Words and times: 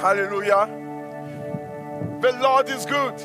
Hallelujah. 0.00 0.66
The 2.22 2.32
Lord 2.40 2.70
is 2.70 2.86
good. 2.86 3.20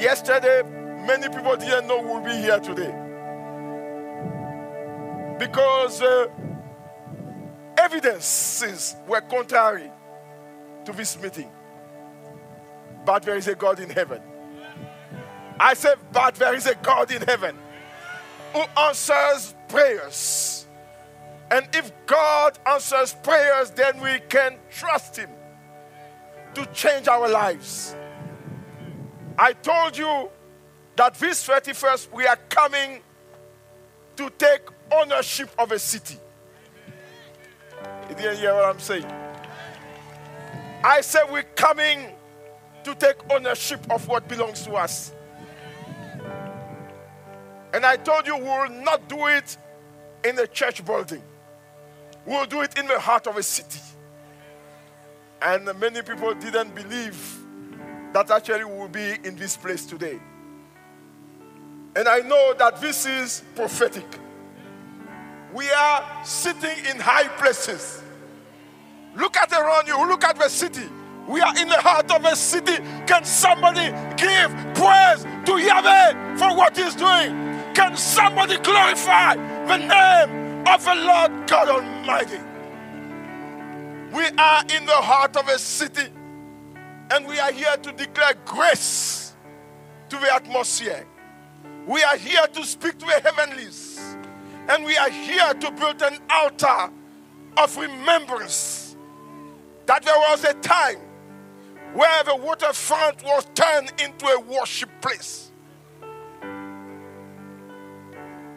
Yesterday, 0.00 0.62
many 1.06 1.28
people 1.28 1.56
didn't 1.56 1.86
know 1.86 2.00
we'll 2.00 2.24
be 2.24 2.36
here 2.36 2.58
today. 2.58 2.94
Because 5.38 6.00
uh, 6.00 6.28
evidences 7.76 8.96
were 9.06 9.20
contrary 9.20 9.90
to 10.86 10.92
this 10.92 11.20
meeting. 11.20 11.50
But 13.04 13.24
there 13.24 13.36
is 13.36 13.46
a 13.46 13.54
God 13.54 13.78
in 13.80 13.90
heaven. 13.90 14.22
I 15.60 15.74
said, 15.74 15.98
but 16.12 16.34
there 16.36 16.54
is 16.54 16.66
a 16.66 16.74
God 16.76 17.10
in 17.12 17.20
heaven 17.20 17.56
who 18.54 18.60
answers 18.78 19.54
prayers. 19.68 20.65
And 21.50 21.68
if 21.72 21.92
God 22.06 22.58
answers 22.66 23.14
prayers, 23.22 23.70
then 23.70 24.00
we 24.00 24.18
can 24.28 24.56
trust 24.70 25.16
Him 25.16 25.30
to 26.54 26.66
change 26.66 27.06
our 27.06 27.28
lives. 27.28 27.94
I 29.38 29.52
told 29.52 29.96
you 29.96 30.30
that 30.96 31.14
this 31.14 31.46
31st 31.46 32.12
we 32.12 32.26
are 32.26 32.38
coming 32.48 33.00
to 34.16 34.30
take 34.38 34.62
ownership 34.90 35.50
of 35.58 35.72
a 35.72 35.78
city. 35.78 36.18
You 38.08 38.14
didn't 38.14 38.38
hear 38.38 38.54
what 38.54 38.64
I'm 38.64 38.80
saying? 38.80 39.06
I 40.82 41.00
said 41.00 41.24
we're 41.30 41.42
coming 41.42 42.06
to 42.84 42.94
take 42.94 43.16
ownership 43.30 43.80
of 43.90 44.06
what 44.08 44.28
belongs 44.28 44.62
to 44.62 44.72
us. 44.72 45.12
And 47.74 47.84
I 47.84 47.96
told 47.96 48.26
you 48.26 48.36
we 48.36 48.44
will 48.44 48.70
not 48.70 49.08
do 49.08 49.26
it 49.26 49.56
in 50.24 50.38
a 50.38 50.46
church 50.46 50.84
building. 50.84 51.22
We 52.26 52.32
will 52.32 52.46
do 52.46 52.62
it 52.62 52.76
in 52.78 52.86
the 52.86 52.98
heart 52.98 53.26
of 53.26 53.36
a 53.36 53.42
city. 53.42 53.80
And 55.40 55.64
many 55.78 56.02
people 56.02 56.34
didn't 56.34 56.74
believe 56.74 57.16
that 58.12 58.30
actually 58.30 58.64
we 58.64 58.78
will 58.78 58.88
be 58.88 59.16
in 59.22 59.36
this 59.36 59.56
place 59.56 59.86
today. 59.86 60.18
And 61.94 62.08
I 62.08 62.18
know 62.20 62.54
that 62.58 62.80
this 62.80 63.06
is 63.06 63.42
prophetic. 63.54 64.04
We 65.52 65.70
are 65.70 66.04
sitting 66.24 66.84
in 66.90 66.98
high 66.98 67.28
places. 67.38 68.02
Look 69.14 69.36
at 69.36 69.52
around 69.52 69.86
you, 69.86 69.96
look 70.06 70.24
at 70.24 70.36
the 70.38 70.48
city. 70.48 70.86
We 71.28 71.40
are 71.40 71.56
in 71.58 71.68
the 71.68 71.80
heart 71.80 72.10
of 72.10 72.24
a 72.24 72.36
city. 72.36 72.76
Can 73.06 73.24
somebody 73.24 73.90
give 74.16 74.50
praise 74.74 75.24
to 75.46 75.58
Yahweh 75.58 76.36
for 76.36 76.56
what 76.56 76.76
he's 76.76 76.94
doing? 76.94 77.32
Can 77.74 77.96
somebody 77.96 78.58
glorify 78.58 79.34
the 79.34 79.76
name 79.78 80.66
of 80.66 80.84
the 80.84 80.94
Lord 80.94 81.48
God 81.48 81.68
Almighty? 81.68 81.95
We 84.12 84.26
are 84.38 84.62
in 84.62 84.86
the 84.86 84.92
heart 84.92 85.36
of 85.36 85.48
a 85.48 85.58
city 85.58 86.08
and 87.10 87.26
we 87.26 87.38
are 87.40 87.50
here 87.50 87.76
to 87.76 87.92
declare 87.92 88.34
grace 88.44 89.34
to 90.08 90.16
the 90.16 90.32
atmosphere. 90.32 91.04
We 91.86 92.02
are 92.04 92.16
here 92.16 92.46
to 92.46 92.64
speak 92.64 92.98
to 92.98 93.06
the 93.06 93.20
heavenlies. 93.20 94.00
And 94.68 94.84
we 94.84 94.96
are 94.96 95.10
here 95.10 95.54
to 95.54 95.70
build 95.72 96.00
an 96.02 96.18
altar 96.30 96.90
of 97.56 97.76
remembrance 97.76 98.96
that 99.86 100.04
there 100.04 100.18
was 100.30 100.44
a 100.44 100.54
time 100.54 100.98
where 101.94 102.24
the 102.24 102.36
waterfront 102.36 103.22
was 103.24 103.46
turned 103.54 103.92
into 104.00 104.26
a 104.26 104.40
worship 104.40 104.90
place. 105.00 105.50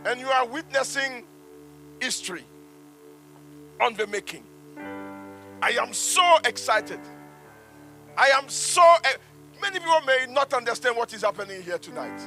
And 0.06 0.20
you 0.20 0.28
are 0.28 0.46
witnessing 0.46 1.24
history 2.00 2.46
on 3.80 3.94
the 3.94 4.08
making. 4.08 4.44
I 5.62 5.72
am 5.72 5.94
so 5.94 6.38
excited. 6.46 7.00
I 8.18 8.28
am 8.30 8.48
so. 8.50 8.82
Uh, 8.82 9.10
many 9.62 9.80
people 9.80 10.02
may 10.02 10.26
not 10.30 10.54
understand 10.54 10.96
what 10.96 11.14
is 11.14 11.22
happening 11.22 11.62
here 11.62 11.78
tonight. 11.78 12.20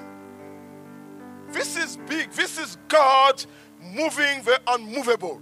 This 1.51 1.77
is 1.77 1.99
big. 2.09 2.31
This 2.31 2.59
is 2.59 2.79
God 2.89 3.45
moving 3.81 4.43
the 4.43 4.61
unmovable. 4.69 5.41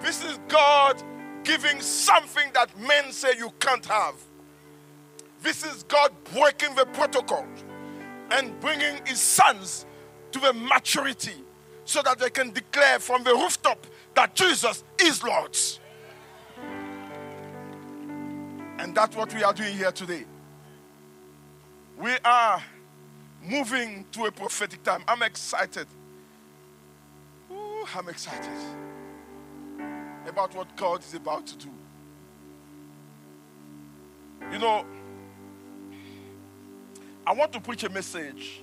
This 0.00 0.24
is 0.24 0.38
God 0.48 1.02
giving 1.44 1.80
something 1.80 2.50
that 2.54 2.78
men 2.78 3.12
say 3.12 3.30
you 3.36 3.52
can't 3.58 3.84
have. 3.86 4.14
This 5.42 5.64
is 5.64 5.82
God 5.84 6.12
breaking 6.32 6.74
the 6.74 6.86
protocol 6.86 7.46
and 8.30 8.58
bringing 8.60 9.00
his 9.06 9.20
sons 9.20 9.86
to 10.32 10.38
the 10.38 10.52
maturity 10.52 11.34
so 11.84 12.02
that 12.02 12.18
they 12.18 12.30
can 12.30 12.50
declare 12.50 12.98
from 12.98 13.24
the 13.24 13.32
rooftop 13.32 13.86
that 14.14 14.34
Jesus 14.34 14.84
is 15.00 15.22
Lord. 15.22 15.56
And 18.78 18.94
that's 18.94 19.14
what 19.14 19.34
we 19.34 19.42
are 19.42 19.52
doing 19.52 19.76
here 19.76 19.92
today. 19.92 20.24
We 21.98 22.16
are 22.24 22.62
moving 23.42 24.06
to 24.12 24.24
a 24.24 24.32
prophetic 24.32 24.82
time. 24.82 25.02
I'm 25.06 25.22
excited. 25.22 25.86
Ooh, 27.52 27.86
I'm 27.94 28.08
excited 28.08 28.48
about 30.26 30.54
what 30.54 30.74
God 30.76 31.00
is 31.00 31.14
about 31.14 31.46
to 31.48 31.58
do. 31.58 31.70
You 34.52 34.58
know, 34.58 34.84
I 37.26 37.32
want 37.32 37.52
to 37.52 37.60
preach 37.60 37.84
a 37.84 37.88
message, 37.90 38.62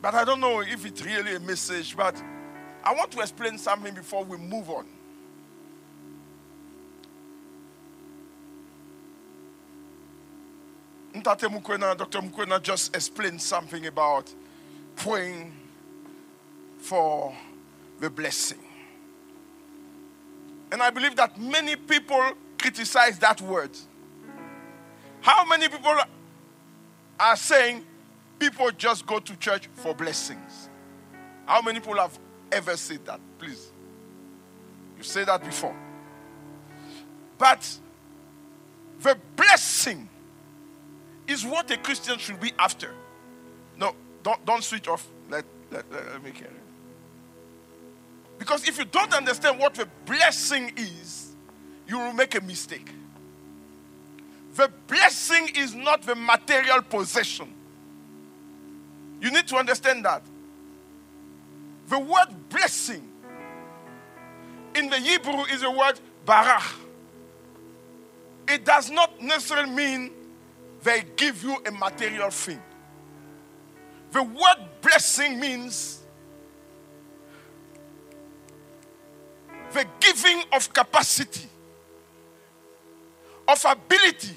but 0.00 0.14
I 0.14 0.24
don't 0.24 0.40
know 0.40 0.60
if 0.60 0.84
it's 0.86 1.04
really 1.04 1.34
a 1.34 1.40
message, 1.40 1.96
but 1.96 2.20
I 2.88 2.92
want 2.94 3.10
to 3.10 3.20
explain 3.20 3.58
something 3.58 3.92
before 3.92 4.24
we 4.24 4.38
move 4.38 4.70
on. 4.70 4.86
Dr. 11.22 11.50
Mukwena 11.50 12.62
just 12.62 12.96
explained 12.96 13.42
something 13.42 13.84
about 13.84 14.32
praying 14.96 15.52
for 16.78 17.36
the 18.00 18.08
blessing. 18.08 18.56
And 20.72 20.82
I 20.82 20.88
believe 20.88 21.14
that 21.16 21.38
many 21.38 21.76
people 21.76 22.30
criticize 22.56 23.18
that 23.18 23.42
word. 23.42 23.76
How 25.20 25.44
many 25.44 25.68
people 25.68 25.94
are 27.20 27.36
saying 27.36 27.84
people 28.38 28.70
just 28.70 29.04
go 29.04 29.18
to 29.18 29.36
church 29.36 29.68
for 29.74 29.94
blessings? 29.94 30.70
How 31.44 31.60
many 31.60 31.80
people 31.80 31.98
have 31.98 32.18
ever 32.52 32.76
said 32.76 33.04
that? 33.06 33.20
Please. 33.38 33.70
You 34.96 35.02
said 35.04 35.28
that 35.28 35.44
before. 35.44 35.76
But 37.36 37.78
the 39.00 39.16
blessing 39.36 40.08
is 41.26 41.44
what 41.44 41.70
a 41.70 41.76
Christian 41.76 42.18
should 42.18 42.40
be 42.40 42.52
after. 42.58 42.92
No, 43.76 43.94
don't, 44.22 44.44
don't 44.44 44.64
switch 44.64 44.88
off. 44.88 45.06
Let, 45.30 45.44
let, 45.70 45.90
let, 45.92 46.06
let 46.12 46.24
me 46.24 46.32
carry. 46.32 46.50
Because 48.38 48.66
if 48.68 48.78
you 48.78 48.84
don't 48.84 49.12
understand 49.14 49.58
what 49.58 49.74
the 49.74 49.88
blessing 50.06 50.72
is, 50.76 51.32
you 51.86 51.98
will 51.98 52.12
make 52.12 52.34
a 52.34 52.40
mistake. 52.40 52.90
The 54.54 54.70
blessing 54.86 55.50
is 55.54 55.74
not 55.74 56.02
the 56.02 56.14
material 56.14 56.82
possession. 56.82 57.52
You 59.20 59.30
need 59.30 59.46
to 59.48 59.56
understand 59.56 60.04
that. 60.04 60.22
The 61.88 61.98
word 61.98 62.48
blessing 62.50 63.08
in 64.74 64.90
the 64.90 64.98
Hebrew 64.98 65.44
is 65.44 65.62
the 65.62 65.70
word 65.70 65.98
barach. 66.26 66.74
It 68.46 68.64
does 68.64 68.90
not 68.90 69.20
necessarily 69.22 69.70
mean 69.70 70.10
they 70.82 71.04
give 71.16 71.42
you 71.42 71.56
a 71.66 71.70
material 71.70 72.30
thing. 72.30 72.60
The 74.12 74.22
word 74.22 74.68
blessing 74.82 75.40
means 75.40 76.02
the 79.72 79.86
giving 80.00 80.42
of 80.52 80.72
capacity, 80.72 81.48
of 83.46 83.64
ability, 83.64 84.36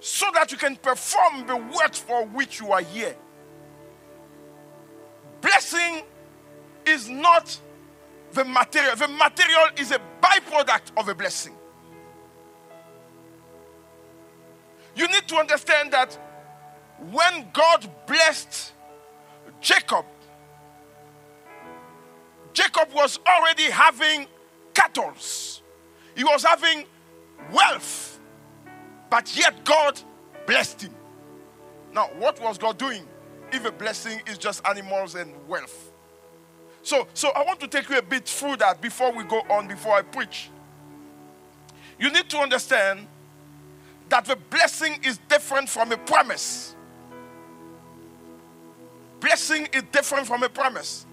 so 0.00 0.26
that 0.34 0.50
you 0.50 0.58
can 0.58 0.76
perform 0.76 1.46
the 1.46 1.56
work 1.56 1.94
for 1.94 2.26
which 2.26 2.60
you 2.60 2.72
are 2.72 2.80
here. 2.80 3.14
Blessing 5.40 6.02
is 6.86 7.08
not 7.08 7.58
the 8.32 8.44
material, 8.44 8.96
the 8.96 9.08
material 9.08 9.66
is 9.76 9.92
a 9.92 10.00
byproduct 10.22 10.92
of 10.96 11.08
a 11.08 11.14
blessing. 11.14 11.54
You 14.94 15.06
need 15.08 15.26
to 15.28 15.36
understand 15.36 15.92
that 15.92 16.18
when 17.10 17.48
God 17.52 17.90
blessed 18.06 18.72
Jacob, 19.60 20.04
Jacob 22.52 22.92
was 22.94 23.18
already 23.26 23.64
having 23.64 24.26
cattle, 24.74 25.12
he 26.14 26.24
was 26.24 26.44
having 26.44 26.84
wealth, 27.52 28.20
but 29.08 29.34
yet 29.36 29.64
God 29.64 30.00
blessed 30.46 30.82
him. 30.82 30.94
Now, 31.92 32.08
what 32.18 32.40
was 32.40 32.58
God 32.58 32.78
doing 32.78 33.06
if 33.52 33.64
a 33.64 33.72
blessing 33.72 34.20
is 34.26 34.38
just 34.38 34.66
animals 34.66 35.14
and 35.14 35.32
wealth? 35.48 35.91
So, 36.82 37.06
so 37.14 37.30
I 37.30 37.44
want 37.44 37.60
to 37.60 37.68
take 37.68 37.88
you 37.88 37.98
a 37.98 38.02
bit 38.02 38.28
through 38.28 38.56
that 38.56 38.80
before 38.80 39.12
we 39.12 39.24
go 39.24 39.40
on, 39.48 39.68
before 39.68 39.94
I 39.94 40.02
preach. 40.02 40.50
You 41.98 42.10
need 42.10 42.28
to 42.30 42.38
understand 42.38 43.06
that 44.08 44.24
the 44.24 44.36
blessing 44.50 44.98
is 45.04 45.18
different 45.28 45.68
from 45.68 45.92
a 45.92 45.96
promise. 45.96 46.74
Blessing 49.20 49.68
is 49.72 49.84
different 49.92 50.26
from 50.26 50.42
a 50.42 50.48
promise. 50.48 51.06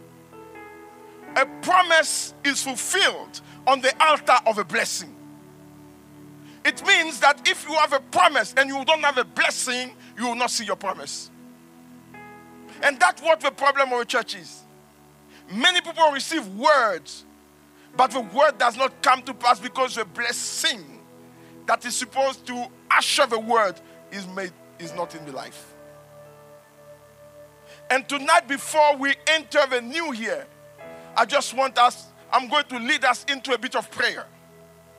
A 1.36 1.46
promise 1.62 2.34
is 2.44 2.64
fulfilled 2.64 3.40
on 3.68 3.82
the 3.82 3.94
altar 4.04 4.38
of 4.48 4.58
a 4.58 4.64
blessing. 4.64 5.16
It 6.66 6.86
means 6.86 7.20
that 7.20 7.48
if 7.48 7.68
you 7.70 7.76
have 7.76 7.94
a 7.94 8.00
promise 8.00 8.56
and 8.58 8.68
you 8.68 8.84
don't 8.84 9.02
have 9.02 9.18
a 9.20 9.24
blessing, 9.24 9.92
you 10.18 10.26
will 10.26 10.36
not 10.36 10.50
see 10.50 10.66
your 10.66 10.76
promise. 10.76 11.30
And 12.82 13.00
that's 13.00 13.22
what 13.22 13.40
the 13.40 13.52
problem 13.52 13.94
of 13.94 14.02
a 14.02 14.06
church 14.06 14.36
is. 14.36 14.64
Many 15.52 15.82
people 15.82 16.12
receive 16.12 16.48
words, 16.56 17.26
but 17.96 18.12
the 18.12 18.22
word 18.22 18.58
does 18.58 18.78
not 18.78 19.02
come 19.02 19.22
to 19.24 19.34
pass 19.34 19.60
because 19.60 19.96
the 19.96 20.06
blessing 20.06 21.02
that 21.66 21.84
is 21.86 21.96
supposed 21.96 22.46
to 22.48 22.68
usher 22.92 23.26
the 23.26 23.40
word 23.40 23.80
is 24.12 24.28
made 24.28 24.52
is 24.78 24.94
not 24.94 25.16
in 25.16 25.26
the 25.26 25.32
life. 25.32 25.74
And 27.90 28.08
tonight, 28.08 28.48
before 28.48 28.98
we 28.98 29.16
enter 29.28 29.62
the 29.70 29.82
new 29.82 30.14
year, 30.14 30.46
I 31.18 31.26
just 31.26 31.56
want 31.56 31.78
us, 31.80 32.08
I'm 32.32 32.48
going 32.48 32.66
to 32.66 32.78
lead 32.78 33.04
us 33.04 33.26
into 33.28 33.54
a 33.54 33.58
bit 33.58 33.76
of 33.76 33.90
prayer. 33.90 34.28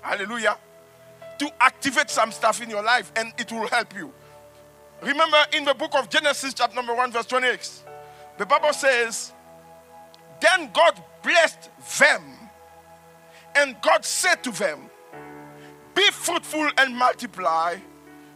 Hallelujah. 0.00 0.58
To 1.38 1.50
activate 1.60 2.10
some 2.10 2.32
stuff 2.32 2.60
in 2.62 2.68
your 2.68 2.82
life 2.82 3.12
and 3.14 3.32
it 3.38 3.50
will 3.52 3.68
help 3.68 3.94
you. 3.94 4.12
Remember 5.02 5.38
in 5.52 5.64
the 5.64 5.74
book 5.74 5.94
of 5.94 6.10
Genesis, 6.10 6.52
chapter 6.52 6.74
number 6.74 6.94
1, 6.94 7.12
verse 7.12 7.26
26, 7.26 7.84
the 8.36 8.44
Bible 8.44 8.72
says, 8.72 9.32
Then 10.40 10.70
God 10.72 11.02
blessed 11.22 11.70
them, 11.98 12.22
and 13.54 13.76
God 13.82 14.04
said 14.04 14.42
to 14.44 14.50
them, 14.50 14.90
Be 15.94 16.10
fruitful 16.10 16.70
and 16.78 16.96
multiply, 16.96 17.76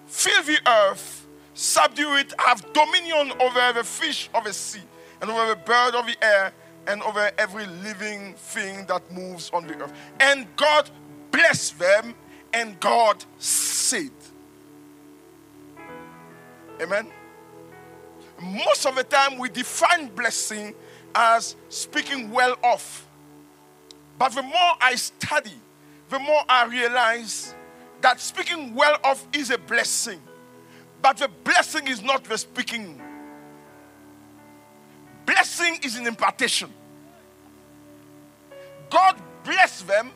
fill 0.07 0.43
the 0.43 0.59
earth, 0.67 1.27
subdue 1.55 2.17
it, 2.17 2.35
have 2.39 2.65
dominion 2.73 3.33
over 3.41 3.73
the 3.73 3.85
fish 3.85 4.29
of 4.35 4.45
the 4.45 4.53
sea, 4.53 4.83
and 5.21 5.31
over 5.31 5.49
the 5.49 5.57
bird 5.57 5.95
of 5.95 6.07
the 6.07 6.17
air, 6.23 6.53
and 6.87 7.03
over 7.03 7.31
every 7.39 7.67
living 7.67 8.35
thing 8.35 8.85
that 8.87 9.11
moves 9.11 9.51
on 9.55 9.67
the 9.67 9.75
earth. 9.83 9.93
And 10.21 10.47
God 10.57 10.91
blessed 11.31 11.79
them, 11.79 12.15
and 12.53 12.79
God 12.81 13.25
said, 13.39 14.11
Amen. 16.81 17.09
Most 18.43 18.85
of 18.85 18.97
the 18.97 19.05
time, 19.05 19.39
we 19.39 19.49
define 19.49 20.09
blessing 20.09 20.75
as 21.15 21.57
speaking 21.69 22.31
well 22.31 22.57
of. 22.63 23.07
But 24.19 24.33
the 24.33 24.43
more 24.43 24.73
I 24.81 24.95
study, 24.95 25.59
the 26.09 26.19
more 26.19 26.43
I 26.49 26.67
realize 26.67 27.55
that 28.01 28.21
speaking 28.21 28.75
well 28.75 28.99
of 29.05 29.27
is 29.33 29.51
a 29.51 29.59
blessing. 29.59 30.21
But 31.03 31.19
the 31.19 31.29
blessing 31.43 31.89
is 31.89 32.03
not 32.03 32.25
the 32.25 32.39
speaking. 32.39 33.01
Blessing 35.27 35.79
is 35.83 35.97
an 35.97 36.07
impartation. 36.07 36.73
God 38.91 39.21
blessed 39.43 39.87
them, 39.87 40.11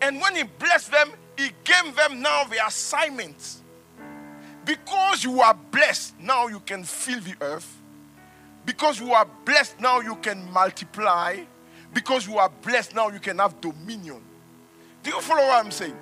and 0.00 0.20
when 0.20 0.36
He 0.36 0.42
blessed 0.42 0.90
them, 0.90 1.10
He 1.36 1.50
gave 1.64 1.96
them 1.96 2.20
now 2.20 2.44
the 2.44 2.64
assignment 2.66 3.62
because 4.64 5.24
you 5.24 5.40
are 5.40 5.54
blessed, 5.70 6.18
now 6.20 6.46
you 6.46 6.60
can 6.60 6.84
fill 6.84 7.20
the 7.20 7.34
earth. 7.40 7.80
Because 8.64 9.00
you 9.00 9.12
are 9.12 9.26
blessed, 9.44 9.80
now 9.80 10.00
you 10.00 10.16
can 10.16 10.50
multiply. 10.50 11.38
Because 11.92 12.26
you 12.26 12.38
are 12.38 12.50
blessed, 12.62 12.94
now 12.94 13.08
you 13.08 13.20
can 13.20 13.38
have 13.38 13.60
dominion. 13.60 14.22
Do 15.02 15.10
you 15.10 15.20
follow 15.20 15.42
what 15.42 15.64
I'm 15.64 15.70
saying? 15.70 15.96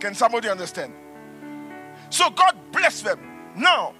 Can 0.00 0.14
somebody 0.14 0.48
understand? 0.48 0.92
So 2.10 2.30
God 2.30 2.56
blessed 2.72 3.04
them. 3.04 3.20
Now, 3.56 3.94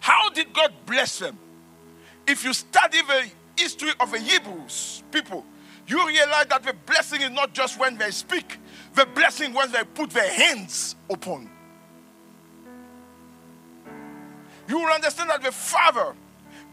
how 0.00 0.30
did 0.30 0.52
God 0.52 0.72
bless 0.86 1.18
them? 1.18 1.38
If 2.26 2.44
you 2.44 2.52
study 2.52 2.98
the 3.02 3.30
history 3.56 3.90
of 4.00 4.10
the 4.10 4.18
Hebrews 4.18 5.02
people, 5.10 5.44
you 5.86 6.06
realize 6.06 6.46
that 6.46 6.62
the 6.62 6.74
blessing 6.86 7.22
is 7.22 7.30
not 7.30 7.54
just 7.54 7.80
when 7.80 7.96
they 7.96 8.10
speak, 8.10 8.58
the 8.94 9.06
blessing 9.06 9.54
when 9.54 9.72
they 9.72 9.82
put 9.94 10.10
their 10.10 10.30
hands 10.30 10.96
upon. 11.08 11.48
You 14.68 14.78
will 14.78 14.92
understand 14.92 15.30
that 15.30 15.42
the 15.42 15.50
father, 15.50 16.14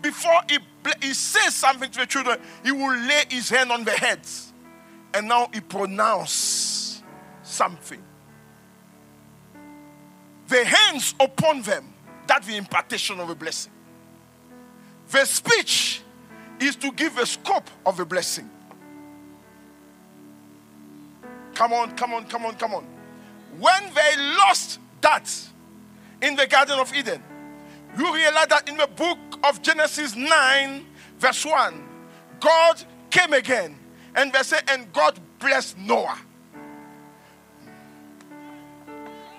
before 0.02 0.42
he, 0.50 0.60
he 1.02 1.14
says 1.14 1.56
something 1.56 1.90
to 1.92 2.00
the 2.00 2.06
children, 2.06 2.40
he 2.64 2.72
will 2.72 2.96
lay 2.96 3.24
his 3.30 3.50
hand 3.50 3.72
on 3.72 3.86
the 3.86 3.92
heads. 3.92 4.54
And 5.14 5.30
now 5.30 5.50
he 5.54 5.62
pronounces 5.62 7.02
something. 7.42 8.04
The 10.50 10.66
hands 10.66 11.16
upon 11.20 11.62
them, 11.62 11.94
that's 12.28 12.46
the 12.48 12.58
impartation 12.58 13.20
of 13.20 13.30
a 13.30 13.36
blessing. 13.36 13.72
The 15.10 15.24
speech 15.26 16.02
is 16.60 16.76
to 16.78 16.92
give 16.92 17.18
a 17.18 17.26
scope 17.26 17.70
of 17.86 18.00
a 18.00 18.06
blessing. 18.06 18.50
Come 21.54 21.72
on, 21.72 21.96
come 21.96 22.14
on, 22.14 22.26
come 22.26 22.46
on, 22.46 22.56
come 22.56 22.74
on. 22.74 22.86
When 23.58 23.94
they 23.94 24.18
lost 24.38 24.80
that 25.00 25.32
in 26.22 26.36
the 26.36 26.46
Garden 26.46 26.78
of 26.78 26.94
Eden, 26.94 27.24
you 27.98 28.14
realize 28.14 28.48
that 28.48 28.68
in 28.68 28.78
the 28.78 28.88
book 28.88 29.18
of 29.44 29.62
Genesis 29.62 30.16
9, 30.16 30.86
verse 31.18 31.46
1, 31.46 31.84
God 32.40 32.84
came 33.10 33.34
again. 33.34 33.78
And 34.16 34.32
they 34.32 34.44
say, 34.44 34.60
and 34.70 34.92
God 34.94 35.20
blessed 35.40 35.78
Noah. 35.78 36.18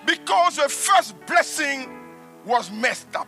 Because 0.05 0.57
the 0.57 0.69
first 0.69 1.15
blessing 1.25 1.89
was 2.45 2.71
messed 2.71 3.15
up. 3.15 3.27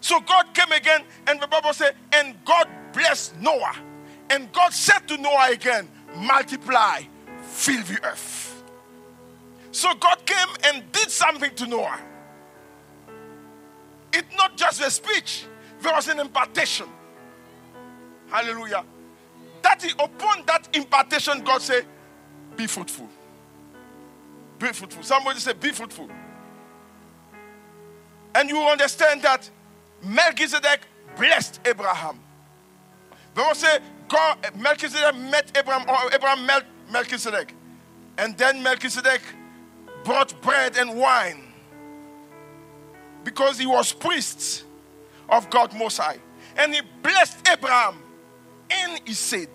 So 0.00 0.20
God 0.20 0.52
came 0.54 0.72
again, 0.72 1.02
and 1.26 1.40
the 1.40 1.46
Bible 1.46 1.72
said, 1.72 1.94
and 2.12 2.36
God 2.44 2.68
blessed 2.92 3.38
Noah. 3.40 3.76
And 4.30 4.50
God 4.52 4.72
said 4.72 5.06
to 5.08 5.16
Noah 5.16 5.50
again, 5.50 5.88
multiply, 6.16 7.02
fill 7.42 7.82
the 7.84 8.02
earth. 8.04 8.62
So 9.70 9.94
God 9.94 10.24
came 10.26 10.48
and 10.64 10.90
did 10.92 11.10
something 11.10 11.54
to 11.56 11.66
Noah. 11.66 12.00
It's 14.12 14.36
not 14.36 14.56
just 14.56 14.80
a 14.80 14.90
speech, 14.90 15.46
there 15.80 15.92
was 15.92 16.08
an 16.08 16.20
impartation. 16.20 16.86
Hallelujah. 18.28 18.84
That 19.62 19.84
is 19.84 19.92
upon 19.92 20.44
that 20.46 20.68
impartation, 20.74 21.42
God 21.42 21.62
said, 21.62 21.84
Be 22.56 22.66
fruitful. 22.66 23.08
Be 24.58 24.68
fruitful. 24.68 25.02
Somebody 25.02 25.38
say, 25.38 25.52
Be 25.52 25.70
fruitful. 25.70 26.08
And 28.34 28.48
you 28.48 28.58
understand 28.60 29.22
that 29.22 29.48
Melchizedek 30.02 30.80
blessed 31.16 31.60
Abraham. 31.66 32.18
Will 33.36 33.54
say, 33.54 33.78
God, 34.08 34.38
Melchizedek 34.58 35.14
met 35.16 35.56
Abraham, 35.56 35.88
or 35.88 36.12
Abraham 36.14 36.44
met 36.46 36.64
Melchizedek. 36.90 37.54
And 38.18 38.36
then 38.36 38.62
Melchizedek 38.62 39.22
brought 40.04 40.40
bread 40.42 40.76
and 40.76 40.96
wine 40.98 41.51
because 43.24 43.58
he 43.58 43.66
was 43.66 43.92
priest 43.92 44.64
of 45.28 45.48
God 45.50 45.74
Most 45.76 45.98
High. 45.98 46.18
And 46.56 46.74
he 46.74 46.80
blessed 47.02 47.48
Abraham 47.48 47.96
and 48.70 49.00
he 49.04 49.14
said, 49.14 49.48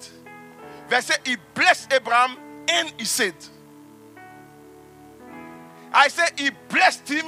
Verse 0.90 1.12
he 1.26 1.36
blessed 1.54 1.92
Abraham 1.94 2.38
and 2.70 2.94
he 2.98 3.06
said, 3.06 3.36
I 5.94 6.08
said 6.08 6.32
he 6.38 6.52
blessed 6.70 7.08
him 7.10 7.26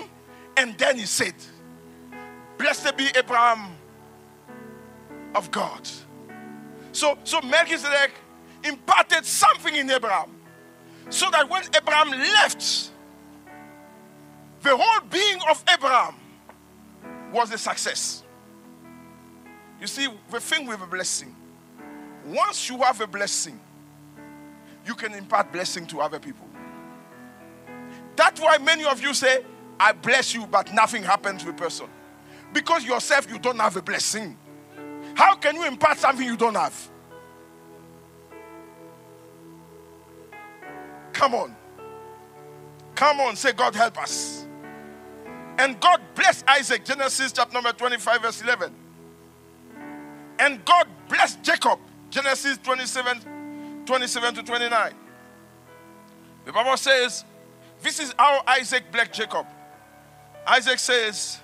and 0.57 0.77
then 0.77 0.97
he 0.97 1.05
said, 1.05 1.33
Blessed 2.57 2.97
be 2.97 3.09
Abraham 3.15 3.75
of 5.35 5.51
God. 5.51 5.87
So, 6.91 7.17
so 7.23 7.39
Melchizedek 7.41 8.11
imparted 8.63 9.25
something 9.25 9.75
in 9.75 9.89
Abraham 9.89 10.35
so 11.09 11.29
that 11.31 11.49
when 11.49 11.63
Abraham 11.75 12.11
left, 12.11 12.91
the 14.61 14.75
whole 14.75 15.07
being 15.09 15.39
of 15.49 15.63
Abraham 15.71 16.15
was 17.31 17.51
a 17.53 17.57
success. 17.57 18.23
You 19.79 19.87
see, 19.87 20.07
the 20.29 20.39
thing 20.39 20.65
with 20.67 20.81
a 20.81 20.87
blessing, 20.87 21.35
once 22.25 22.69
you 22.69 22.77
have 22.79 22.99
a 23.01 23.07
blessing, 23.07 23.59
you 24.85 24.95
can 24.95 25.13
impart 25.13 25.51
blessing 25.51 25.85
to 25.87 26.01
other 26.01 26.19
people. 26.19 26.47
That's 28.15 28.41
why 28.41 28.57
many 28.57 28.83
of 28.83 29.01
you 29.01 29.13
say, 29.13 29.43
I 29.79 29.93
bless 29.93 30.33
you, 30.33 30.45
but 30.45 30.73
nothing 30.73 31.03
happens 31.03 31.43
to 31.43 31.49
a 31.49 31.53
person. 31.53 31.87
Because 32.53 32.83
yourself, 32.83 33.29
you 33.29 33.39
don't 33.39 33.59
have 33.59 33.77
a 33.77 33.81
blessing. 33.81 34.37
How 35.13 35.35
can 35.35 35.55
you 35.55 35.65
impart 35.65 35.97
something 35.99 36.25
you 36.25 36.35
don't 36.35 36.55
have? 36.55 36.89
Come 41.13 41.35
on. 41.35 41.55
Come 42.95 43.21
on, 43.21 43.35
say, 43.35 43.53
God 43.53 43.75
help 43.75 43.97
us. 44.01 44.45
And 45.59 45.77
God 45.81 45.99
blessed 46.15 46.45
Isaac, 46.47 46.85
Genesis 46.85 47.33
chapter 47.33 47.53
number 47.53 47.73
25, 47.73 48.21
verse 48.21 48.41
11. 48.41 48.73
And 50.39 50.63
God 50.63 50.87
blessed 51.09 51.43
Jacob. 51.43 51.79
Genesis 52.09 52.57
27, 52.59 53.83
27 53.85 54.35
to 54.35 54.43
29. 54.43 54.93
The 56.45 56.53
Bible 56.53 56.77
says, 56.77 57.25
This 57.81 57.99
is 57.99 58.15
how 58.17 58.41
Isaac 58.47 58.89
blessed 58.89 59.11
Jacob. 59.11 59.45
Isaac 60.47 60.79
says, 60.79 61.39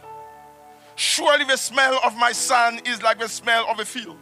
Surely 0.96 1.44
the 1.44 1.58
smell 1.58 2.00
of 2.02 2.16
my 2.16 2.32
son 2.32 2.80
is 2.86 3.04
like 3.04 3.20
the 3.20 3.28
smell 3.28 3.70
of 3.70 3.82
a 3.82 3.86
field, 3.86 4.16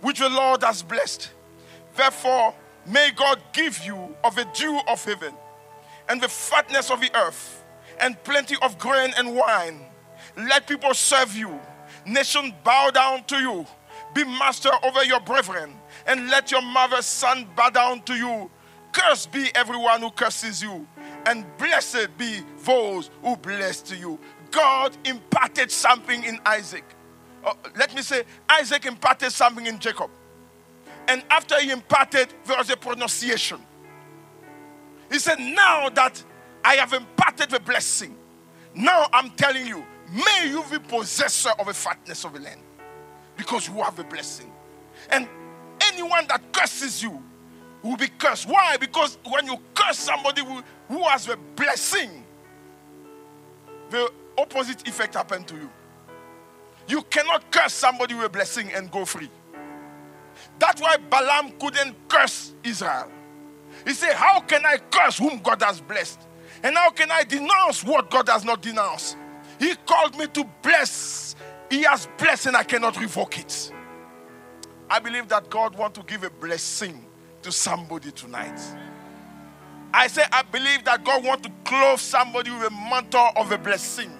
which 0.00 0.18
the 0.18 0.28
Lord 0.28 0.64
has 0.64 0.82
blessed. 0.82 1.30
Therefore, 1.94 2.52
may 2.84 3.12
God 3.12 3.40
give 3.52 3.78
you 3.86 4.16
of 4.24 4.34
the 4.34 4.48
dew 4.52 4.80
of 4.88 5.04
heaven, 5.04 5.32
and 6.08 6.20
the 6.20 6.28
fatness 6.28 6.90
of 6.90 7.00
the 7.00 7.16
earth, 7.16 7.62
and 8.00 8.22
plenty 8.24 8.56
of 8.62 8.78
grain 8.78 9.12
and 9.16 9.34
wine. 9.34 9.80
Let 10.36 10.66
people 10.66 10.94
serve 10.94 11.34
you, 11.34 11.58
nation 12.06 12.54
bow 12.64 12.90
down 12.90 13.24
to 13.24 13.36
you. 13.36 13.66
Be 14.14 14.24
master 14.24 14.70
over 14.82 15.04
your 15.04 15.20
brethren, 15.20 15.74
and 16.06 16.28
let 16.30 16.50
your 16.50 16.62
mother's 16.62 17.06
son 17.06 17.46
bow 17.56 17.70
down 17.70 18.02
to 18.02 18.14
you. 18.14 18.50
Cursed 18.92 19.30
be 19.32 19.50
everyone 19.54 20.00
who 20.00 20.10
curses 20.10 20.62
you, 20.62 20.86
and 21.26 21.44
blessed 21.58 22.08
be 22.16 22.40
those 22.64 23.10
who 23.22 23.36
bless 23.36 23.90
you. 23.92 24.18
God 24.50 24.96
imparted 25.04 25.70
something 25.70 26.24
in 26.24 26.38
Isaac. 26.46 26.84
Oh, 27.44 27.54
let 27.76 27.94
me 27.94 28.02
say, 28.02 28.22
Isaac 28.48 28.86
imparted 28.86 29.32
something 29.32 29.66
in 29.66 29.78
Jacob. 29.78 30.10
And 31.08 31.22
after 31.30 31.60
he 31.60 31.70
imparted, 31.70 32.28
there 32.46 32.56
was 32.58 32.70
a 32.70 32.76
pronunciation. 32.76 33.60
He 35.10 35.18
said, 35.18 35.38
Now 35.38 35.88
that 35.90 36.22
I 36.66 36.74
have 36.74 36.92
imparted 36.94 37.50
the 37.50 37.60
blessing, 37.60 38.16
now 38.74 39.06
I'm 39.12 39.30
telling 39.30 39.68
you, 39.68 39.86
may 40.12 40.48
you 40.50 40.64
be 40.68 40.80
possessor 40.80 41.50
of 41.60 41.66
the 41.66 41.74
fatness 41.74 42.24
of 42.24 42.32
the 42.32 42.40
land 42.40 42.60
because 43.36 43.68
you 43.68 43.74
have 43.74 43.96
a 44.00 44.02
blessing. 44.02 44.50
And 45.10 45.28
anyone 45.92 46.26
that 46.28 46.42
curses 46.52 47.00
you 47.04 47.22
will 47.84 47.96
be 47.96 48.08
cursed. 48.08 48.48
Why? 48.48 48.78
Because 48.78 49.16
when 49.30 49.46
you 49.46 49.56
curse 49.74 49.96
somebody 49.96 50.42
who, 50.88 51.04
has 51.04 51.28
a 51.28 51.36
blessing, 51.54 52.24
the 53.90 54.10
opposite 54.36 54.88
effect 54.88 55.14
happened 55.14 55.46
to 55.46 55.54
you. 55.54 55.70
You 56.88 57.02
cannot 57.02 57.48
curse 57.52 57.74
somebody 57.74 58.16
with 58.16 58.24
a 58.24 58.28
blessing 58.28 58.72
and 58.72 58.90
go 58.90 59.04
free. 59.04 59.30
That's 60.58 60.82
why 60.82 60.96
Balaam 60.96 61.52
couldn't 61.60 61.94
curse 62.08 62.54
Israel. 62.64 63.08
He 63.84 63.92
said, 63.92 64.14
How 64.14 64.40
can 64.40 64.66
I 64.66 64.78
curse 64.90 65.18
whom 65.18 65.38
God 65.38 65.62
has 65.62 65.80
blessed? 65.80 66.26
And 66.66 66.76
how 66.76 66.90
can 66.90 67.12
I 67.12 67.22
denounce 67.22 67.84
what 67.84 68.10
God 68.10 68.28
has 68.28 68.44
not 68.44 68.60
denounced? 68.60 69.16
He 69.60 69.76
called 69.86 70.18
me 70.18 70.26
to 70.26 70.44
bless. 70.62 71.36
He 71.70 71.84
has 71.84 72.08
blessed 72.18 72.46
and 72.46 72.56
I 72.56 72.64
cannot 72.64 73.00
revoke 73.00 73.38
it. 73.38 73.70
I 74.90 74.98
believe 74.98 75.28
that 75.28 75.48
God 75.48 75.78
wants 75.78 75.96
to 76.00 76.04
give 76.04 76.24
a 76.24 76.30
blessing 76.30 77.06
to 77.42 77.52
somebody 77.52 78.10
tonight. 78.10 78.58
I 79.94 80.08
say, 80.08 80.24
I 80.32 80.42
believe 80.42 80.82
that 80.86 81.04
God 81.04 81.24
wants 81.24 81.46
to 81.46 81.52
clothe 81.62 82.00
somebody 82.00 82.50
with 82.50 82.66
a 82.66 82.70
mantle 82.72 83.30
of 83.36 83.52
a 83.52 83.58
blessing. 83.58 84.10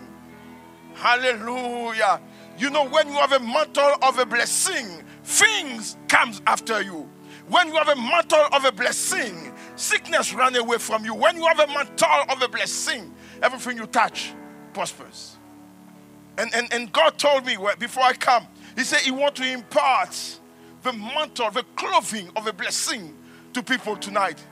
Hallelujah. 0.95 2.21
You 2.59 2.71
know, 2.71 2.89
when 2.89 3.09
you 3.09 3.15
have 3.15 3.33
a 3.33 3.41
mantle 3.41 3.97
of 4.03 4.21
a 4.21 4.25
blessing, 4.25 5.03
things 5.25 5.97
comes 6.07 6.41
after 6.47 6.81
you. 6.81 7.11
When 7.49 7.67
you 7.67 7.75
have 7.75 7.89
a 7.89 7.97
mantle 7.97 8.47
of 8.53 8.65
a 8.65 8.71
blessing, 8.71 9.53
sickness 9.77 10.33
run 10.35 10.57
away 10.57 10.79
from 10.79 11.05
you. 11.05 11.15
When 11.15 11.37
you 11.37 11.47
have 11.47 11.61
a 11.61 11.67
mantle 11.67 12.09
of 12.29 12.43
a 12.43 12.49
blessing, 12.49 13.15
everything 13.43 13.77
you 13.77 13.87
touch 13.87 14.33
prospers. 14.73 15.37
And, 16.39 16.55
and, 16.55 16.73
and 16.73 16.93
God 16.93 17.19
told 17.19 17.47
me 17.47 17.57
before 17.79 18.03
I 18.03 18.13
come, 18.13 18.47
He 18.77 18.83
said 18.83 19.01
He 19.01 19.11
want 19.11 19.37
to 19.37 19.51
impart 19.51 20.39
the 20.83 20.93
mantle, 20.93 21.51
the 21.51 21.65
clothing 21.77 22.31
of 22.37 22.47
a 22.47 22.53
blessing 22.53 23.15
to 23.53 23.63
people 23.63 23.97
tonight. 23.97 24.43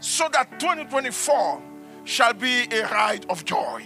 So 0.00 0.28
that 0.32 0.58
2024 0.58 1.62
shall 2.04 2.32
be 2.32 2.64
a 2.72 2.84
ride 2.84 3.26
of 3.28 3.44
joy. 3.44 3.84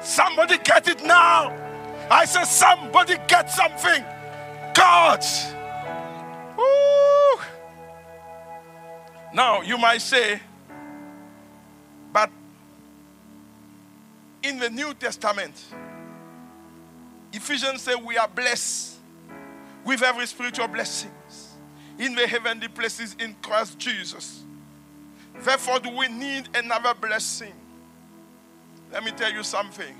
Somebody 0.00 0.56
get 0.58 0.88
it 0.88 1.04
now. 1.04 1.54
I 2.10 2.24
said, 2.24 2.44
somebody 2.44 3.16
get 3.28 3.50
something. 3.50 4.02
God. 4.74 5.22
Now, 9.40 9.62
you 9.62 9.78
might 9.78 10.02
say, 10.02 10.38
but 12.12 12.30
in 14.42 14.58
the 14.58 14.68
New 14.68 14.92
Testament, 14.92 15.54
Ephesians 17.32 17.80
say 17.80 17.94
we 17.94 18.18
are 18.18 18.28
blessed 18.28 18.96
with 19.82 20.02
every 20.02 20.26
spiritual 20.26 20.68
blessings 20.68 21.54
in 21.98 22.14
the 22.14 22.26
heavenly 22.26 22.68
places 22.68 23.16
in 23.18 23.34
Christ 23.40 23.78
Jesus. 23.78 24.44
Therefore, 25.38 25.80
do 25.80 25.88
we 25.96 26.08
need 26.08 26.50
another 26.54 26.92
blessing? 26.92 27.54
Let 28.92 29.04
me 29.04 29.10
tell 29.12 29.32
you 29.32 29.42
something. 29.42 29.96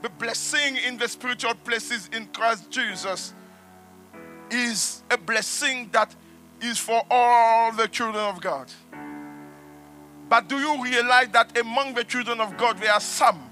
The 0.00 0.08
blessing 0.08 0.78
in 0.78 0.96
the 0.96 1.08
spiritual 1.08 1.56
places 1.56 2.08
in 2.10 2.28
Christ 2.28 2.70
Jesus 2.70 3.34
is 4.50 5.02
a 5.10 5.18
blessing 5.18 5.90
that 5.92 6.16
is 6.60 6.78
for 6.78 7.02
all 7.10 7.72
the 7.72 7.88
children 7.88 8.24
of 8.24 8.40
God. 8.40 8.70
But 10.28 10.48
do 10.48 10.58
you 10.58 10.82
realize 10.82 11.28
that 11.28 11.56
among 11.58 11.94
the 11.94 12.04
children 12.04 12.40
of 12.40 12.56
God, 12.56 12.78
there 12.78 12.92
are 12.92 13.00
some 13.00 13.50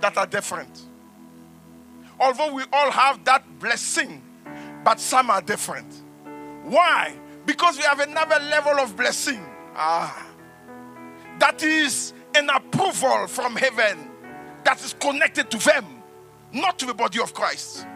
that 0.00 0.16
are 0.16 0.26
different? 0.26 0.82
Although 2.18 2.54
we 2.54 2.64
all 2.72 2.90
have 2.90 3.24
that 3.24 3.44
blessing, 3.58 4.22
but 4.84 4.98
some 4.98 5.30
are 5.30 5.42
different. 5.42 6.02
Why? 6.64 7.14
Because 7.46 7.76
we 7.76 7.84
have 7.84 8.00
another 8.00 8.42
level 8.44 8.78
of 8.80 8.96
blessing. 8.96 9.44
Ah, 9.74 10.26
that 11.38 11.62
is 11.62 12.12
an 12.34 12.50
approval 12.50 13.26
from 13.26 13.54
heaven 13.56 14.10
that 14.64 14.82
is 14.84 14.94
connected 14.94 15.50
to 15.50 15.58
them, 15.58 15.84
not 16.52 16.78
to 16.78 16.86
the 16.86 16.94
body 16.94 17.20
of 17.20 17.32
Christ. 17.32 17.86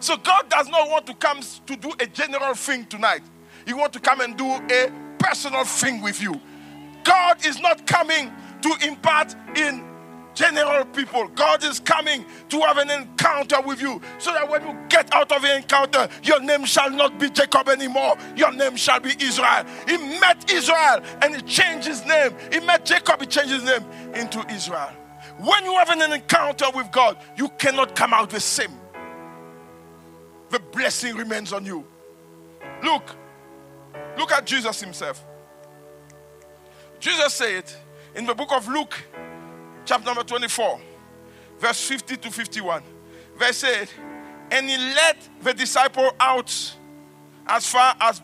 So 0.00 0.16
God 0.16 0.48
does 0.48 0.68
not 0.68 0.88
want 0.88 1.06
to 1.06 1.14
come 1.14 1.40
to 1.66 1.76
do 1.76 1.92
a 2.00 2.06
general 2.06 2.54
thing 2.54 2.86
tonight. 2.86 3.22
He 3.66 3.74
wants 3.74 3.96
to 3.96 4.00
come 4.00 4.20
and 4.20 4.36
do 4.36 4.46
a 4.46 4.90
personal 5.18 5.64
thing 5.64 6.00
with 6.00 6.20
you. 6.20 6.40
God 7.04 7.44
is 7.44 7.60
not 7.60 7.86
coming 7.86 8.32
to 8.62 8.74
impart 8.86 9.34
in 9.56 9.84
general 10.34 10.86
people. 10.86 11.28
God 11.28 11.62
is 11.64 11.80
coming 11.80 12.24
to 12.48 12.60
have 12.60 12.78
an 12.78 12.90
encounter 12.90 13.60
with 13.60 13.80
you 13.80 14.00
so 14.18 14.32
that 14.32 14.48
when 14.48 14.66
you 14.66 14.76
get 14.88 15.12
out 15.14 15.30
of 15.32 15.42
the 15.42 15.56
encounter, 15.56 16.08
your 16.22 16.40
name 16.40 16.64
shall 16.64 16.90
not 16.90 17.18
be 17.18 17.28
Jacob 17.28 17.68
anymore. 17.68 18.16
Your 18.36 18.52
name 18.52 18.76
shall 18.76 19.00
be 19.00 19.12
Israel. 19.20 19.66
He 19.86 19.98
met 20.18 20.50
Israel 20.50 21.02
and 21.20 21.36
he 21.36 21.42
changed 21.42 21.86
his 21.86 22.04
name. 22.06 22.34
He 22.50 22.60
met 22.60 22.86
Jacob, 22.86 23.20
he 23.20 23.26
changed 23.26 23.52
his 23.52 23.64
name 23.64 23.84
into 24.14 24.44
Israel. 24.50 24.92
When 25.38 25.64
you 25.64 25.72
have 25.74 25.90
an 25.90 26.12
encounter 26.12 26.66
with 26.74 26.90
God, 26.90 27.18
you 27.36 27.48
cannot 27.58 27.94
come 27.94 28.14
out 28.14 28.30
the 28.30 28.40
same. 28.40 28.72
The 30.50 30.58
blessing 30.58 31.16
remains 31.16 31.52
on 31.52 31.64
you. 31.64 31.86
Look, 32.82 33.16
look 34.18 34.32
at 34.32 34.44
Jesus 34.46 34.80
himself. 34.80 35.24
Jesus 36.98 37.32
said 37.32 37.64
in 38.14 38.26
the 38.26 38.34
book 38.34 38.52
of 38.52 38.68
Luke, 38.68 38.94
chapter 39.84 40.04
number 40.04 40.22
24, 40.22 40.80
verse 41.58 41.88
50 41.88 42.16
to 42.18 42.30
51. 42.30 42.82
Verse 43.36 43.56
said, 43.56 43.88
and 44.50 44.68
he 44.68 44.76
led 44.76 45.16
the 45.42 45.54
disciple 45.54 46.10
out 46.18 46.50
as 47.46 47.66
far 47.66 47.94
as, 48.00 48.20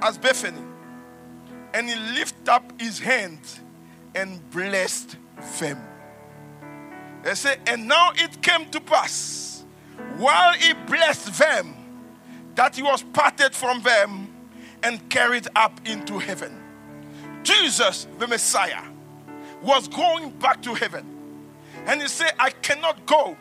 as 0.00 0.16
Bethany, 0.18 0.62
and 1.74 1.88
he 1.88 1.96
lifted 2.14 2.48
up 2.48 2.80
his 2.80 2.98
hand 2.98 3.40
and 4.14 4.48
blessed 4.50 5.16
them. 5.58 5.80
They 7.22 7.34
say, 7.34 7.56
and 7.66 7.86
now 7.86 8.12
it 8.14 8.42
came 8.42 8.68
to 8.70 8.80
pass, 8.80 9.41
while 10.18 10.52
he 10.54 10.72
blessed 10.72 11.38
them, 11.38 11.74
that 12.54 12.76
he 12.76 12.82
was 12.82 13.02
parted 13.02 13.54
from 13.54 13.82
them 13.82 14.28
and 14.82 15.08
carried 15.08 15.48
up 15.56 15.80
into 15.86 16.18
heaven. 16.18 16.60
Jesus, 17.42 18.06
the 18.18 18.26
Messiah, 18.26 18.82
was 19.62 19.88
going 19.88 20.30
back 20.38 20.62
to 20.62 20.74
heaven. 20.74 21.06
And 21.86 22.00
he 22.00 22.08
said, 22.08 22.32
I 22.38 22.50
cannot 22.50 23.06
go 23.06 23.36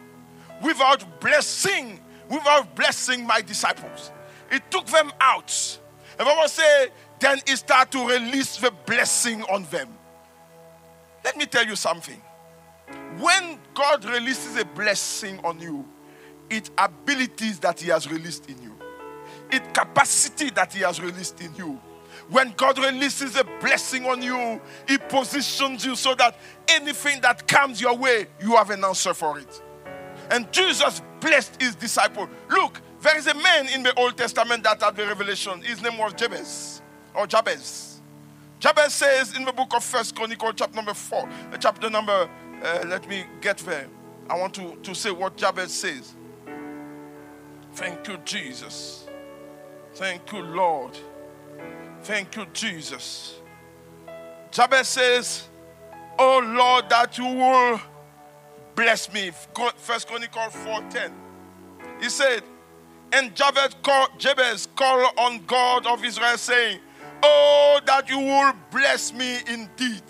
without 0.61 1.19
blessing, 1.19 1.99
without 2.29 2.75
blessing 2.75 3.25
my 3.25 3.41
disciples. 3.41 4.11
He 4.51 4.59
took 4.69 4.85
them 4.87 5.11
out. 5.19 5.79
And 6.19 6.27
I 6.27 6.35
was 6.35 6.53
say, 6.53 6.89
then 7.19 7.39
he 7.45 7.55
started 7.55 7.91
to 7.91 8.07
release 8.07 8.57
the 8.57 8.71
blessing 8.85 9.43
on 9.43 9.63
them. 9.65 9.89
Let 11.23 11.37
me 11.37 11.45
tell 11.45 11.65
you 11.65 11.75
something. 11.75 12.21
When 13.19 13.59
God 13.73 14.05
releases 14.05 14.57
a 14.57 14.65
blessing 14.65 15.39
on 15.43 15.59
you, 15.59 15.85
it 16.51 16.69
abilities 16.77 17.59
that 17.59 17.79
He 17.79 17.89
has 17.89 18.09
released 18.11 18.49
in 18.49 18.61
you, 18.61 18.75
it 19.51 19.73
capacity 19.73 20.49
that 20.51 20.73
He 20.73 20.81
has 20.81 21.01
released 21.01 21.41
in 21.41 21.53
you 21.55 21.79
when 22.29 22.53
God 22.55 22.77
releases 22.77 23.35
a 23.35 23.43
blessing 23.59 24.05
on 24.05 24.21
you, 24.21 24.61
He 24.87 24.97
positions 24.97 25.85
you 25.85 25.95
so 25.95 26.15
that 26.15 26.37
anything 26.69 27.19
that 27.21 27.45
comes 27.45 27.81
your 27.81 27.95
way, 27.97 28.27
you 28.41 28.55
have 28.55 28.69
an 28.69 28.85
answer 28.85 29.13
for 29.13 29.37
it. 29.37 29.61
And 30.31 30.51
Jesus 30.51 31.01
blessed 31.19 31.61
his 31.61 31.75
disciple. 31.75 32.29
Look, 32.49 32.79
there 33.01 33.17
is 33.17 33.27
a 33.27 33.33
man 33.33 33.67
in 33.69 33.83
the 33.83 33.93
Old 33.99 34.17
Testament 34.17 34.63
that 34.63 34.81
had 34.81 34.95
the 34.95 35.05
revelation. 35.05 35.61
His 35.61 35.81
name 35.81 35.97
was 35.97 36.13
Jabez 36.13 36.81
or 37.13 37.27
Jabez. 37.27 38.01
Jabez 38.59 38.93
says 38.93 39.35
in 39.35 39.43
the 39.43 39.51
book 39.51 39.73
of 39.75 39.83
First 39.83 40.15
Chronicle, 40.15 40.53
chapter 40.53 40.75
number 40.75 40.93
four, 40.93 41.27
uh, 41.51 41.57
chapter 41.57 41.89
number, 41.89 42.29
uh, 42.63 42.83
let 42.87 43.07
me 43.09 43.25
get 43.41 43.57
there. 43.59 43.87
I 44.29 44.39
want 44.39 44.53
to, 44.53 44.77
to 44.83 44.95
say 44.95 45.11
what 45.11 45.35
Jabez 45.35 45.73
says. 45.73 46.15
Thank 47.73 48.07
you, 48.07 48.17
Jesus. 48.25 49.07
Thank 49.95 50.31
you, 50.31 50.41
Lord. 50.41 50.97
Thank 52.03 52.35
you, 52.35 52.45
Jesus. 52.53 53.35
Jabez 54.51 54.87
says, 54.87 55.47
Oh 56.19 56.39
Lord, 56.43 56.89
that 56.89 57.17
you 57.17 57.25
will 57.25 57.79
bless 58.75 59.11
me. 59.13 59.31
First 59.77 60.07
Chronicle 60.07 60.41
4:10. 60.41 61.11
He 62.01 62.09
said, 62.09 62.43
and 63.13 63.35
Jabez 63.35 63.75
called, 63.83 64.09
Jabez 64.17 64.67
called 64.75 65.13
on 65.17 65.45
God 65.45 65.85
of 65.85 66.03
Israel, 66.03 66.37
saying, 66.37 66.79
Oh, 67.23 67.79
that 67.85 68.09
you 68.09 68.17
will 68.17 68.53
bless 68.71 69.13
me 69.13 69.37
indeed 69.47 70.01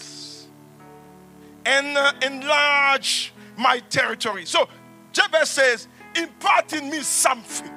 and 1.66 1.98
uh, 1.98 2.14
enlarge 2.24 3.34
my 3.58 3.80
territory. 3.90 4.46
So 4.46 4.68
Jabez 5.14 5.50
says, 5.50 5.88
impart 6.16 6.74
in 6.74 6.90
me 6.90 7.02
something. 7.02 7.72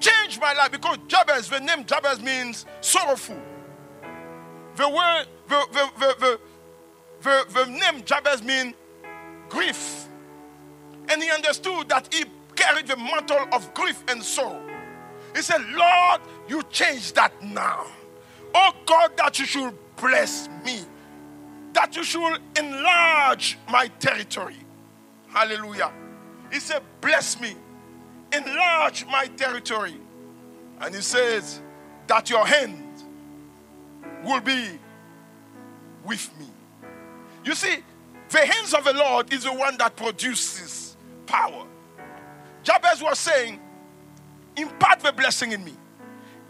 Change 0.00 0.40
my 0.40 0.52
life 0.54 0.72
because 0.72 0.98
Jabez, 1.08 1.48
the 1.48 1.60
name 1.60 1.84
Jabez 1.84 2.20
means 2.20 2.66
sorrowful. 2.80 3.40
The 4.76 4.88
word, 4.88 5.26
the, 5.48 5.66
the, 5.72 5.90
the, 5.98 6.16
the, 6.20 6.40
the, 7.22 7.64
the 7.64 7.70
name 7.70 8.04
Jabez 8.04 8.42
means 8.42 8.74
grief. 9.48 10.08
And 11.08 11.22
he 11.22 11.30
understood 11.30 11.88
that 11.88 12.12
he 12.12 12.24
carried 12.54 12.86
the 12.86 12.96
mantle 12.96 13.46
of 13.52 13.72
grief 13.74 14.02
and 14.08 14.22
sorrow. 14.22 14.60
He 15.34 15.42
said, 15.42 15.60
Lord, 15.70 16.20
you 16.48 16.62
change 16.70 17.12
that 17.14 17.32
now. 17.42 17.86
Oh 18.54 18.72
God, 18.86 19.16
that 19.16 19.38
you 19.38 19.46
should 19.46 19.74
bless 19.96 20.48
me, 20.64 20.80
that 21.72 21.96
you 21.96 22.04
should 22.04 22.38
enlarge 22.56 23.58
my 23.68 23.88
territory. 23.98 24.56
Hallelujah. 25.28 25.92
He 26.54 26.60
said, 26.60 26.82
Bless 27.00 27.40
me, 27.40 27.56
enlarge 28.32 29.04
my 29.06 29.26
territory. 29.36 29.96
And 30.80 30.94
he 30.94 31.00
says, 31.00 31.60
That 32.06 32.30
your 32.30 32.46
hand 32.46 33.02
will 34.24 34.40
be 34.40 34.78
with 36.04 36.30
me. 36.38 36.46
You 37.44 37.56
see, 37.56 37.78
the 38.30 38.38
hands 38.38 38.72
of 38.72 38.84
the 38.84 38.92
Lord 38.92 39.32
is 39.32 39.42
the 39.42 39.52
one 39.52 39.76
that 39.78 39.96
produces 39.96 40.96
power. 41.26 41.66
Jabez 42.62 43.02
was 43.02 43.18
saying, 43.18 43.58
Impart 44.56 45.00
the 45.00 45.10
blessing 45.10 45.50
in 45.50 45.64
me. 45.64 45.74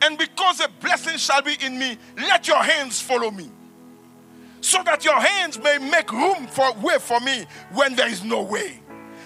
And 0.03 0.19
because 0.19 0.59
the 0.59 0.69
blessing 0.81 1.17
shall 1.17 1.41
be 1.41 1.57
in 1.63 1.79
me, 1.79 1.97
let 2.19 2.47
your 2.47 2.63
hands 2.63 3.01
follow 3.01 3.31
me. 3.31 3.51
So 4.61 4.83
that 4.83 5.03
your 5.03 5.19
hands 5.19 5.59
may 5.59 5.79
make 5.79 6.13
room 6.13 6.47
for 6.47 6.75
way 6.75 6.99
for 6.99 7.21
me 7.21 7.47
when 7.73 7.97
there 7.97 8.09
is 8.09 8.23
no 8.23 8.43
way. 8.43 8.83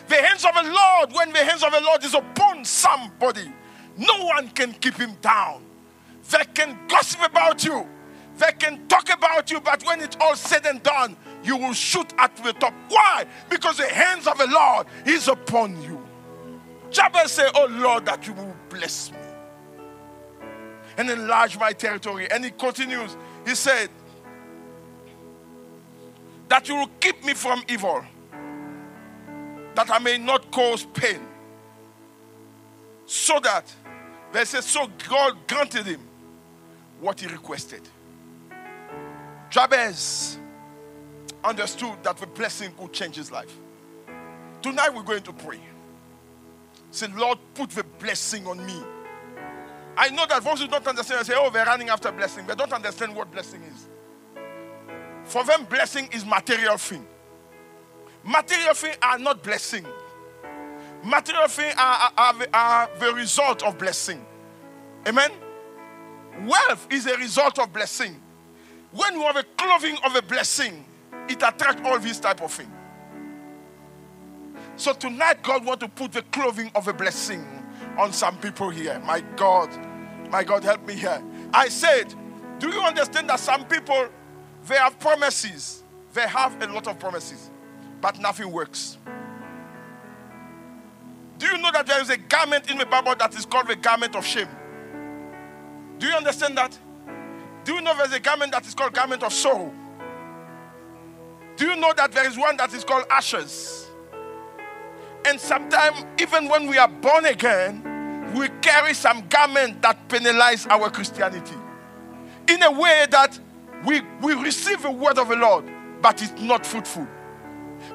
The 0.09 0.17
hands 0.17 0.45
of 0.45 0.55
the 0.55 0.71
Lord, 0.73 1.12
when 1.12 1.33
the 1.33 1.45
hands 1.45 1.62
of 1.62 1.73
the 1.73 1.81
Lord 1.81 2.03
is 2.05 2.15
upon 2.15 2.65
somebody, 2.65 3.53
no 3.97 4.25
one 4.25 4.49
can 4.50 4.73
keep 4.73 4.95
him 4.95 5.17
down. 5.21 5.62
They 6.31 6.45
can 6.55 6.79
gossip 6.88 7.23
about 7.23 7.65
you, 7.65 7.87
they 8.38 8.53
can 8.53 8.87
talk 8.88 9.12
about 9.12 9.50
you, 9.50 9.61
but 9.61 9.85
when 9.85 10.00
it's 10.00 10.17
all 10.21 10.37
said 10.37 10.65
and 10.67 10.83
done, 10.83 11.17
you 11.43 11.57
will 11.57 11.73
shoot 11.73 12.12
at 12.19 12.37
the 12.37 12.53
top. 12.53 12.75
Why? 12.88 13.27
Because 13.50 13.77
the 13.77 13.88
hands 13.88 14.27
of 14.27 14.38
the 14.38 14.47
Lord 14.47 14.87
is 15.07 15.29
upon 15.29 15.81
you. 15.83 16.03
Jabez 16.91 17.33
said, 17.33 17.50
Oh 17.55 17.67
Lord, 17.67 18.07
that 18.07 18.27
you 18.27 18.33
will 18.33 18.57
bless 18.69 19.11
me 19.11 19.19
and 20.97 21.09
enlarge 21.11 21.59
my 21.59 21.73
territory. 21.73 22.31
And 22.31 22.45
he 22.45 22.50
continues, 22.50 23.16
he 23.47 23.55
said, 23.55 23.88
That 26.49 26.68
you 26.68 26.77
will 26.77 26.90
keep 27.01 27.25
me 27.25 27.35
from 27.35 27.62
evil, 27.68 28.05
that 29.74 29.90
I 29.90 29.98
may 29.98 30.18
not 30.18 30.50
cause 30.50 30.85
pain. 30.85 31.20
So 33.07 33.40
that, 33.40 33.72
they 34.33 34.44
said, 34.44 34.64
so 34.64 34.88
God 35.09 35.37
granted 35.46 35.87
him 35.87 36.00
what 37.00 37.20
he 37.20 37.26
requested. 37.26 37.83
Jabez 39.50 40.38
understood 41.42 42.02
that 42.02 42.16
the 42.16 42.26
blessing 42.26 42.70
could 42.76 42.92
change 42.92 43.16
his 43.16 43.33
life. 43.33 43.57
Tonight 44.61 44.94
we're 44.94 45.02
going 45.02 45.22
to 45.22 45.33
pray. 45.33 45.61
Say, 46.90 47.07
Lord, 47.16 47.38
put 47.54 47.70
the 47.70 47.85
blessing 47.85 48.46
on 48.46 48.64
me. 48.64 48.83
I 49.96 50.11
know 50.11 50.26
that 50.26 50.44
those 50.44 50.61
who 50.61 50.68
don't 50.68 50.87
understand 50.87 51.26
say, 51.26 51.35
oh, 51.37 51.50
they're 51.50 51.64
running 51.64 51.88
after 51.88 52.12
blessing. 52.12 52.46
They 52.46 52.54
don't 52.54 52.72
understand 52.72 53.14
what 53.14 53.31
blessing 53.31 53.62
is. 53.62 53.88
For 55.24 55.44
them, 55.44 55.64
blessing 55.64 56.09
is 56.12 56.24
material 56.24 56.76
thing. 56.76 57.07
Material 58.29 58.75
things 58.75 58.97
are 59.01 59.19
not 59.19 59.43
blessing. 59.43 59.87
Material 61.03 61.49
things 61.49 61.75
are, 61.79 62.12
are, 62.17 62.35
are 62.53 62.91
the 62.99 63.14
result 63.14 63.62
of 63.62 63.79
blessing. 63.79 64.25
Amen? 65.07 65.31
Wealth 66.47 66.87
is 66.91 67.07
a 67.07 67.17
result 67.17 67.59
of 67.59 67.73
blessing. 67.73 68.21
When 68.93 69.14
you 69.14 69.23
have 69.23 69.37
a 69.37 69.45
clothing 69.57 69.97
of 70.05 70.14
a 70.14 70.21
blessing, 70.23 70.85
it 71.29 71.43
attracts 71.43 71.81
all 71.85 71.99
these 71.99 72.21
type 72.21 72.43
of 72.43 72.53
things. 72.53 72.69
So 74.77 74.93
tonight, 74.93 75.43
God 75.43 75.64
want 75.64 75.81
to 75.81 75.88
put 75.88 76.12
the 76.12 76.23
clothing 76.23 76.71
of 76.75 76.87
a 76.87 76.93
blessing 76.93 77.45
on 77.97 78.12
some 78.12 78.38
people 78.38 78.71
here. 78.71 79.01
My 79.05 79.21
God, 79.37 79.71
my 80.31 80.45
God, 80.45 80.62
help 80.64 80.87
me 80.87 80.95
here. 80.95 81.23
I 81.53 81.69
said, 81.69 82.14
do 82.59 82.69
you 82.69 82.81
understand 82.81 83.31
that 83.31 83.41
some 83.41 83.64
people 83.64 84.09
they 84.67 84.77
have 84.77 84.99
promises? 85.01 85.83
They 86.12 86.29
have 86.29 86.62
a 86.62 86.67
lot 86.67 86.87
of 86.87 86.99
promises, 86.99 87.51
but 88.00 88.18
nothing 88.18 88.50
works. 88.50 88.98
Do 91.38 91.46
you 91.46 91.58
know 91.58 91.70
that 91.72 91.87
there 91.87 92.00
is 92.00 92.11
a 92.11 92.16
garment 92.16 92.70
in 92.70 92.78
the 92.78 92.87
Bible 92.87 93.14
that 93.18 93.37
is 93.37 93.46
called 93.46 93.68
the 93.68 93.76
garment 93.76 94.16
of 94.16 94.26
shame? 94.26 94.48
Do 95.98 96.06
you 96.06 96.14
understand 96.14 96.56
that? 96.58 96.76
Do 97.64 97.74
you 97.74 97.80
know 97.80 97.96
there's 97.96 98.12
a 98.12 98.20
garment 98.20 98.52
that 98.52 98.66
is 98.66 98.74
called 98.74 98.92
garment 98.92 99.22
of 99.22 99.32
sorrow? 99.32 99.72
Do 101.56 101.66
you 101.66 101.76
know 101.76 101.92
that 101.96 102.12
there 102.12 102.26
is 102.26 102.37
one 102.37 102.56
that 102.56 102.72
is 102.72 102.84
called 102.84 103.04
ashes? 103.11 103.87
And 105.26 105.40
sometimes, 105.40 106.04
even 106.20 106.48
when 106.48 106.68
we 106.68 106.78
are 106.78 106.88
born 106.88 107.26
again, 107.26 108.32
we 108.34 108.48
carry 108.61 108.94
some 108.94 109.26
garment 109.28 109.82
that 109.82 110.08
penalize 110.08 110.66
our 110.66 110.90
Christianity. 110.90 111.56
In 112.48 112.62
a 112.62 112.70
way 112.70 113.06
that 113.11 113.38
we, 113.84 114.00
we 114.22 114.34
receive 114.34 114.82
the 114.82 114.90
word 114.90 115.18
of 115.18 115.28
the 115.28 115.37
Lord, 115.37 115.64
but 116.00 116.22
it's 116.22 116.40
not 116.40 116.64
fruitful. 116.64 117.06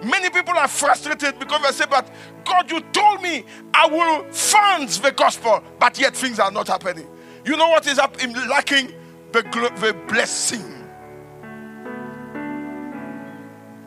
Many 0.03 0.29
people 0.29 0.53
are 0.55 0.67
frustrated 0.67 1.39
because 1.39 1.61
they 1.61 1.71
say, 1.71 1.85
But 1.89 2.09
God, 2.45 2.69
you 2.69 2.81
told 2.91 3.21
me 3.21 3.45
I 3.73 3.87
will 3.87 4.31
fund 4.31 4.89
the 4.89 5.11
gospel, 5.11 5.63
but 5.79 5.97
yet 5.97 6.15
things 6.15 6.39
are 6.39 6.51
not 6.51 6.67
happening. 6.67 7.07
You 7.45 7.57
know 7.57 7.69
what 7.69 7.87
is 7.87 7.99
up 7.99 8.21
in 8.23 8.33
lacking? 8.33 8.93
The, 9.31 9.41
the 9.41 9.93
blessing. 10.07 10.69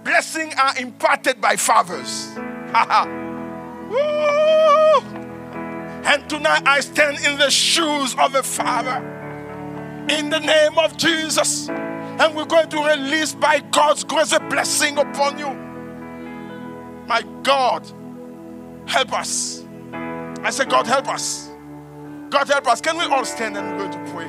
Blessing 0.05 0.52
are 0.59 0.79
imparted 0.79 1.40
by 1.40 1.57
fathers. 1.57 2.33
And 6.05 6.31
tonight 6.31 6.62
I 6.66 6.81
stand 6.81 7.18
in 7.24 7.38
the 7.38 7.50
shoes 7.50 8.14
of 8.18 8.35
a 8.35 8.42
father 8.42 9.12
in 10.09 10.31
the 10.31 10.38
name 10.38 10.79
of 10.79 10.96
Jesus. 10.96 11.68
And 11.68 12.35
we're 12.35 12.46
going 12.46 12.68
to 12.70 12.83
release 12.83 13.35
by 13.35 13.61
God's 13.61 14.05
grace 14.05 14.33
a 14.33 14.40
blessing 14.40 14.98
upon 14.98 15.38
you. 15.38 15.65
My 17.07 17.23
God, 17.42 17.87
help 18.87 19.12
us. 19.12 19.64
I 19.92 20.51
say, 20.51 20.64
God, 20.64 20.87
help 20.87 21.09
us. 21.09 21.51
God, 22.31 22.49
help 22.49 22.66
us. 22.66 22.81
Can 22.81 22.97
we 22.99 23.05
all 23.05 23.25
stand 23.25 23.57
and 23.57 23.71
we're 23.71 23.88
going 23.88 23.92
to 23.92 24.12
pray? 24.12 24.29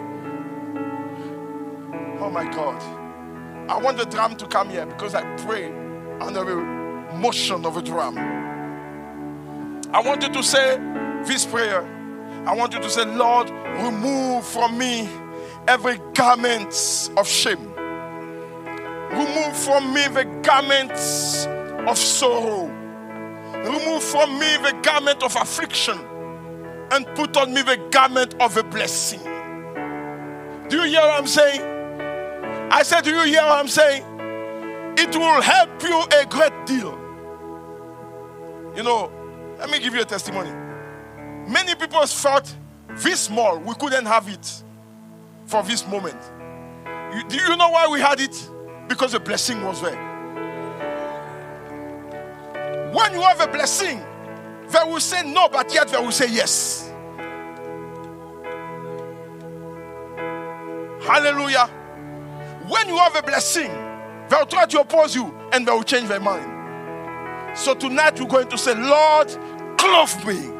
Oh 2.20 2.30
my 2.30 2.44
God. 2.52 2.82
I 3.70 3.78
want 3.78 3.98
the 3.98 4.06
drum 4.06 4.36
to 4.38 4.48
come 4.48 4.70
here 4.70 4.86
because 4.86 5.16
I 5.16 5.24
pray 5.38 5.66
under 6.22 6.44
the 6.44 6.56
motion 7.16 7.66
of 7.66 7.78
a 7.78 7.82
drum. 7.82 8.18
I 9.92 10.02
want 10.02 10.22
you 10.22 10.30
to 10.30 10.44
say 10.44 10.78
this 11.26 11.46
prayer. 11.46 11.82
I 12.46 12.56
want 12.56 12.74
you 12.74 12.80
to 12.80 12.90
say, 12.90 13.06
Lord, 13.06 13.50
remove 13.50 14.46
from 14.46 14.78
me 14.78 15.10
every 15.68 16.00
garment 16.13 17.10
of 17.18 17.28
shame. 17.28 17.74
Remove 19.12 19.58
from 19.58 19.94
me 19.94 20.08
the 20.08 20.26
garments 20.44 21.48
of 21.88 21.97
sorrow. 21.97 22.67
Remove 23.63 24.04
from 24.04 24.38
me 24.38 24.58
the 24.58 24.78
garment 24.84 25.23
of 25.23 25.36
affliction 25.36 25.97
and 26.91 27.06
put 27.15 27.36
on 27.38 27.54
me 27.54 27.62
the 27.62 27.78
garment 27.91 28.36
of 28.39 28.56
a 28.58 28.63
blessing. 28.63 29.19
Do 30.69 30.78
you 30.78 30.84
hear 30.84 31.02
what 31.02 31.19
I'm 31.19 31.28
saying? 31.28 31.62
I 32.71 32.84
said, 32.84 33.04
Do 33.04 33.12
you 33.12 33.23
hear 33.23 33.41
what 33.41 33.60
I'm 33.60 33.67
saying? 33.67 34.04
It 34.97 35.15
will 35.15 35.41
help 35.41 35.82
you 35.84 36.04
a 36.19 36.26
great 36.26 36.65
deal. 36.65 36.91
You 38.76 38.84
know, 38.84 39.12
Let 39.58 39.69
me 39.69 39.80
give 39.80 39.95
you 39.95 40.02
a 40.02 40.06
testimony. 40.06 40.52
Many 41.50 41.76
people 41.76 42.06
thought 42.06 42.54
this 42.89 43.21
small, 43.21 43.58
we 43.60 43.73
couldn't 43.76 44.06
have 44.06 44.28
it 44.28 44.63
for 45.45 45.63
this 45.63 45.88
moment. 45.88 46.19
You, 47.15 47.23
do 47.30 47.38
you 47.38 47.56
know 47.56 47.69
why 47.69 47.88
we 47.88 48.02
had 48.02 48.19
it? 48.19 48.50
Because 48.88 49.13
the 49.13 49.19
blessing 49.19 49.63
was 49.63 49.82
there. 49.82 50.17
When 52.93 53.13
you 53.13 53.21
have 53.21 53.41
a 53.41 53.47
blessing, 53.47 54.04
they 54.69 54.84
will 54.86 55.00
say 55.00 55.23
no, 55.23 55.50
but 55.50 55.73
yet 55.73 55.88
they 55.89 55.97
will 55.97 56.12
say 56.12 56.30
yes. 56.30 56.91
Hallelujah. 61.02 61.67
When 62.67 62.89
you 62.89 62.97
have 62.97 63.15
a 63.15 63.21
blessing, 63.21 63.71
they'll 64.30 64.45
try 64.45 64.65
to 64.65 64.82
oppose 64.82 65.15
you 65.15 65.34
and 65.54 65.65
they 65.65 65.71
will 65.71 65.84
change 65.84 66.10
their 66.10 66.19
mind. 66.19 67.58
So 67.58 67.73
tonight 67.73 68.19
we're 68.19 68.28
going 68.28 68.50
to 68.50 68.58
say, 68.58 68.76
Lord, 68.76 69.30
clothe 69.78 70.26
me. 70.26 70.52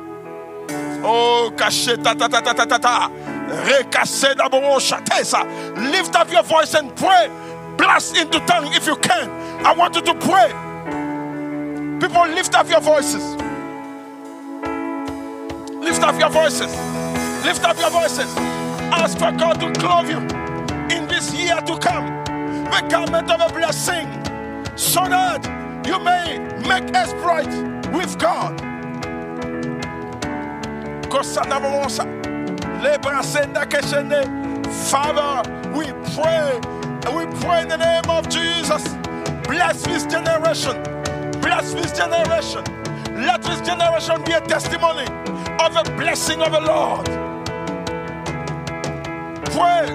Oh, 1.04 1.52
cacheta 1.56 2.18
ta 2.18 2.28
ta 2.28 2.42
ta 2.42 2.54
ta 2.54 2.66
ta 2.66 2.78
ta. 2.78 3.12
Lift 5.92 6.16
up 6.16 6.32
your 6.32 6.44
voice 6.44 6.74
and 6.74 6.96
pray. 6.96 7.30
Blast 7.78 8.18
into 8.18 8.40
tongue 8.42 8.74
if 8.74 8.88
you 8.88 8.96
can. 8.98 9.30
I 9.66 9.74
want 9.74 9.96
you 9.96 10.02
to 10.02 10.14
pray. 10.16 10.67
People, 12.00 12.28
lift 12.28 12.54
up 12.54 12.70
your 12.70 12.82
voices. 12.82 13.24
Lift 15.74 16.04
up 16.04 16.20
your 16.20 16.30
voices. 16.30 16.72
Lift 17.44 17.64
up 17.64 17.78
your 17.80 17.90
voices. 17.90 18.32
Ask 18.92 19.18
for 19.18 19.32
God 19.32 19.60
to 19.60 19.72
clothe 19.80 20.10
you 20.10 20.20
in 20.96 21.08
this 21.08 21.34
year 21.34 21.56
to 21.56 21.78
come 21.80 22.06
the 22.66 22.88
garment 22.90 23.32
of 23.32 23.42
a 23.42 23.54
blessing 23.54 24.08
so 24.78 25.02
that 25.06 25.44
you 25.88 25.98
may 26.00 26.38
make 26.68 26.96
exploit 26.96 27.48
with 27.92 28.18
God. 28.20 28.60
Father, 34.92 35.42
we 35.72 35.86
pray, 36.14 36.60
we 37.16 37.26
pray 37.42 37.62
in 37.64 37.70
the 37.70 37.78
name 37.78 38.10
of 38.10 38.30
Jesus. 38.30 38.84
Bless 39.48 39.84
this 39.84 40.06
generation. 40.06 40.97
Bless 41.48 41.74
this 41.74 41.94
generation. 41.94 42.62
Let 43.16 43.42
this 43.42 43.62
generation 43.62 44.22
be 44.26 44.34
a 44.34 44.42
testimony 44.42 45.08
of 45.64 45.74
the 45.74 45.94
blessing 45.96 46.42
of 46.42 46.52
the 46.52 46.60
Lord. 46.60 47.06
Pray. 49.56 49.88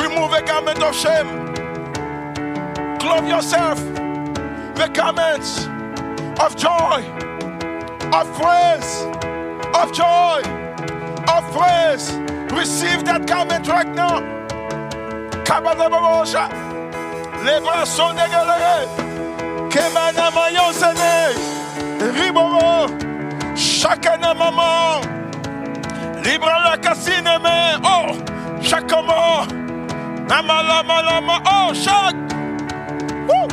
Remove 0.00 0.32
a 0.32 0.42
garment 0.46 0.80
of 0.80 0.94
shame. 0.94 1.26
Clothe 3.00 3.26
yourself 3.26 3.80
the 4.76 4.88
garments 4.94 5.66
of 6.38 6.56
joy, 6.56 7.02
of 8.14 8.32
praise, 8.38 9.02
of 9.74 9.92
joy, 9.92 10.40
of 11.28 11.52
praise. 11.52 12.29
Receive 12.52 13.04
that 13.04 13.26
garment 13.26 13.68
right 13.68 13.88
now. 13.94 14.20
Bras 17.80 17.86
sont 17.86 18.12
dégalés. 18.14 18.86
Kemana 19.70 20.30
mayosene. 20.30 21.34
Ribobo. 22.14 22.88
Chacun 23.56 24.34
maman. 24.34 25.00
Libre 26.22 26.50
la 26.64 26.76
cassine 26.76 27.38
mais 27.42 27.76
oh. 27.84 28.12
Chaque 28.62 28.90
mort. 28.92 29.46
Namalama 30.28 31.02
lama. 31.02 31.42
Oh, 31.46 31.72
chaque. 31.72 32.16
Woo. 33.26 33.48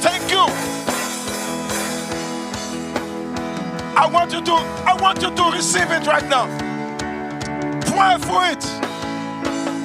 Thank 0.00 0.30
you. 0.30 0.46
I 3.96 4.06
want 4.06 4.32
you 4.32 4.40
to 4.42 4.52
I 4.86 4.94
want 5.00 5.20
you 5.22 5.30
to 5.30 5.50
receive 5.50 5.90
it 5.90 6.06
right 6.06 6.28
now. 6.28 6.69
Pray 7.90 8.16
for 8.28 8.42
it. 8.52 8.62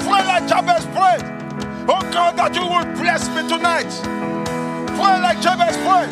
Pray 0.05 0.21
like 0.31 0.47
Jabez 0.47 0.85
prayed. 0.95 1.25
Oh 1.89 2.01
God, 2.13 2.37
that 2.37 2.53
you 2.55 2.61
will 2.61 2.85
bless 3.01 3.27
me 3.35 3.41
tonight. 3.47 3.91
Pray 4.97 5.15
like 5.25 5.41
Jabez 5.41 5.75
prayed. 5.85 6.11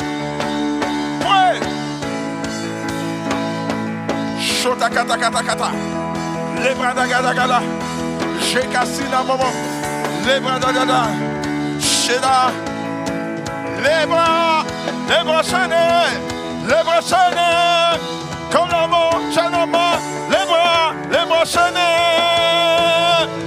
Pray. 1.22 1.54
Shota 4.38 4.88
kata 4.90 5.16
kata 5.16 5.42
kata. 5.42 5.68
Lebra 6.62 6.94
da 6.94 7.06
gada 7.06 7.32
gada. 7.34 7.60
Shekasina 8.48 9.20
momo. 9.28 9.50
Lebra 10.26 10.58
da 10.60 10.70
gada. 10.72 11.00
Sheda. 11.78 12.50
Lebra. 13.84 14.64
Lebra 15.08 15.42
shane. 15.50 15.84
Lebra 16.68 16.98
shane. 17.10 17.98
Kolamo 18.50 19.04
shanama. 19.32 19.64
Lebra. 19.72 19.83
Shane. 21.46 21.74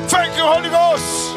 Thank 0.08 0.38
you, 0.38 0.44
Holy 0.44 0.70
Ghost. 0.70 1.36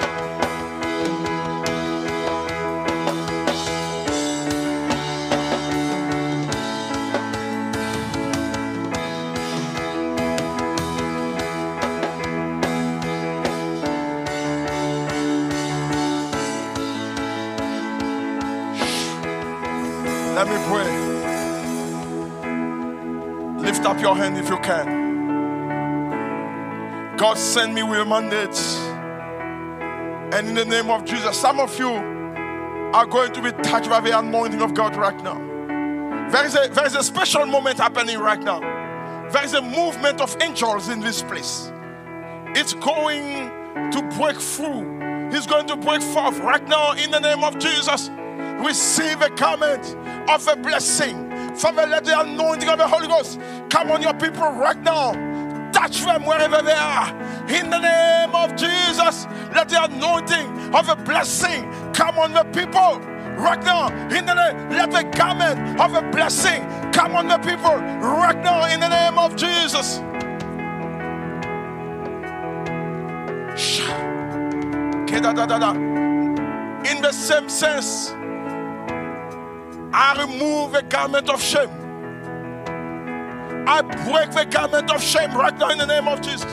Let 20.37 20.47
me 20.49 20.57
pray. 20.69 20.91
Lift 23.63 23.87
up 23.87 24.01
your 24.01 24.15
hand 24.15 24.37
if 24.37 24.49
you 24.51 24.59
can. 24.59 25.10
God 27.21 27.37
send 27.37 27.75
me 27.75 27.83
with 27.83 28.01
a 28.01 28.05
mandate. 28.07 28.57
And 30.35 30.49
in 30.49 30.55
the 30.55 30.65
name 30.65 30.89
of 30.89 31.05
Jesus, 31.05 31.39
some 31.39 31.61
of 31.61 31.79
you 31.79 31.91
are 31.91 33.05
going 33.05 33.31
to 33.35 33.43
be 33.43 33.53
touched 33.63 33.91
by 33.91 34.01
the 34.01 34.19
anointing 34.19 34.63
of 34.63 34.73
God 34.73 34.97
right 34.97 35.23
now. 35.23 35.37
There 36.31 36.47
is 36.47 36.57
a, 36.57 36.69
there 36.69 36.87
is 36.87 36.95
a 36.95 37.03
special 37.03 37.45
moment 37.45 37.77
happening 37.77 38.19
right 38.19 38.41
now. 38.41 38.61
There 39.29 39.45
is 39.45 39.53
a 39.53 39.61
movement 39.61 40.23
of 40.23 40.35
angels 40.41 40.89
in 40.89 41.01
this 41.01 41.21
place. 41.21 41.71
It's 42.57 42.73
going 42.73 43.51
to 43.91 44.03
break 44.17 44.39
through. 44.39 45.29
He's 45.31 45.47
going 45.47 45.67
to 45.67 45.77
break 45.77 46.01
forth 46.01 46.39
right 46.39 46.67
now 46.69 46.93
in 46.93 47.11
the 47.11 47.21
name 47.21 47.45
of 47.45 47.59
Jesus. 47.59 48.09
Receive 48.65 49.21
a 49.21 49.29
comment 49.29 49.95
of 50.27 50.49
a 50.49 50.57
blessing. 50.57 51.29
Father, 51.55 51.87
let 51.87 52.07
the 52.07 52.19
anointing 52.19 52.71
of 52.71 52.79
the 52.79 52.89
Holy 52.89 53.09
Ghost 53.09 53.39
come 53.69 53.91
on 53.91 54.01
your 54.01 54.15
people 54.15 54.51
right 54.53 54.81
now. 54.81 55.30
Touch 55.73 56.03
them 56.05 56.25
wherever 56.25 56.63
they 56.63 56.73
are. 56.73 57.09
In 57.49 57.71
the 57.71 57.79
name 57.79 58.35
of 58.35 58.57
Jesus, 58.57 59.27
let 59.55 59.69
the 59.69 59.85
anointing 59.85 60.75
of 60.75 60.89
a 60.89 60.97
blessing 60.97 61.63
come 61.93 62.19
on 62.19 62.33
the 62.33 62.45
people 62.45 63.01
right 63.41 63.63
now. 63.65 63.89
In 64.09 64.27
the 64.27 64.35
name, 64.35 64.71
let 64.71 64.91
the 64.91 65.05
garment 65.17 65.81
of 65.81 65.95
a 65.95 66.03
blessing 66.11 66.63
come 66.93 67.15
on 67.17 67.29
the 67.29 67.39
people 67.39 67.75
right 67.75 68.39
now. 68.43 68.67
In 68.73 68.81
the 68.81 68.89
name 68.89 69.19
of 69.19 69.37
Jesus. 69.37 70.01
In 76.91 77.03
the 77.03 77.13
same 77.13 77.49
sense, 77.49 78.11
I 79.93 80.15
remove 80.19 80.73
the 80.73 80.83
garment 80.83 81.29
of 81.29 81.43
shame. 81.43 81.90
I 83.67 83.83
break 83.83 84.31
the 84.33 84.47
garment 84.51 84.91
of 84.91 85.03
shame 85.03 85.33
right 85.33 85.57
now 85.57 85.71
in 85.71 85.79
the 85.79 85.87
name 85.87 86.09
of 86.09 86.21
Jesus. 86.21 86.51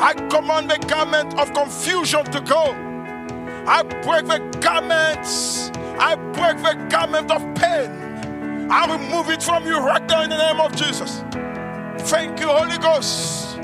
I 0.00 0.14
command 0.30 0.70
the 0.70 0.78
garment 0.86 1.38
of 1.38 1.52
confusion 1.52 2.24
to 2.24 2.40
go. 2.40 2.74
I 3.66 3.82
break 3.82 4.26
the 4.26 4.38
garments. 4.60 5.70
I 5.98 6.14
break 6.14 6.56
the 6.58 6.86
garment 6.88 7.30
of 7.30 7.42
pain. 7.54 8.70
I 8.70 8.96
remove 8.96 9.30
it 9.30 9.42
from 9.42 9.66
you 9.66 9.78
right 9.78 10.06
now 10.08 10.22
in 10.22 10.30
the 10.30 10.38
name 10.38 10.60
of 10.60 10.74
Jesus. 10.74 11.22
Thank 12.08 12.40
you, 12.40 12.48
Holy 12.48 12.78
Ghost. 12.78 13.58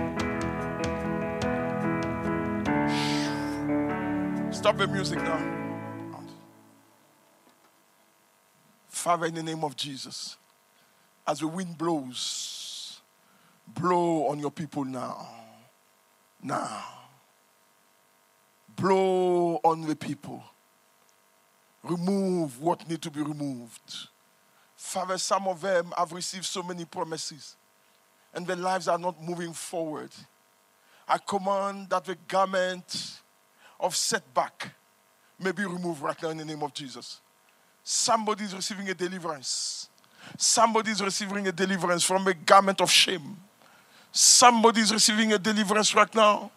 Stop 4.55 4.79
the 4.79 4.87
music 4.89 5.23
now. 5.23 5.41
Father, 8.89 9.27
in 9.27 9.35
the 9.35 9.43
name 9.43 9.63
of 9.63 9.77
Jesus, 9.77 10.37
as 11.27 11.41
the 11.41 11.49
wind 11.49 11.77
blows, 11.77 13.01
blow 13.67 14.29
on 14.29 14.39
your 14.39 14.51
people 14.51 14.85
now. 14.85 15.29
Now. 16.43 16.85
Blow 18.77 19.61
on 19.65 19.87
the 19.87 19.97
people. 19.97 20.43
Remove 21.83 22.61
what 22.61 22.89
need 22.89 23.03
to 23.03 23.11
be 23.11 23.23
removed. 23.23 24.09
Father, 24.77 25.19
some 25.19 25.49
of 25.49 25.61
them 25.61 25.93
have 25.97 26.13
received 26.13 26.45
so 26.45 26.63
many 26.63 26.85
promises 26.85 27.57
and 28.35 28.47
their 28.47 28.57
lives 28.57 28.87
are 28.87 28.99
not 28.99 29.21
moving 29.23 29.53
forward. 29.53 30.11
I 31.09 31.19
command 31.19 31.89
that 31.91 32.05
the 32.05 32.17
garment 32.29 33.21
of 33.81 33.97
setback 33.97 34.75
may 35.41 35.53
be 35.53 35.65
removed 35.65 36.03
right 36.03 36.21
now 36.23 36.29
in 36.29 36.37
the 36.37 36.45
name 36.45 36.63
of 36.63 36.75
Jesus. 36.75 37.21
Somebody 37.83 38.45
is 38.45 38.55
receiving 38.55 38.89
a 38.91 38.95
deliverance. 38.95 39.89
Somebody 40.37 40.91
is 40.91 41.03
receiving 41.03 41.47
a 41.49 41.53
deliverance 41.53 42.05
from 42.05 42.27
a 42.27 42.35
garment 42.35 42.81
of 42.81 42.91
shame. 42.91 43.37
Somebody 44.13 44.81
is 44.81 44.93
receiving 44.93 45.33
a 45.33 45.39
deliverance 45.39 45.95
right 45.95 46.15
now 46.15 46.51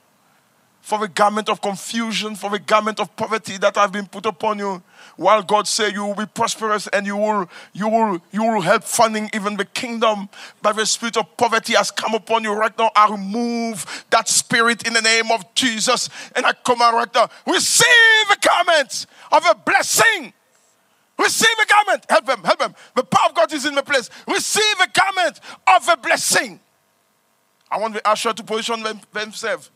for 0.82 1.04
a 1.04 1.08
garment 1.08 1.50
of 1.50 1.62
confusion, 1.62 2.36
for 2.36 2.54
a 2.56 2.60
garment 2.60 3.00
of 3.00 3.16
poverty 3.16 3.58
that 3.58 3.76
have 3.76 3.92
been 3.92 4.08
put 4.08 4.26
upon 4.26 4.60
you. 4.60 4.82
While 5.18 5.44
God 5.44 5.68
said 5.68 5.94
you 5.94 6.06
will 6.06 6.16
be 6.16 6.26
prosperous 6.26 6.88
and 6.88 7.06
you 7.06 7.18
will, 7.18 7.50
you 7.74 7.90
will, 7.90 8.22
you 8.32 8.44
will 8.44 8.62
help 8.62 8.84
funding 8.84 9.30
even 9.34 9.58
the 9.58 9.66
kingdom, 9.66 10.30
but 10.62 10.78
the 10.78 10.86
spirit 10.86 11.18
of 11.18 11.38
poverty 11.38 11.74
has 11.74 11.92
come 11.92 12.14
upon 12.14 12.44
you 12.44 12.54
right 12.54 12.76
now. 12.78 12.90
I 12.96 13.12
remove 13.12 14.06
that 14.10 14.30
spirit 14.30 14.88
in 14.88 14.94
the 14.94 15.02
name 15.02 15.32
of 15.32 15.54
Jesus, 15.54 16.10
and 16.36 16.46
I 16.46 16.54
come 16.54 16.82
out 16.82 16.94
right 16.94 17.14
now. 17.14 17.30
Receive 17.46 17.86
the 18.30 18.38
garment 18.48 19.06
of 19.32 19.46
a 19.46 19.56
blessing. 19.56 20.34
Receive 21.20 21.56
a 21.62 21.66
garment. 21.68 22.06
Help 22.10 22.26
them, 22.26 22.44
help 22.44 22.60
them. 22.60 22.76
The 22.96 23.04
power 23.04 23.30
of 23.30 23.36
God 23.36 23.52
is 23.54 23.66
in 23.66 23.76
the 23.76 23.84
place. 23.84 24.10
Receive 24.28 24.80
a 24.82 24.88
garment 24.88 25.40
of 25.68 25.88
a 25.90 25.98
blessing. 25.98 26.60
I 27.70 27.78
want 27.78 27.94
the 27.94 28.10
usher 28.10 28.34
to 28.34 28.44
position 28.44 28.82
them, 28.82 29.02
themselves. 29.14 29.70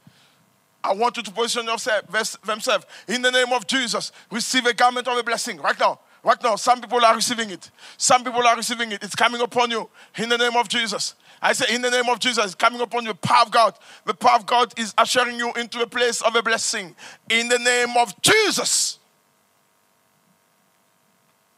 I 0.83 0.93
want 0.93 1.17
you 1.17 1.23
to 1.23 1.31
position 1.31 1.65
yourself, 1.65 2.07
themselves 2.43 2.85
in 3.07 3.21
the 3.21 3.31
name 3.31 3.51
of 3.53 3.67
Jesus. 3.67 4.11
Receive 4.31 4.65
a 4.65 4.73
garment 4.73 5.07
of 5.07 5.17
a 5.17 5.23
blessing 5.23 5.57
right 5.57 5.79
now. 5.79 5.99
Right 6.23 6.41
now, 6.41 6.55
some 6.55 6.79
people 6.79 7.03
are 7.03 7.15
receiving 7.15 7.49
it. 7.49 7.69
Some 7.97 8.23
people 8.23 8.45
are 8.47 8.55
receiving 8.55 8.93
it. 8.93 9.03
It's 9.03 9.15
coming 9.15 9.41
upon 9.41 9.71
you 9.71 9.89
in 10.17 10.29
the 10.29 10.37
name 10.37 10.55
of 10.55 10.69
Jesus. 10.69 11.15
I 11.41 11.51
say, 11.51 11.75
in 11.75 11.81
the 11.81 11.91
name 11.91 12.07
of 12.07 12.19
Jesus, 12.19 12.45
it's 12.45 12.55
coming 12.55 12.79
upon 12.79 13.03
you. 13.03 13.11
The 13.11 13.15
power 13.15 13.43
of 13.43 13.51
God. 13.51 13.75
The 14.05 14.13
power 14.13 14.37
of 14.37 14.45
God 14.45 14.73
is 14.79 14.93
ushering 14.97 15.37
you 15.37 15.51
into 15.53 15.81
a 15.81 15.87
place 15.87 16.21
of 16.21 16.33
a 16.37 16.41
blessing 16.41 16.95
in 17.29 17.49
the 17.49 17.59
name 17.59 17.97
of 17.97 18.19
Jesus. 18.21 18.99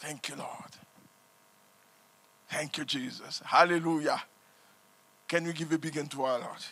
Thank 0.06 0.30
you, 0.30 0.36
Lord. 0.36 0.72
Thank 2.48 2.78
you, 2.78 2.86
Jesus. 2.86 3.42
Hallelujah. 3.44 4.22
Can 5.28 5.46
we 5.46 5.52
give 5.52 5.72
a 5.72 5.80
big 5.80 5.96
hand 5.96 6.12
to 6.12 6.22
our 6.26 6.38
Lord? 6.38 6.64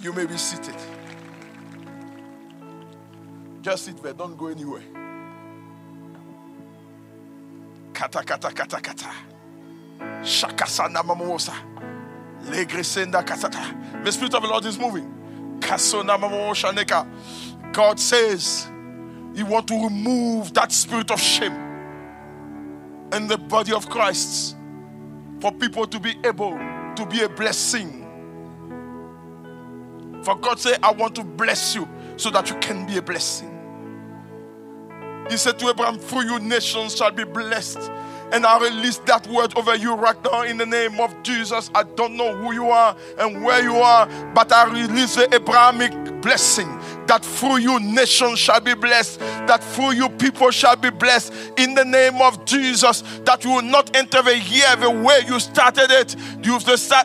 You 0.00 0.14
may 0.14 0.24
be 0.24 0.38
seated. 0.38 0.74
Just 3.60 3.84
sit 3.84 4.02
there, 4.02 4.14
don't 4.14 4.34
go 4.34 4.46
anywhere. 4.46 4.80
Kata 7.92 8.22
kata 8.22 8.50
kata 8.50 8.80
kata. 8.80 9.10
Shakasana 10.22 11.02
mamosa. 11.02 11.52
Legresenda 12.44 13.22
kasata. 13.22 14.02
The 14.02 14.10
Spirit 14.10 14.32
of 14.32 14.42
the 14.42 14.48
Lord 14.48 14.64
is 14.64 14.78
moving. 14.78 15.58
Kasona 15.60 16.18
mamoshaneka. 16.18 17.74
God 17.74 18.00
says 18.00 18.70
He 19.34 19.42
want 19.42 19.68
to 19.68 19.84
remove 19.84 20.54
that 20.54 20.72
spirit 20.72 21.10
of 21.10 21.20
shame 21.20 21.67
in 23.12 23.26
the 23.26 23.38
body 23.38 23.72
of 23.72 23.88
Christ 23.88 24.56
for 25.40 25.52
people 25.52 25.86
to 25.86 26.00
be 26.00 26.16
able 26.24 26.52
to 26.96 27.06
be 27.08 27.22
a 27.22 27.28
blessing. 27.28 28.04
For 30.24 30.36
God 30.36 30.58
say, 30.58 30.76
I 30.82 30.92
want 30.92 31.14
to 31.16 31.24
bless 31.24 31.74
you 31.74 31.88
so 32.16 32.30
that 32.30 32.50
you 32.50 32.56
can 32.56 32.86
be 32.86 32.98
a 32.98 33.02
blessing. 33.02 33.54
He 35.30 35.36
said 35.36 35.58
to 35.58 35.68
Abraham, 35.68 35.98
Through 35.98 36.22
you 36.22 36.38
nations 36.40 36.96
shall 36.96 37.10
be 37.10 37.24
blessed. 37.24 37.78
And 38.30 38.44
I 38.44 38.58
release 38.58 38.98
that 38.98 39.26
word 39.28 39.56
over 39.56 39.74
you 39.74 39.94
right 39.94 40.22
now 40.24 40.42
in 40.42 40.58
the 40.58 40.66
name 40.66 41.00
of 41.00 41.22
Jesus. 41.22 41.70
I 41.74 41.82
don't 41.82 42.14
know 42.14 42.36
who 42.36 42.52
you 42.52 42.68
are 42.70 42.94
and 43.18 43.42
where 43.42 43.62
you 43.62 43.76
are, 43.76 44.06
but 44.34 44.52
I 44.52 44.64
release 44.70 45.16
the 45.16 45.34
Abrahamic 45.34 46.20
blessing 46.20 46.77
that 47.08 47.24
through 47.24 47.56
you 47.56 47.80
nations 47.80 48.38
shall 48.38 48.60
be 48.60 48.74
blessed, 48.74 49.18
that 49.18 49.62
through 49.62 49.92
you 49.92 50.08
people 50.08 50.50
shall 50.50 50.76
be 50.76 50.90
blessed 50.90 51.32
in 51.56 51.74
the 51.74 51.84
name 51.84 52.20
of 52.22 52.44
Jesus. 52.44 53.02
That 53.24 53.44
you 53.44 53.50
will 53.50 53.62
not 53.62 53.96
enter 53.96 54.22
the 54.22 54.38
year 54.38 54.76
the 54.76 54.90
way 54.90 55.20
you 55.26 55.40
started 55.40 55.90
it. 55.90 56.14
You, 56.42 56.58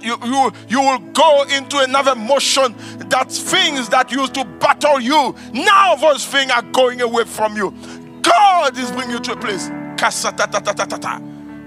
you, 0.04 0.18
you, 0.24 0.52
you 0.68 0.82
will 0.82 1.00
go 1.14 1.44
into 1.44 1.80
another 1.80 2.16
motion. 2.16 2.76
That 3.10 3.32
things 3.32 3.90
that 3.90 4.12
used 4.12 4.34
to 4.36 4.46
battle 4.46 5.00
you, 5.00 5.36
now 5.54 5.96
those 5.96 6.26
things 6.26 6.52
are 6.52 6.62
going 6.62 7.02
away 7.02 7.24
from 7.24 7.56
you. 7.56 7.74
God 8.22 8.78
is 8.78 8.92
bringing 8.92 9.12
you 9.12 9.20
to 9.20 9.34
a 9.34 9.38
place. 9.38 9.70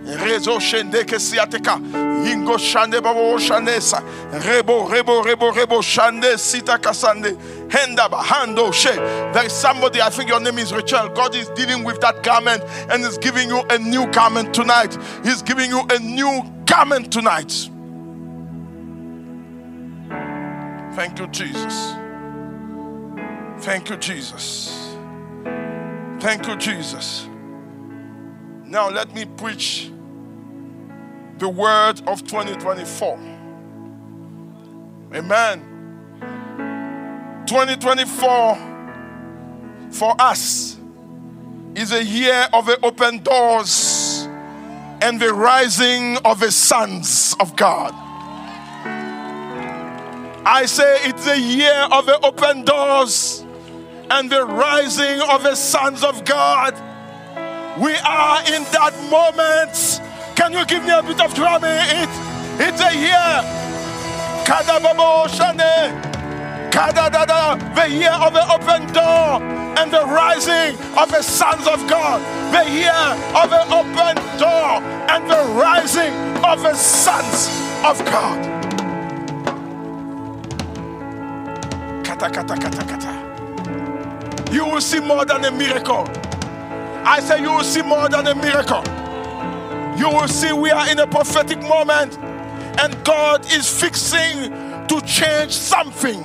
Rezo 0.07 0.61
shende 0.61 1.05
kesiateka. 1.05 1.81
Ingo 2.27 2.57
shande 2.59 3.03
babo 3.03 3.37
shanesa. 3.39 4.01
Rebo, 4.41 4.89
rebo, 4.89 5.25
rebo, 5.25 5.53
rebo 5.53 5.83
shande 5.83 6.39
sita 6.39 6.79
kasande. 6.79 7.37
Henda 7.69 8.09
bahando 8.09 8.73
she. 8.73 8.91
There 8.91 9.45
is 9.45 9.53
somebody, 9.53 10.01
I 10.01 10.11
think 10.11 10.29
your 10.29 10.39
name 10.39 10.59
is 10.59 10.73
Rachel. 10.73 11.09
God 11.09 11.35
is 11.35 11.49
dealing 11.51 11.83
with 11.83 12.01
that 12.01 12.23
garment 12.23 12.63
and 12.89 13.05
is 13.05 13.19
giving 13.19 13.49
you 13.49 13.63
a 13.69 13.79
new 13.79 14.07
garment 14.13 14.55
tonight. 14.55 14.97
He's 15.25 15.43
giving 15.43 15.71
you 15.71 15.85
a 15.91 15.99
new 15.99 16.43
garment 16.67 17.13
tonight. 17.13 17.69
Thank 20.95 21.19
you, 21.19 21.27
Jesus. 21.27 21.95
Thank 23.59 23.91
you, 23.91 23.97
Jesus. 23.97 24.97
Thank 26.21 26.47
you, 26.47 26.57
Jesus. 26.57 27.29
Now 28.65 28.89
let 28.89 29.15
me 29.15 29.25
preach 29.25 29.91
the 31.39 31.49
word 31.49 32.01
of 32.07 32.25
2024. 32.25 33.19
Amen. 35.15 35.73
2024 37.47 38.57
for 39.91 40.15
us 40.19 40.77
is 41.75 41.93
a 41.93 42.03
year 42.03 42.49
of 42.53 42.67
the 42.67 42.79
open 42.85 43.23
doors 43.23 44.27
and 45.03 45.21
the 45.21 45.33
rising 45.33 46.17
of 46.25 46.41
the 46.41 46.51
sons 46.51 47.37
of 47.39 47.55
God. 47.55 47.93
I 50.49 50.65
say 50.67 50.99
it's 51.03 51.27
a 51.27 51.39
year 51.39 51.89
of 51.93 52.07
the 52.07 52.19
open 52.25 52.65
doors 52.65 53.45
and 54.11 54.31
the 54.31 54.45
rising 54.45 55.21
of 55.31 55.43
the 55.43 55.55
sons 55.55 56.03
of 56.03 56.25
God. 56.25 56.75
We 57.79 57.95
are 57.95 58.41
in 58.41 58.65
that 58.73 58.95
moment. 59.11 60.01
Can 60.37 60.53
you 60.53 60.65
give 60.67 60.85
me 60.85 60.91
a 60.91 61.03
bit 61.03 61.21
of 61.21 61.35
drama? 61.35 61.67
It, 61.69 62.11
it's 62.61 62.81
a 62.81 62.95
year. 62.95 63.33
Kadababo 64.45 65.29
Shane. 65.29 66.01
Kadadada. 66.71 67.75
The 67.75 67.91
year 67.91 68.13
of 68.13 68.33
the 68.35 68.45
open 68.53 68.93
door 68.93 69.43
and 69.79 69.91
the 69.91 70.05
rising 70.05 70.77
of 70.97 71.11
the 71.11 71.23
sons 71.23 71.67
of 71.67 71.89
God. 71.89 72.21
The 72.53 72.71
year 72.71 73.05
of 73.35 73.51
the 73.51 73.65
open 73.75 74.17
door 74.39 74.83
and 75.11 75.29
the 75.29 75.43
rising 75.59 76.15
of 76.45 76.63
the 76.63 76.75
sons 76.75 77.49
of 77.85 77.99
God. 78.07 78.39
Kata 82.05 82.31
kata 82.31 82.57
kata 82.57 82.85
kata 82.85 83.27
you 84.53 84.65
will 84.65 84.81
see 84.81 85.01
more 85.01 85.25
than 85.25 85.45
a 85.45 85.51
miracle. 85.51 86.07
I 87.05 87.21
say 87.21 87.43
you 87.43 87.53
will 87.53 87.65
see 87.65 87.83
more 87.83 88.09
than 88.09 88.27
a 88.27 88.35
miracle. 88.35 88.83
You 89.97 90.11
will 90.11 90.29
see 90.29 90.53
we 90.53 90.71
are 90.71 90.89
in 90.91 90.99
a 90.99 91.07
prophetic 91.07 91.61
moment 91.63 92.19
and 92.79 93.05
God 93.05 93.51
is 93.53 93.69
fixing 93.69 94.51
to 94.89 95.01
change 95.07 95.53
something. 95.53 96.23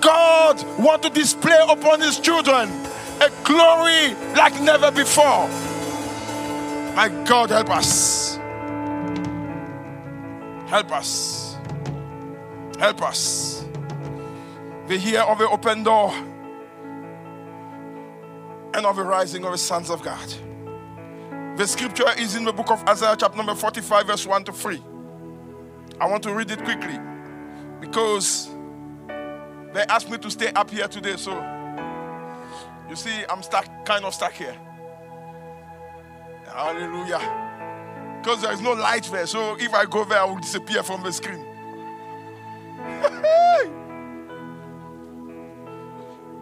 God 0.00 0.64
want 0.78 1.02
to 1.02 1.10
display 1.10 1.58
upon 1.68 2.00
his 2.00 2.18
children 2.18 2.68
a 3.20 3.30
glory 3.44 4.14
like 4.34 4.60
never 4.62 4.90
before. 4.90 5.48
My 6.94 7.08
God, 7.26 7.50
help 7.50 7.70
us. 7.70 8.36
Help 10.68 10.92
us. 10.92 11.56
Help 12.78 13.02
us. 13.02 13.64
The 14.86 14.96
year 14.96 15.20
of 15.20 15.38
the 15.38 15.48
open 15.48 15.82
door 15.82 16.12
and 18.74 18.86
of 18.86 18.96
the 18.96 19.02
rising 19.02 19.44
of 19.44 19.52
the 19.52 19.58
sons 19.58 19.90
of 19.90 20.02
God. 20.02 20.32
The 21.58 21.66
scripture 21.66 22.08
is 22.16 22.36
in 22.36 22.44
the 22.44 22.52
book 22.52 22.70
of 22.70 22.84
Isaiah, 22.88 23.16
chapter 23.18 23.36
number 23.36 23.52
45, 23.52 24.06
verse 24.06 24.24
1 24.24 24.44
to 24.44 24.52
3. 24.52 24.80
I 26.00 26.06
want 26.06 26.22
to 26.22 26.32
read 26.32 26.52
it 26.52 26.62
quickly 26.62 26.96
because 27.80 28.48
they 29.74 29.82
asked 29.88 30.08
me 30.08 30.18
to 30.18 30.30
stay 30.30 30.52
up 30.52 30.70
here 30.70 30.86
today. 30.86 31.16
So 31.16 31.32
you 32.88 32.94
see, 32.94 33.24
I'm 33.28 33.42
stuck, 33.42 33.66
kind 33.84 34.04
of 34.04 34.14
stuck 34.14 34.34
here. 34.34 34.56
Hallelujah. 36.46 37.18
Because 38.22 38.40
there 38.40 38.52
is 38.52 38.60
no 38.60 38.74
light 38.74 39.08
there. 39.10 39.26
So 39.26 39.56
if 39.58 39.74
I 39.74 39.84
go 39.84 40.04
there, 40.04 40.20
I 40.20 40.26
will 40.26 40.38
disappear 40.38 40.84
from 40.84 41.02
the 41.02 41.12
screen. 41.12 41.44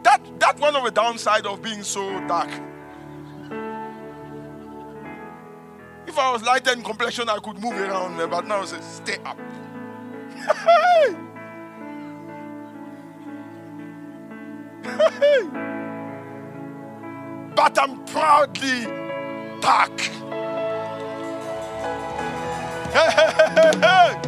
That, 0.03 0.21
that's 0.39 0.61
one 0.61 0.77
of 0.77 0.85
the 0.85 0.91
downside 0.93 1.47
of 1.47 1.63
being 1.63 1.83
so 1.83 2.21
dark. 2.29 2.51
If 6.07 6.19
I 6.19 6.33
was 6.33 6.43
lighter 6.43 6.73
in 6.73 6.83
complexion, 6.83 7.29
I 7.29 7.39
could 7.39 7.59
move 7.59 7.75
around 7.75 8.17
there, 8.17 8.29
but 8.29 8.47
now 8.47 8.63
I 8.63 8.65
say, 8.65 8.81
stay 8.81 9.19
up. 9.25 9.39
but 17.57 17.79
I'm 17.79 18.05
proudly 18.05 18.85
dark. 19.61 20.01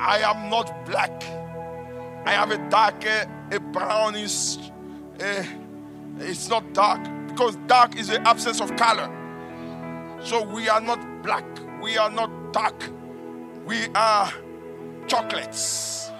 I 0.00 0.18
am 0.18 0.50
not 0.50 0.84
black. 0.86 1.22
I 2.26 2.32
have 2.32 2.50
a 2.50 2.58
darker, 2.70 3.06
eh, 3.06 3.26
a, 3.52 3.56
a 3.56 3.60
brownish, 3.60 4.56
a, 5.20 5.46
it's 6.18 6.48
not 6.48 6.72
dark 6.72 7.00
because 7.28 7.56
dark 7.66 7.96
is 7.96 8.08
the 8.08 8.20
absence 8.26 8.60
of 8.60 8.74
color. 8.76 9.08
So 10.24 10.42
we 10.42 10.70
are 10.70 10.80
not 10.80 11.22
black, 11.22 11.44
we 11.82 11.98
are 11.98 12.10
not 12.10 12.54
dark, 12.54 12.82
we 13.66 13.88
are 13.94 14.32
chocolates. 15.06 16.10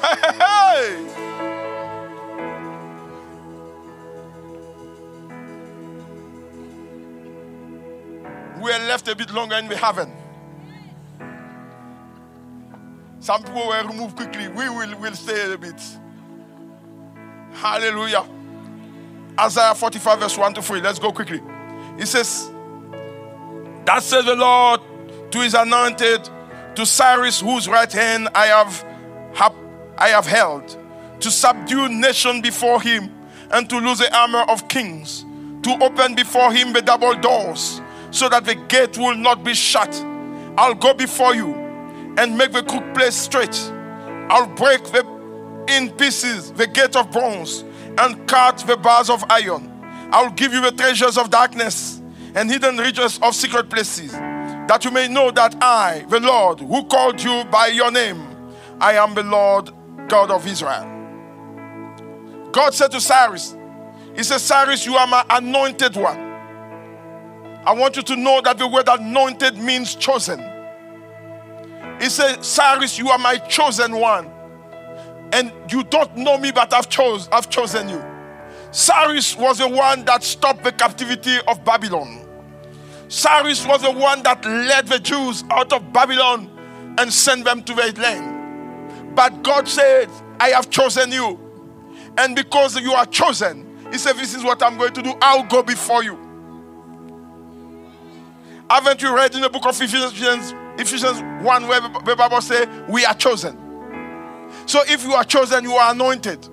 Hey! 0.00 1.04
We 8.62 8.70
are 8.72 8.78
left 8.86 9.08
a 9.08 9.16
bit 9.16 9.32
longer 9.32 9.56
in 9.56 9.66
the 9.66 9.76
heaven. 9.76 10.12
Some 13.18 13.42
people 13.42 13.66
were 13.66 13.82
removed 13.84 14.14
quickly. 14.14 14.46
We 14.46 14.68
will 14.68 14.96
will 15.00 15.14
stay 15.14 15.52
a 15.52 15.58
bit. 15.58 15.82
Hallelujah. 17.54 18.37
Isaiah 19.38 19.74
45, 19.74 20.20
verse 20.20 20.36
1 20.36 20.54
to 20.54 20.62
3. 20.62 20.80
Let's 20.80 20.98
go 20.98 21.12
quickly. 21.12 21.40
He 21.98 22.06
says, 22.06 22.50
That 23.84 24.02
says 24.02 24.24
the 24.24 24.34
Lord 24.34 24.80
to 25.30 25.40
his 25.40 25.54
anointed, 25.54 26.28
to 26.74 26.86
Cyrus, 26.86 27.40
whose 27.40 27.68
right 27.68 27.92
hand 27.92 28.28
I 28.34 28.46
have, 28.46 28.84
have 29.34 29.54
I 29.96 30.08
have 30.08 30.26
held, 30.26 30.76
to 31.20 31.30
subdue 31.30 31.88
nation 31.88 32.40
before 32.40 32.80
him, 32.80 33.14
and 33.50 33.68
to 33.70 33.78
lose 33.78 33.98
the 33.98 34.16
armor 34.16 34.42
of 34.48 34.68
kings, 34.68 35.24
to 35.62 35.78
open 35.82 36.14
before 36.14 36.52
him 36.52 36.72
the 36.72 36.82
double 36.82 37.14
doors, 37.14 37.80
so 38.10 38.28
that 38.28 38.44
the 38.44 38.54
gate 38.54 38.96
will 38.96 39.16
not 39.16 39.44
be 39.44 39.54
shut. 39.54 39.94
I'll 40.56 40.74
go 40.74 40.94
before 40.94 41.34
you 41.34 41.54
and 42.16 42.36
make 42.36 42.52
the 42.52 42.62
crooked 42.62 42.94
place 42.94 43.14
straight. 43.14 43.56
I'll 44.30 44.48
break 44.48 44.82
the 44.84 45.06
in 45.68 45.90
pieces 45.90 46.50
the 46.52 46.66
gate 46.66 46.96
of 46.96 47.12
bronze 47.12 47.62
and 47.98 48.26
cut 48.28 48.58
the 48.66 48.76
bars 48.76 49.10
of 49.10 49.24
iron. 49.28 49.70
I'll 50.10 50.30
give 50.30 50.52
you 50.52 50.60
the 50.60 50.72
treasures 50.72 51.18
of 51.18 51.30
darkness 51.30 52.00
and 52.34 52.50
hidden 52.50 52.76
riches 52.76 53.18
of 53.22 53.34
secret 53.34 53.68
places, 53.68 54.12
that 54.12 54.84
you 54.84 54.90
may 54.90 55.08
know 55.08 55.30
that 55.30 55.56
I, 55.62 56.04
the 56.08 56.20
Lord, 56.20 56.60
who 56.60 56.84
called 56.84 57.22
you 57.22 57.44
by 57.50 57.68
your 57.68 57.90
name, 57.90 58.22
I 58.80 58.94
am 58.94 59.14
the 59.14 59.22
Lord 59.22 59.70
God 60.08 60.30
of 60.30 60.46
Israel. 60.46 60.94
God 62.52 62.72
said 62.72 62.90
to 62.92 63.00
Cyrus, 63.00 63.56
He 64.14 64.22
said, 64.22 64.38
Cyrus, 64.38 64.86
you 64.86 64.96
are 64.96 65.06
my 65.06 65.24
anointed 65.30 65.96
one. 65.96 66.18
I 67.66 67.72
want 67.72 67.96
you 67.96 68.02
to 68.02 68.16
know 68.16 68.40
that 68.40 68.56
the 68.56 68.66
word 68.66 68.88
anointed 68.88 69.58
means 69.58 69.94
chosen. 69.94 70.40
He 72.00 72.08
said, 72.08 72.44
Cyrus, 72.44 72.98
you 72.98 73.10
are 73.10 73.18
my 73.18 73.36
chosen 73.36 73.96
one. 73.96 74.30
And 75.32 75.52
you 75.70 75.84
don't 75.84 76.16
know 76.16 76.38
me, 76.38 76.52
but 76.52 76.72
I've 76.72 76.88
chose, 76.88 77.28
I've 77.30 77.50
chosen 77.50 77.88
you. 77.88 78.02
Cyrus 78.70 79.36
was 79.36 79.58
the 79.58 79.68
one 79.68 80.04
that 80.04 80.22
stopped 80.22 80.64
the 80.64 80.72
captivity 80.72 81.36
of 81.46 81.64
Babylon. 81.64 82.24
Cyrus 83.08 83.66
was 83.66 83.82
the 83.82 83.92
one 83.92 84.22
that 84.22 84.44
led 84.44 84.86
the 84.86 84.98
Jews 84.98 85.44
out 85.50 85.72
of 85.72 85.92
Babylon 85.92 86.50
and 86.98 87.12
sent 87.12 87.44
them 87.44 87.62
to 87.62 87.74
their 87.74 87.92
land. 87.92 89.14
But 89.14 89.42
God 89.42 89.66
said, 89.66 90.08
I 90.38 90.50
have 90.50 90.70
chosen 90.70 91.12
you. 91.12 91.38
And 92.18 92.36
because 92.36 92.78
you 92.80 92.92
are 92.92 93.06
chosen, 93.06 93.66
He 93.90 93.98
said, 93.98 94.16
This 94.16 94.34
is 94.34 94.44
what 94.44 94.62
I'm 94.62 94.76
going 94.76 94.92
to 94.94 95.02
do. 95.02 95.14
I'll 95.22 95.44
go 95.44 95.62
before 95.62 96.02
you. 96.02 96.18
Haven't 98.68 99.00
you 99.00 99.14
read 99.14 99.34
in 99.34 99.40
the 99.40 99.48
book 99.48 99.64
of 99.66 99.80
Ephesians, 99.80 100.52
Ephesians 100.78 101.22
1 101.42 101.68
where 101.68 101.80
the 101.80 102.14
Bible 102.16 102.40
says, 102.42 102.68
We 102.88 103.04
are 103.06 103.14
chosen? 103.14 103.67
So 104.68 104.82
if 104.86 105.02
you 105.02 105.14
are 105.14 105.24
chosen, 105.24 105.64
you 105.64 105.72
are 105.72 105.92
anointed. 105.92 106.46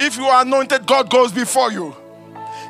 If 0.00 0.16
you 0.16 0.24
are 0.24 0.42
anointed, 0.42 0.86
God 0.86 1.08
goes 1.08 1.30
before 1.30 1.70
you. 1.70 1.94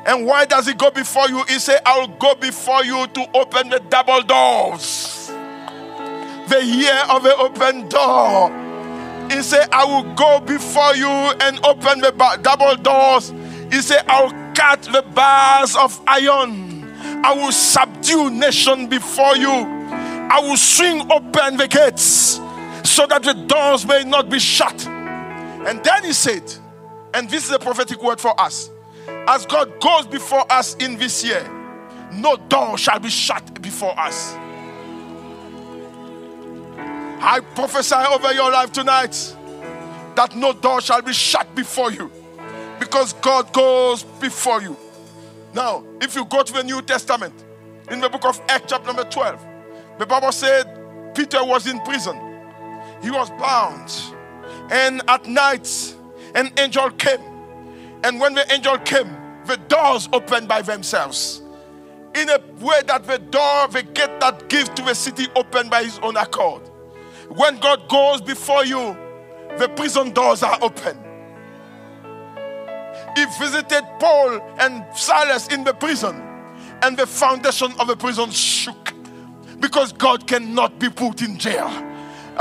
And 0.05 0.27
why 0.27 0.45
does 0.45 0.67
He 0.67 0.75
go 0.75 0.91
before 0.91 1.27
you? 1.27 1.43
He 1.45 1.57
said, 1.57 1.81
I 1.87 1.99
will 1.99 2.15
go 2.17 2.35
before 2.35 2.85
you 2.85 3.07
to 3.07 3.29
open 3.33 3.69
the 3.69 3.79
double 3.89 4.21
doors. 4.21 5.27
The 6.49 6.63
year 6.63 7.01
of 7.09 7.23
the 7.23 7.35
open 7.37 7.89
door. 7.89 8.51
He 9.31 9.41
said, 9.41 9.69
I 9.71 9.85
will 9.85 10.13
go 10.13 10.39
before 10.39 10.95
you 10.95 11.07
and 11.07 11.65
open 11.65 12.01
the 12.01 12.11
double 12.43 12.75
doors. 12.75 13.33
He 13.71 13.81
said, 13.81 14.03
I'll 14.07 14.53
cut 14.53 14.83
the 14.83 15.01
bars 15.15 15.75
of 15.75 15.99
iron. 16.05 16.93
I 17.25 17.33
will 17.33 17.51
subdue 17.51 18.29
nation 18.29 18.85
before 18.85 19.35
you. 19.35 19.49
I 19.49 20.39
will 20.41 20.57
swing 20.57 21.11
open 21.11 21.57
the 21.57 21.67
gates 21.67 22.39
so 22.99 23.07
that 23.07 23.23
the 23.23 23.31
doors 23.31 23.85
may 23.85 24.03
not 24.03 24.29
be 24.29 24.39
shut. 24.39 24.85
And 24.85 25.81
then 25.81 26.03
he 26.03 26.11
said, 26.11 26.43
and 27.13 27.29
this 27.29 27.45
is 27.45 27.51
a 27.51 27.57
prophetic 27.57 28.03
word 28.03 28.19
for 28.19 28.37
us 28.37 28.69
as 29.25 29.45
God 29.45 29.79
goes 29.79 30.05
before 30.05 30.43
us 30.51 30.75
in 30.75 30.97
this 30.97 31.23
year, 31.23 31.49
no 32.11 32.35
door 32.35 32.77
shall 32.77 32.99
be 32.99 33.09
shut 33.09 33.61
before 33.61 33.97
us. 33.97 34.33
I 37.21 37.39
prophesy 37.55 37.95
over 37.95 38.33
your 38.33 38.51
life 38.51 38.73
tonight 38.73 39.13
that 40.15 40.35
no 40.35 40.51
door 40.51 40.81
shall 40.81 41.01
be 41.01 41.13
shut 41.13 41.55
before 41.55 41.93
you 41.93 42.11
because 42.81 43.13
God 43.13 43.53
goes 43.53 44.03
before 44.03 44.61
you. 44.61 44.75
Now, 45.53 45.85
if 46.01 46.15
you 46.15 46.25
go 46.25 46.43
to 46.43 46.51
the 46.51 46.63
New 46.63 46.81
Testament, 46.81 47.45
in 47.89 48.01
the 48.01 48.09
book 48.09 48.25
of 48.25 48.41
Acts, 48.49 48.65
chapter 48.67 48.87
number 48.87 49.05
12, 49.05 49.45
the 49.99 50.05
Bible 50.05 50.33
said 50.33 51.15
Peter 51.15 51.45
was 51.45 51.65
in 51.65 51.79
prison, 51.79 52.28
he 53.01 53.11
was 53.11 53.29
bound, 53.31 53.91
and 54.71 55.01
at 55.07 55.25
night, 55.25 55.95
an 56.35 56.51
angel 56.57 56.89
came. 56.91 57.21
And 58.03 58.19
when 58.19 58.33
the 58.33 58.51
angel 58.53 58.77
came, 58.79 59.15
the 59.45 59.57
doors 59.67 60.07
opened 60.13 60.47
by 60.47 60.61
themselves. 60.61 61.41
In 62.15 62.29
a 62.29 62.39
way 62.59 62.81
that 62.87 63.03
the 63.05 63.17
door, 63.17 63.67
the 63.67 63.83
gate 63.83 64.19
that 64.19 64.49
gives 64.49 64.69
to 64.69 64.81
the 64.81 64.93
city 64.93 65.27
opened 65.35 65.69
by 65.69 65.83
his 65.83 65.99
own 65.99 66.17
accord. 66.17 66.61
When 67.29 67.59
God 67.59 67.87
goes 67.89 68.21
before 68.21 68.65
you, 68.65 68.97
the 69.57 69.69
prison 69.75 70.11
doors 70.11 70.43
are 70.43 70.57
open. 70.61 70.97
He 73.15 73.25
visited 73.37 73.83
Paul 73.99 74.39
and 74.59 74.85
Silas 74.95 75.47
in 75.47 75.63
the 75.63 75.73
prison, 75.73 76.15
and 76.81 76.97
the 76.97 77.05
foundation 77.05 77.71
of 77.79 77.87
the 77.87 77.95
prison 77.95 78.31
shook 78.31 78.93
because 79.59 79.91
God 79.91 80.27
cannot 80.27 80.79
be 80.79 80.89
put 80.89 81.21
in 81.21 81.37
jail. 81.37 81.67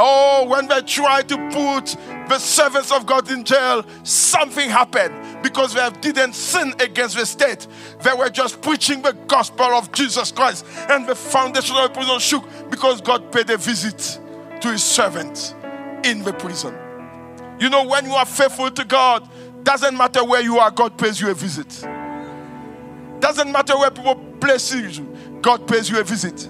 Oh, 0.00 0.46
when 0.48 0.68
they 0.68 0.80
tried 0.82 1.28
to 1.28 1.36
put 1.50 1.96
the 2.28 2.38
servants 2.38 2.92
of 2.92 3.04
God 3.04 3.28
in 3.30 3.42
jail, 3.42 3.84
something 4.04 4.70
happened 4.70 5.42
because 5.42 5.74
they 5.74 5.90
didn't 6.00 6.34
sin 6.34 6.72
against 6.78 7.16
the 7.16 7.26
state. 7.26 7.66
They 8.02 8.12
were 8.12 8.30
just 8.30 8.62
preaching 8.62 9.02
the 9.02 9.12
gospel 9.26 9.66
of 9.66 9.90
Jesus 9.90 10.30
Christ, 10.30 10.64
and 10.88 11.06
the 11.06 11.16
foundation 11.16 11.74
of 11.76 11.88
the 11.88 11.94
prison 11.94 12.18
shook 12.20 12.70
because 12.70 13.00
God 13.00 13.32
paid 13.32 13.50
a 13.50 13.56
visit 13.56 14.20
to 14.60 14.70
his 14.70 14.84
servant 14.84 15.56
in 16.04 16.22
the 16.22 16.32
prison. 16.32 16.76
You 17.58 17.68
know, 17.68 17.84
when 17.84 18.04
you 18.04 18.12
are 18.12 18.26
faithful 18.26 18.70
to 18.70 18.84
God, 18.84 19.28
doesn't 19.64 19.96
matter 19.96 20.24
where 20.24 20.40
you 20.40 20.58
are, 20.58 20.70
God 20.70 20.96
pays 20.96 21.20
you 21.20 21.30
a 21.30 21.34
visit. 21.34 21.68
Doesn't 23.20 23.50
matter 23.50 23.76
where 23.76 23.90
people 23.90 24.14
place 24.40 24.72
you, 24.72 25.16
God 25.42 25.66
pays 25.66 25.90
you 25.90 25.98
a 25.98 26.04
visit. 26.04 26.48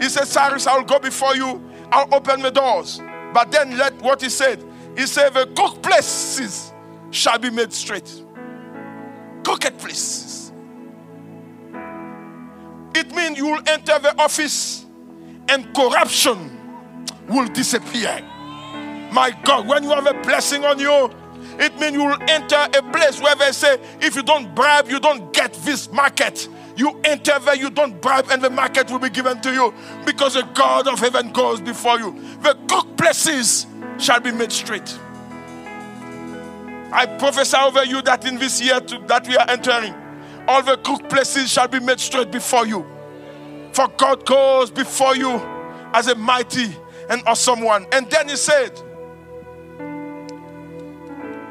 He 0.00 0.08
said, 0.08 0.24
Cyrus, 0.24 0.66
I 0.66 0.78
will 0.78 0.84
go 0.84 0.98
before 0.98 1.36
you, 1.36 1.62
I'll 1.92 2.12
open 2.14 2.42
the 2.42 2.50
doors. 2.50 3.00
But 3.32 3.52
then 3.52 3.76
let 3.76 4.00
what 4.02 4.20
he 4.20 4.28
said, 4.28 4.64
he 4.96 5.06
said, 5.06 5.34
the 5.34 5.46
cook 5.54 5.82
places 5.82 6.72
shall 7.10 7.38
be 7.38 7.50
made 7.50 7.72
straight. 7.72 8.24
Crooked 9.44 9.78
places. 9.78 10.52
It 12.94 13.14
means 13.14 13.38
you 13.38 13.46
will 13.46 13.62
enter 13.66 13.98
the 13.98 14.14
office 14.20 14.84
and 15.48 15.74
corruption 15.74 16.58
will 17.28 17.46
disappear. 17.48 18.20
My 19.12 19.36
God, 19.44 19.66
when 19.66 19.82
you 19.84 19.90
have 19.90 20.06
a 20.06 20.14
blessing 20.22 20.64
on 20.64 20.78
you, 20.78 21.10
it 21.58 21.78
means 21.78 21.94
you 21.94 22.04
will 22.04 22.22
enter 22.28 22.56
a 22.56 22.82
place 22.92 23.20
where 23.20 23.34
they 23.36 23.52
say, 23.52 23.80
if 24.00 24.16
you 24.16 24.22
don't 24.22 24.54
bribe, 24.54 24.88
you 24.88 25.00
don't 25.00 25.32
get 25.32 25.52
this 25.54 25.90
market. 25.92 26.48
You 26.80 26.98
enter 27.04 27.38
there, 27.40 27.56
you 27.56 27.68
don't 27.68 28.00
bribe, 28.00 28.28
and 28.30 28.40
the 28.40 28.48
market 28.48 28.90
will 28.90 29.00
be 29.00 29.10
given 29.10 29.38
to 29.42 29.52
you 29.52 29.74
because 30.06 30.32
the 30.32 30.44
God 30.54 30.88
of 30.88 30.98
heaven 30.98 31.30
goes 31.30 31.60
before 31.60 31.98
you. 31.98 32.18
The 32.40 32.56
cook 32.68 32.96
places 32.96 33.66
shall 33.98 34.18
be 34.18 34.32
made 34.32 34.50
straight. 34.50 34.98
I 36.90 37.04
prophesy 37.18 37.58
over 37.58 37.84
you 37.84 38.00
that 38.00 38.26
in 38.26 38.38
this 38.38 38.62
year 38.62 38.80
to, 38.80 38.98
that 39.08 39.28
we 39.28 39.36
are 39.36 39.44
entering, 39.50 39.94
all 40.48 40.62
the 40.62 40.78
cook 40.78 41.06
places 41.10 41.52
shall 41.52 41.68
be 41.68 41.80
made 41.80 42.00
straight 42.00 42.30
before 42.30 42.66
you. 42.66 42.86
For 43.74 43.86
God 43.98 44.24
goes 44.24 44.70
before 44.70 45.14
you 45.14 45.32
as 45.92 46.06
a 46.06 46.14
mighty 46.14 46.74
and 47.10 47.22
awesome 47.26 47.60
one. 47.60 47.88
And 47.92 48.10
then 48.10 48.30
he 48.30 48.36
said, 48.36 48.72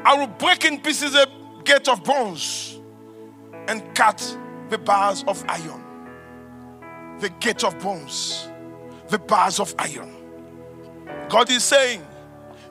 I 0.04 0.16
will 0.18 0.26
break 0.26 0.64
in 0.64 0.80
pieces 0.80 1.12
the, 1.12 1.30
gate 1.62 1.86
of 1.86 2.02
bronze 2.02 2.80
and 3.68 3.94
cut 3.94 4.36
the 4.70 4.78
bars 4.78 5.24
of 5.26 5.44
iron. 5.48 5.84
The 7.20 7.28
gate 7.40 7.64
of 7.64 7.78
bones, 7.80 8.48
the 9.08 9.18
bars 9.18 9.60
of 9.60 9.74
iron. 9.78 10.14
God 11.28 11.50
is 11.50 11.64
saying, 11.64 12.00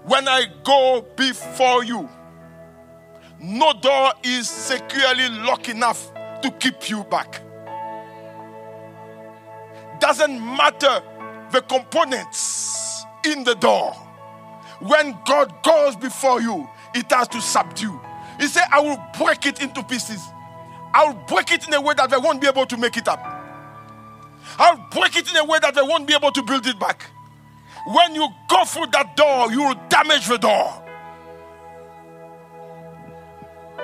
when 0.04 0.28
I 0.28 0.46
go 0.64 1.06
before 1.16 1.84
you, 1.84 2.10
no 3.40 3.74
door 3.74 4.14
is 4.24 4.50
securely 4.50 5.30
locked 5.30 5.70
enough 5.70 6.12
to 6.42 6.52
keep 6.52 6.90
you 6.90 7.04
back. 7.04 7.42
Doesn't 10.00 10.40
matter 10.40 11.04
the 11.52 11.62
components 11.62 13.04
in 13.26 13.44
the 13.44 13.56
door. 13.56 13.92
When 14.80 15.18
God 15.26 15.54
goes 15.64 15.96
before 15.98 16.42
you, 16.42 16.68
it 16.96 17.12
has 17.12 17.28
to 17.30 17.42
subdue. 17.42 18.00
He 18.40 18.48
said, 18.48 18.64
I 18.72 18.80
will 18.80 19.02
break 19.18 19.46
it 19.46 19.62
into 19.62 19.84
pieces. 19.84 20.22
I'll 20.94 21.14
break 21.28 21.52
it 21.52 21.68
in 21.68 21.74
a 21.74 21.82
way 21.82 21.94
that 21.96 22.10
they 22.10 22.18
won't 22.18 22.42
be 22.42 22.48
able 22.48 22.66
to 22.66 22.78
make 22.78 22.98
it 22.98 23.08
up. 23.08 23.24
I'll 24.58 24.88
break 24.92 25.16
it 25.16 25.30
in 25.30 25.38
a 25.38 25.46
way 25.46 25.60
that 25.60 25.76
they 25.76 25.82
won't 25.82 26.08
be 26.08 26.14
able 26.14 26.32
to 26.32 26.42
build 26.42 26.66
it 26.66 26.80
back. 26.80 27.06
When 27.88 28.16
you 28.16 28.28
go 28.50 28.66
through 28.66 28.88
that 28.88 29.16
door, 29.16 29.52
you 29.52 29.64
will 29.64 29.80
damage 29.90 30.28
the 30.28 30.38
door. 30.38 30.84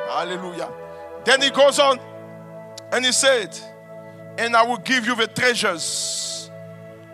Hallelujah. 0.10 0.72
Then 1.24 1.42
he 1.42 1.50
goes 1.50 1.80
on 1.80 2.00
and 2.92 3.06
he 3.06 3.12
said, 3.12 3.58
And 4.38 4.56
I 4.56 4.64
will 4.64 4.78
give 4.78 5.06
you 5.06 5.16
the 5.16 5.28
treasures 5.28 6.50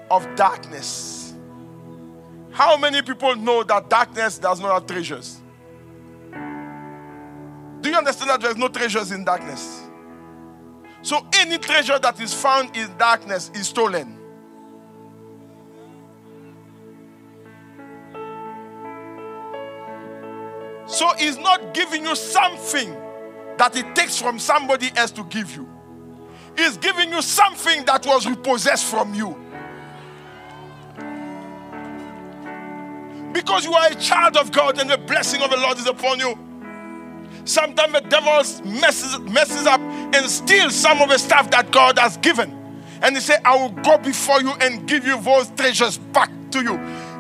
of 0.10 0.28
darkness. 0.36 1.34
How 2.52 2.76
many 2.78 3.02
people 3.02 3.36
know 3.36 3.64
that 3.64 3.90
darkness 3.90 4.38
does 4.38 4.60
not 4.60 4.74
have 4.74 4.86
treasures? 4.86 5.40
Do 7.82 7.90
you 7.90 7.96
understand 7.96 8.30
that 8.30 8.42
there's 8.42 8.58
no 8.58 8.68
treasures 8.68 9.12
in 9.12 9.24
darkness? 9.24 9.81
So 11.02 11.26
any 11.34 11.58
treasure 11.58 11.98
that 12.00 12.20
is 12.20 12.34
found 12.34 12.76
in 12.78 12.96
darkness 12.98 13.50
is 13.56 13.68
stolen. 13.68 14.18
So 20.86 21.12
he's 21.18 21.38
not 21.38 21.74
giving 21.74 22.06
you 22.06 22.16
something 22.16 22.94
that 23.58 23.76
it 23.76 23.96
takes 23.96 24.20
from 24.20 24.38
somebody 24.38 24.92
else 24.96 25.12
to 25.12 25.24
give 25.24 25.56
you. 25.56 25.68
He's 26.58 26.78
giving 26.78 27.10
you 27.10 27.22
something 27.22 27.86
that 27.86 28.06
was 28.06 28.28
repossessed 28.28 28.86
from 28.86 29.14
you. 29.14 29.38
Because 33.32 33.64
you 33.64 33.74
are 33.74 33.88
a 33.90 33.96
child 33.96 34.36
of 34.36 34.52
God 34.52 34.80
and 34.80 34.90
the 34.90 34.98
blessing 34.98 35.42
of 35.42 35.50
the 35.50 35.58
Lord 35.58 35.78
is 35.78 35.88
upon 35.88 36.20
you. 36.20 36.51
Sometimes 37.46 37.94
the 37.94 38.02
devil 38.02 38.32
messes, 38.66 39.20
messes 39.20 39.66
up 39.68 39.82
and 39.82 40.30
steals 40.30 40.76
some 40.76 41.02
of 41.02 41.10
the 41.10 41.18
stuff 41.18 41.50
that 41.52 41.72
God 41.72 41.98
has 41.98 42.18
given. 42.18 42.58
And 43.02 43.16
he 43.16 43.22
said, 43.22 43.42
I 43.44 43.56
will 43.56 43.72
go 43.82 43.98
before 43.98 44.42
you 44.42 44.52
and 44.62 44.88
give 44.88 45.06
you 45.06 45.20
those 45.20 45.50
treasures 45.52 45.98
back 45.98 46.30
to 46.52 46.62
you. 46.62 46.78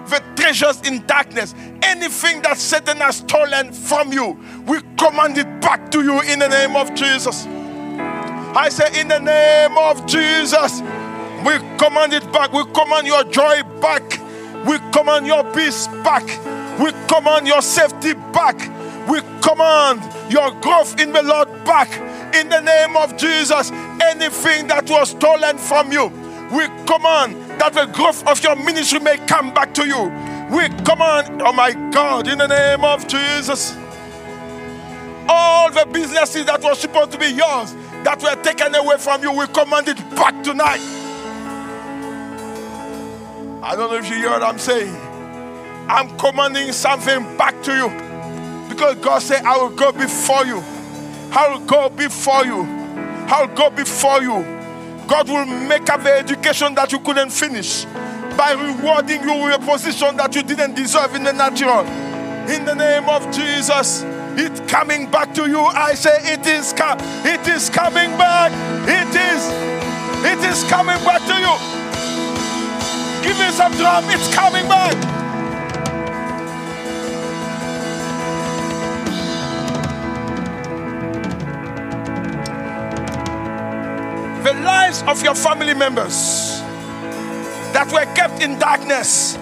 The 0.07 0.21
treasures 0.35 0.81
in 0.81 1.05
darkness, 1.07 1.55
anything 1.81 2.41
that 2.43 2.57
Satan 2.57 2.97
has 2.97 3.17
stolen 3.17 3.71
from 3.71 4.11
you, 4.11 4.37
we 4.67 4.81
command 4.97 5.37
it 5.37 5.61
back 5.61 5.89
to 5.91 6.03
you 6.03 6.21
in 6.21 6.39
the 6.39 6.49
name 6.49 6.75
of 6.75 6.93
Jesus. 6.93 7.45
I 8.53 8.69
say, 8.69 8.99
in 8.99 9.07
the 9.07 9.19
name 9.19 9.77
of 9.77 10.05
Jesus, 10.05 10.81
we 11.45 11.57
command 11.77 12.13
it 12.13 12.29
back. 12.31 12.51
We 12.51 12.65
command 12.73 13.07
your 13.07 13.23
joy 13.23 13.63
back. 13.81 14.03
We 14.65 14.77
command 14.91 15.25
your 15.25 15.43
peace 15.53 15.87
back. 16.03 16.25
We 16.79 16.91
command 17.07 17.47
your 17.47 17.61
safety 17.61 18.13
back. 18.13 18.59
We 19.11 19.19
command 19.41 20.31
your 20.31 20.51
growth 20.61 20.97
in 20.97 21.11
the 21.11 21.21
Lord 21.21 21.49
back 21.65 21.91
in 22.33 22.47
the 22.47 22.61
name 22.61 22.95
of 22.95 23.17
Jesus. 23.17 23.69
Anything 23.69 24.67
that 24.67 24.89
was 24.89 25.09
stolen 25.09 25.57
from 25.57 25.91
you, 25.91 26.05
we 26.55 26.67
command 26.85 27.35
that 27.59 27.73
the 27.73 27.87
growth 27.87 28.25
of 28.25 28.41
your 28.41 28.55
ministry 28.55 29.01
may 29.01 29.17
come 29.27 29.53
back 29.53 29.73
to 29.73 29.85
you. 29.85 30.03
We 30.55 30.69
command, 30.85 31.41
oh 31.41 31.51
my 31.51 31.73
God, 31.91 32.29
in 32.29 32.37
the 32.37 32.47
name 32.47 32.85
of 32.85 33.05
Jesus. 33.05 33.75
All 35.27 35.69
the 35.69 35.85
businesses 35.91 36.45
that 36.45 36.63
were 36.63 36.73
supposed 36.73 37.11
to 37.11 37.17
be 37.17 37.31
yours, 37.31 37.75
that 38.05 38.23
were 38.23 38.41
taken 38.41 38.73
away 38.75 38.95
from 38.97 39.23
you, 39.23 39.33
we 39.33 39.45
command 39.47 39.89
it 39.89 39.97
back 40.15 40.41
tonight. 40.41 40.79
I 43.61 43.75
don't 43.75 43.91
know 43.91 43.97
if 43.97 44.09
you 44.09 44.15
hear 44.15 44.29
what 44.29 44.41
I'm 44.41 44.57
saying. 44.57 44.95
I'm 45.89 46.17
commanding 46.17 46.71
something 46.71 47.35
back 47.35 47.61
to 47.63 47.75
you. 47.75 48.10
Because 48.71 48.95
God 49.03 49.19
said, 49.19 49.43
I 49.43 49.57
will 49.57 49.75
go 49.75 49.91
before 49.91 50.45
you. 50.45 50.63
I 51.33 51.49
will 51.51 51.65
go 51.65 51.89
before 51.89 52.45
you. 52.45 52.61
I 52.63 53.45
will 53.45 53.53
go 53.53 53.69
before 53.69 54.21
you. 54.21 54.43
God 55.07 55.27
will 55.27 55.45
make 55.45 55.89
up 55.89 56.03
the 56.03 56.13
education 56.13 56.73
that 56.75 56.89
you 56.93 56.99
couldn't 56.99 57.31
finish 57.31 57.83
by 58.37 58.53
rewarding 58.53 59.23
you 59.23 59.43
with 59.43 59.55
a 59.55 59.59
position 59.59 60.15
that 60.15 60.33
you 60.33 60.41
didn't 60.41 60.75
deserve 60.75 61.15
in 61.15 61.25
the 61.25 61.33
natural. 61.33 61.85
In 62.49 62.63
the 62.63 62.73
name 62.73 63.09
of 63.09 63.29
Jesus, 63.29 64.03
it's 64.39 64.61
coming 64.71 65.11
back 65.11 65.33
to 65.33 65.49
you. 65.49 65.59
I 65.59 65.93
say 65.93 66.17
it 66.31 66.47
is 66.47 66.71
com- 66.71 66.97
it 67.25 67.45
is 67.49 67.69
coming 67.69 68.11
back. 68.11 68.53
It 68.87 69.13
is 69.13 69.51
it 70.23 70.39
is 70.49 70.63
coming 70.71 70.97
back 71.03 71.19
to 71.27 71.35
you. 71.43 71.53
Give 73.21 73.37
me 73.37 73.51
some 73.51 73.73
drum. 73.73 74.05
It's 74.07 74.33
coming 74.33 74.65
back. 74.69 75.20
The 84.43 84.53
lives 84.53 85.03
of 85.03 85.23
your 85.23 85.35
family 85.35 85.73
members 85.73 86.59
that 87.73 87.89
were 87.91 88.11
kept 88.15 88.41
in 88.41 88.57
darkness, 88.57 89.37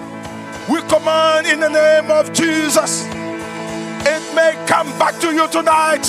we 0.68 0.80
command 0.82 1.46
in 1.46 1.58
the 1.60 1.68
name 1.68 2.10
of 2.10 2.32
Jesus, 2.32 3.06
it 3.06 4.34
may 4.34 4.52
come 4.66 4.86
back 4.98 5.18
to 5.20 5.32
you 5.32 5.48
tonight. 5.48 6.06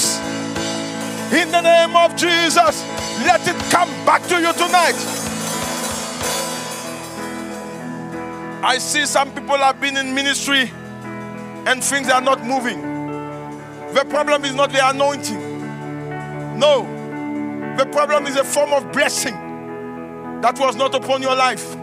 In 1.31 1.49
the 1.51 1.61
name 1.61 1.95
of 1.95 2.15
Jesus, 2.17 2.83
let 3.25 3.47
it 3.47 3.55
come 3.71 3.89
back 4.05 4.21
to 4.23 4.35
you 4.35 4.51
tonight. 4.53 4.95
I 8.63 8.77
see 8.77 9.05
some 9.05 9.33
people 9.33 9.57
have 9.57 9.79
been 9.79 9.95
in 9.97 10.13
ministry 10.13 10.69
and 11.65 11.83
things 11.83 12.09
are 12.09 12.21
not 12.21 12.45
moving. 12.45 12.81
The 13.93 14.05
problem 14.09 14.45
is 14.45 14.53
not 14.53 14.71
the 14.71 14.87
anointing. 14.87 16.59
No, 16.59 17.00
the 17.77 17.87
problem 17.91 18.27
is 18.27 18.35
a 18.35 18.43
form 18.43 18.73
of 18.73 18.91
blessing 18.91 19.33
that 20.41 20.57
was 20.59 20.75
not 20.75 20.93
upon 20.95 21.21
your 21.21 21.35
life. 21.35 21.75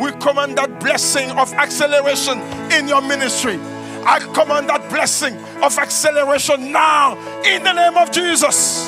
We 0.00 0.12
command 0.12 0.56
that 0.58 0.78
blessing 0.80 1.30
of 1.32 1.52
acceleration 1.54 2.40
in 2.72 2.86
your 2.86 3.02
ministry. 3.02 3.58
I 4.04 4.20
command 4.32 4.68
that 4.68 4.88
blessing 4.88 5.36
of 5.62 5.76
acceleration 5.76 6.70
now 6.72 7.16
in 7.42 7.62
the 7.64 7.72
name 7.72 7.96
of 7.96 8.10
Jesus. 8.12 8.86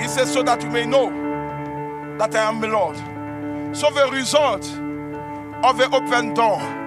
He 0.00 0.08
says, 0.08 0.32
so 0.32 0.42
that 0.44 0.62
you 0.62 0.70
may 0.70 0.86
know 0.86 1.10
that 2.18 2.34
I 2.34 2.48
am 2.48 2.60
the 2.60 2.68
Lord. 2.68 2.96
So, 3.76 3.90
the 3.90 4.10
result 4.12 4.64
of 5.64 5.78
the 5.78 5.88
open 5.92 6.34
door 6.34 6.81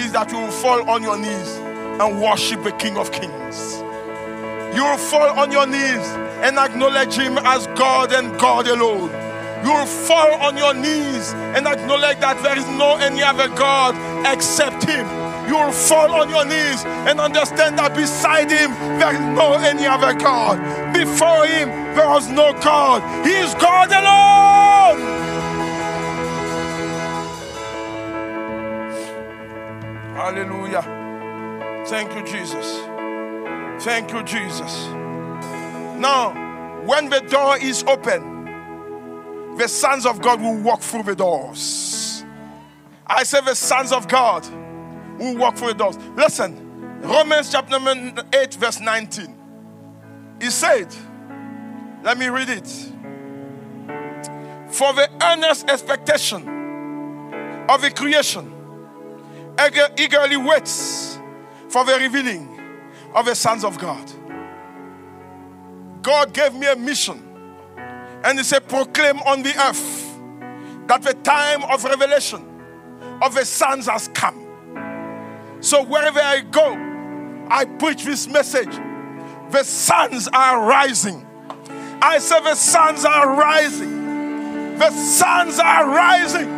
is 0.00 0.12
that 0.12 0.30
you 0.30 0.38
will 0.38 0.50
fall 0.50 0.88
on 0.88 1.02
your 1.02 1.18
knees 1.18 1.56
and 2.00 2.20
worship 2.20 2.62
the 2.62 2.72
King 2.72 2.96
of 2.96 3.12
Kings. 3.12 3.82
You 4.74 4.84
will 4.84 4.96
fall 4.96 5.38
on 5.38 5.50
your 5.50 5.66
knees 5.66 6.06
and 6.42 6.56
acknowledge 6.58 7.14
Him 7.14 7.38
as 7.38 7.66
God 7.68 8.12
and 8.12 8.38
God 8.38 8.66
alone. 8.66 9.10
You 9.64 9.72
will 9.72 9.86
fall 9.86 10.32
on 10.40 10.56
your 10.56 10.72
knees 10.72 11.34
and 11.54 11.66
acknowledge 11.66 12.18
that 12.20 12.42
there 12.42 12.56
is 12.56 12.66
no 12.78 12.96
any 12.96 13.22
other 13.22 13.48
God 13.48 13.94
except 14.26 14.84
Him. 14.84 15.06
You 15.48 15.56
will 15.56 15.72
fall 15.72 16.14
on 16.14 16.30
your 16.30 16.44
knees 16.44 16.84
and 17.08 17.20
understand 17.20 17.78
that 17.78 17.94
beside 17.94 18.50
Him 18.50 18.72
there 18.98 19.12
is 19.12 19.20
no 19.36 19.54
any 19.54 19.86
other 19.86 20.14
God. 20.14 20.56
Before 20.94 21.44
Him 21.46 21.68
there 21.94 22.08
was 22.08 22.28
no 22.30 22.52
God. 22.60 23.02
He 23.26 23.32
is 23.32 23.52
God 23.54 23.90
alone. 23.90 25.29
Hallelujah. 30.20 30.82
Thank 31.86 32.14
you, 32.14 32.22
Jesus. 32.22 32.76
Thank 33.82 34.12
you, 34.12 34.22
Jesus. 34.22 34.86
Now, 35.96 36.34
when 36.84 37.08
the 37.08 37.20
door 37.20 37.56
is 37.56 37.82
open, 37.84 39.56
the 39.56 39.66
sons 39.66 40.04
of 40.04 40.20
God 40.20 40.42
will 40.42 40.60
walk 40.60 40.82
through 40.82 41.04
the 41.04 41.16
doors. 41.16 42.22
I 43.06 43.22
say 43.22 43.40
the 43.40 43.54
sons 43.54 43.92
of 43.92 44.08
God 44.08 44.46
will 45.18 45.38
walk 45.38 45.56
through 45.56 45.68
the 45.68 45.74
doors. 45.74 45.96
Listen, 46.14 47.00
Romans 47.00 47.50
chapter 47.50 47.78
8, 48.34 48.54
verse 48.56 48.78
19. 48.78 49.34
He 50.38 50.50
said, 50.50 50.94
let 52.04 52.18
me 52.18 52.28
read 52.28 52.50
it. 52.50 52.68
For 54.68 54.92
the 54.92 55.08
earnest 55.22 55.70
expectation 55.70 56.46
of 57.70 57.80
the 57.80 57.90
creation 57.90 58.59
eagerly 59.98 60.36
waits 60.36 61.18
for 61.68 61.84
the 61.84 61.98
revealing 61.98 62.60
of 63.14 63.26
the 63.26 63.34
sons 63.34 63.64
of 63.64 63.78
God. 63.78 64.10
God 66.02 66.32
gave 66.32 66.54
me 66.54 66.66
a 66.66 66.76
mission, 66.76 67.22
and 68.24 68.38
He 68.38 68.44
said, 68.44 68.68
Proclaim 68.68 69.18
on 69.20 69.42
the 69.42 69.54
earth 69.60 70.18
that 70.86 71.02
the 71.02 71.14
time 71.14 71.62
of 71.64 71.84
revelation 71.84 72.46
of 73.22 73.34
the 73.34 73.44
sons 73.44 73.86
has 73.86 74.08
come. 74.08 74.46
So 75.60 75.84
wherever 75.84 76.20
I 76.20 76.40
go, 76.40 76.74
I 77.50 77.64
preach 77.64 78.04
this 78.04 78.26
message. 78.26 78.74
The 79.50 79.64
sons 79.64 80.28
are 80.32 80.66
rising. 80.66 81.26
I 82.00 82.18
say, 82.18 82.40
The 82.40 82.54
sons 82.54 83.04
are 83.04 83.36
rising. 83.36 84.78
The 84.78 84.90
sons 84.90 85.58
are 85.58 85.86
rising. 85.86 86.48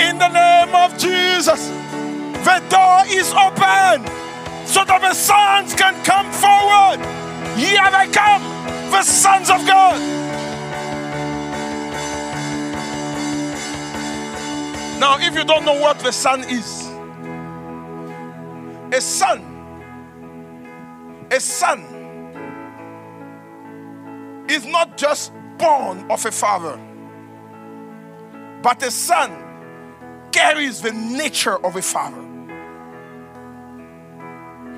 In 0.00 0.18
the 0.18 0.28
name 0.28 0.74
of 0.74 0.96
Jesus, 0.96 1.68
the 2.44 2.62
door 2.68 3.02
is 3.08 3.32
open 3.32 4.04
so 4.66 4.84
that 4.84 5.00
the 5.00 5.14
sons 5.14 5.74
can 5.74 5.94
come 6.04 6.30
forward. 6.30 7.00
Here 7.56 7.90
they 7.90 8.12
come, 8.12 8.42
the 8.90 9.02
sons 9.02 9.48
of 9.50 9.66
God. 9.66 10.00
Now, 15.00 15.18
if 15.18 15.34
you 15.34 15.44
don't 15.44 15.64
know 15.64 15.80
what 15.80 15.98
the 16.00 16.12
son 16.12 16.44
is, 16.44 16.86
a 18.92 19.00
son, 19.00 19.42
a 21.30 21.40
son 21.40 21.80
is 24.48 24.66
not 24.66 24.96
just 24.96 25.32
born 25.58 26.10
of 26.10 26.24
a 26.24 26.30
father, 26.30 26.78
but 28.62 28.82
a 28.82 28.90
son 28.90 29.30
carries 30.32 30.80
the 30.80 30.92
nature 30.92 31.56
of 31.64 31.76
a 31.76 31.82
father. 31.82 32.23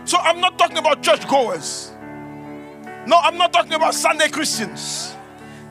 So 0.06 0.18
I'm 0.18 0.40
not 0.40 0.56
talking 0.56 0.78
about 0.78 1.02
churchgoers. 1.02 1.92
No, 3.06 3.18
I'm 3.18 3.36
not 3.36 3.52
talking 3.52 3.74
about 3.74 3.92
Sunday 3.92 4.28
Christians. 4.28 5.14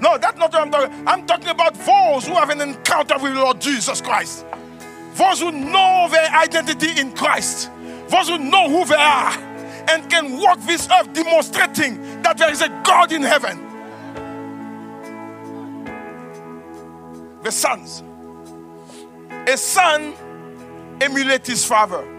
No, 0.02 0.18
that's 0.18 0.38
not 0.38 0.52
what 0.52 0.62
I'm 0.62 0.72
talking. 0.72 1.08
I'm 1.08 1.26
talking 1.26 1.48
about 1.48 1.74
those 1.74 2.28
who 2.28 2.34
have 2.34 2.50
an 2.50 2.60
encounter 2.60 3.18
with 3.18 3.34
Lord 3.34 3.62
Jesus 3.62 4.02
Christ. 4.02 4.46
Those 5.14 5.40
who 5.40 5.54
know 5.54 6.10
their 6.12 6.30
identity 6.32 7.00
in 7.00 7.14
Christ. 7.14 7.72
Those 8.10 8.28
who 8.28 8.38
know 8.38 8.70
who 8.70 8.86
they 8.86 8.96
are 8.96 9.32
and 9.88 10.10
can 10.10 10.38
walk 10.38 10.60
this 10.62 10.90
earth 10.92 11.14
demonstrating 11.14 12.22
that 12.22 12.38
there 12.38 12.52
is 12.52 12.62
a 12.62 12.68
God 12.86 13.14
in 13.14 13.22
heaven. 13.22 13.62
The 17.44 17.52
sons. 17.52 18.04
A 19.48 19.58
son 19.58 20.14
emulates 21.00 21.48
his 21.48 21.64
father. 21.64 22.15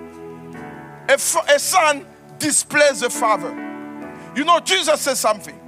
A, 1.09 1.19
son 1.19 2.05
displays 2.39 3.03
a 3.03 3.11
father. 3.11 3.51
You 4.35 4.45
know, 4.45 4.61
Jesus 4.61 5.01
says 5.01 5.21
something. 5.21 5.59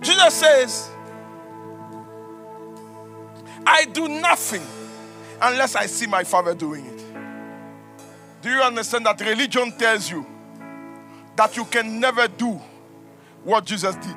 Jesus 0.00 0.34
says, 0.34 0.90
I 3.66 3.84
do 3.86 4.08
nothing 4.08 4.62
unless 5.40 5.76
I 5.76 5.86
see 5.86 6.06
my 6.06 6.24
father 6.24 6.54
doing 6.54 6.86
it. 6.86 7.04
Do 8.42 8.50
you 8.50 8.60
understand 8.62 9.04
that 9.06 9.20
religion 9.20 9.72
tells 9.72 10.10
you 10.10 10.26
that 11.36 11.56
you 11.56 11.64
can 11.66 12.00
never 12.00 12.26
do 12.28 12.60
what 13.44 13.66
Jesus 13.66 13.94
did? 13.96 14.16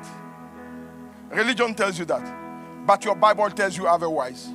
Religion 1.30 1.74
tells 1.74 1.98
you 1.98 2.04
that, 2.06 2.86
but 2.86 3.04
your 3.04 3.14
Bible 3.14 3.50
tells 3.50 3.76
you 3.76 3.86
otherwise. 3.86 4.48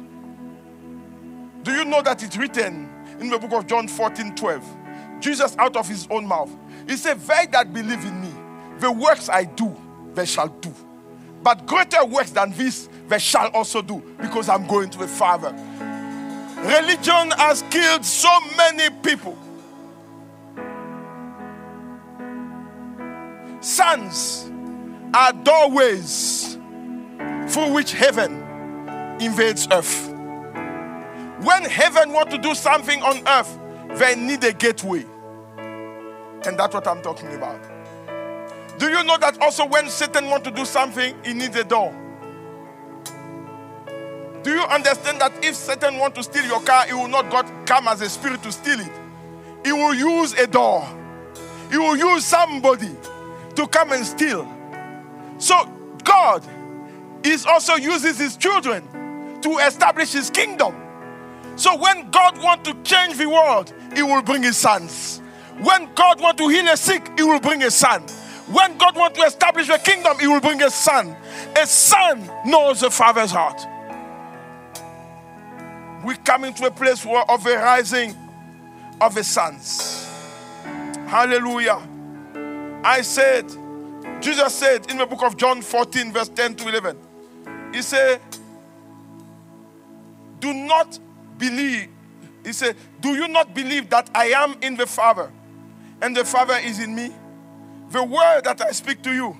Do 1.61 1.71
you 1.71 1.85
know 1.85 2.01
that 2.01 2.23
it's 2.23 2.37
written 2.37 2.89
in 3.19 3.29
the 3.29 3.37
book 3.37 3.51
of 3.51 3.67
John 3.67 3.87
14 3.87 4.35
12? 4.35 4.78
Jesus, 5.19 5.55
out 5.57 5.75
of 5.75 5.87
his 5.87 6.07
own 6.09 6.25
mouth, 6.25 6.51
he 6.87 6.95
said, 6.95 7.19
They 7.19 7.47
that 7.51 7.73
believe 7.73 8.03
in 8.03 8.21
me, 8.21 8.33
the 8.79 8.91
works 8.91 9.29
I 9.29 9.43
do, 9.43 9.75
they 10.13 10.25
shall 10.25 10.47
do. 10.47 10.73
But 11.41 11.65
greater 11.65 12.03
works 12.05 12.31
than 12.31 12.51
this, 12.51 12.89
they 13.07 13.19
shall 13.19 13.47
also 13.49 13.81
do, 13.81 14.03
because 14.21 14.49
I'm 14.49 14.67
going 14.67 14.89
to 14.91 14.97
the 14.99 15.07
Father. 15.07 15.51
Religion 16.61 17.31
has 17.31 17.63
killed 17.69 18.05
so 18.05 18.29
many 18.57 18.89
people. 19.01 19.37
Sons 23.61 24.49
are 25.13 25.33
doorways 25.33 26.57
through 27.47 27.73
which 27.73 27.91
heaven 27.91 28.43
invades 29.19 29.67
earth. 29.71 30.07
When 31.41 31.63
heaven 31.63 32.13
want 32.13 32.29
to 32.31 32.37
do 32.37 32.53
something 32.55 33.01
on 33.01 33.27
earth, 33.27 33.58
they 33.97 34.15
need 34.15 34.43
a 34.43 34.53
gateway. 34.53 35.05
And 35.57 36.57
that's 36.57 36.73
what 36.73 36.87
I'm 36.87 37.01
talking 37.01 37.33
about. 37.33 37.59
Do 38.79 38.89
you 38.89 39.03
know 39.03 39.17
that 39.17 39.41
also 39.41 39.65
when 39.65 39.89
Satan 39.89 40.29
want 40.29 40.43
to 40.45 40.51
do 40.51 40.63
something, 40.63 41.13
he 41.25 41.33
needs 41.33 41.55
a 41.55 41.63
door? 41.63 41.93
Do 44.41 44.51
you 44.51 44.61
understand 44.61 45.19
that 45.19 45.33
if 45.43 45.55
Satan 45.55 45.97
want 45.97 46.15
to 46.15 46.23
steal 46.23 46.45
your 46.45 46.61
car, 46.61 46.85
he 46.85 46.93
will 46.93 47.09
not 47.09 47.29
God 47.29 47.45
come 47.65 47.89
as 47.89 48.01
a 48.01 48.09
spirit 48.09 48.41
to 48.43 48.51
steal 48.51 48.79
it. 48.79 48.91
He 49.65 49.73
will 49.73 49.93
use 49.93 50.33
a 50.33 50.47
door. 50.47 50.87
He 51.69 51.77
will 51.77 51.97
use 51.97 52.25
somebody 52.25 52.95
to 53.55 53.67
come 53.67 53.91
and 53.91 54.05
steal. 54.05 54.47
So 55.37 55.65
God 56.03 56.43
is 57.23 57.45
also 57.45 57.75
uses 57.75 58.17
his 58.17 58.37
children 58.37 58.87
to 59.41 59.57
establish 59.57 60.13
his 60.13 60.29
kingdom. 60.29 60.73
So 61.59 61.75
when 61.75 62.09
God 62.09 62.41
want 62.41 62.63
to 62.65 62.83
change 62.83 63.17
the 63.17 63.27
world, 63.27 63.73
he 63.93 64.01
will 64.01 64.21
bring 64.21 64.43
his 64.43 64.55
sons. 64.55 65.21
When 65.59 65.93
God 65.93 66.21
want 66.21 66.37
to 66.37 66.47
heal 66.47 66.65
a 66.69 66.77
sick, 66.77 67.05
he 67.17 67.23
will 67.23 67.41
bring 67.41 67.63
a 67.63 67.69
son. 67.69 68.03
When 68.47 68.77
God 68.77 68.95
want 68.95 69.13
to 69.15 69.23
establish 69.23 69.67
a 69.67 69.77
kingdom, 69.77 70.17
he 70.19 70.27
will 70.27 70.39
bring 70.39 70.61
a 70.61 70.69
son. 70.69 71.17
A 71.57 71.67
son 71.67 72.31
knows 72.45 72.79
the 72.79 72.89
father's 72.89 73.31
heart. 73.31 73.61
We 76.05 76.15
come 76.15 76.45
into 76.45 76.65
a 76.65 76.71
place 76.71 77.05
of 77.05 77.45
a 77.45 77.55
rising 77.57 78.15
of 79.01 79.13
the 79.13 79.23
sons. 79.25 80.07
Hallelujah. 81.07 81.81
I 82.85 83.01
said, 83.01 83.51
Jesus 84.21 84.55
said 84.55 84.89
in 84.89 84.97
the 84.97 85.05
book 85.05 85.23
of 85.23 85.35
John 85.35 85.61
14, 85.61 86.13
verse 86.13 86.29
10 86.29 86.55
to 86.55 86.69
11, 86.69 86.97
He 87.73 87.81
said, 87.81 88.21
Do 90.39 90.53
not 90.53 90.97
believe. 91.39 91.89
He 92.45 92.53
said, 92.53 92.75
Do 92.99 93.09
you 93.09 93.27
not 93.27 93.55
believe 93.55 93.89
that 93.89 94.09
I 94.13 94.25
am 94.27 94.55
in 94.61 94.75
the 94.75 94.85
Father 94.85 95.31
and 96.01 96.15
the 96.15 96.23
Father 96.23 96.55
is 96.55 96.79
in 96.79 96.93
me? 96.93 97.11
The 97.89 98.03
word 98.03 98.41
that 98.43 98.61
I 98.61 98.71
speak 98.71 99.01
to 99.03 99.13
you, 99.13 99.35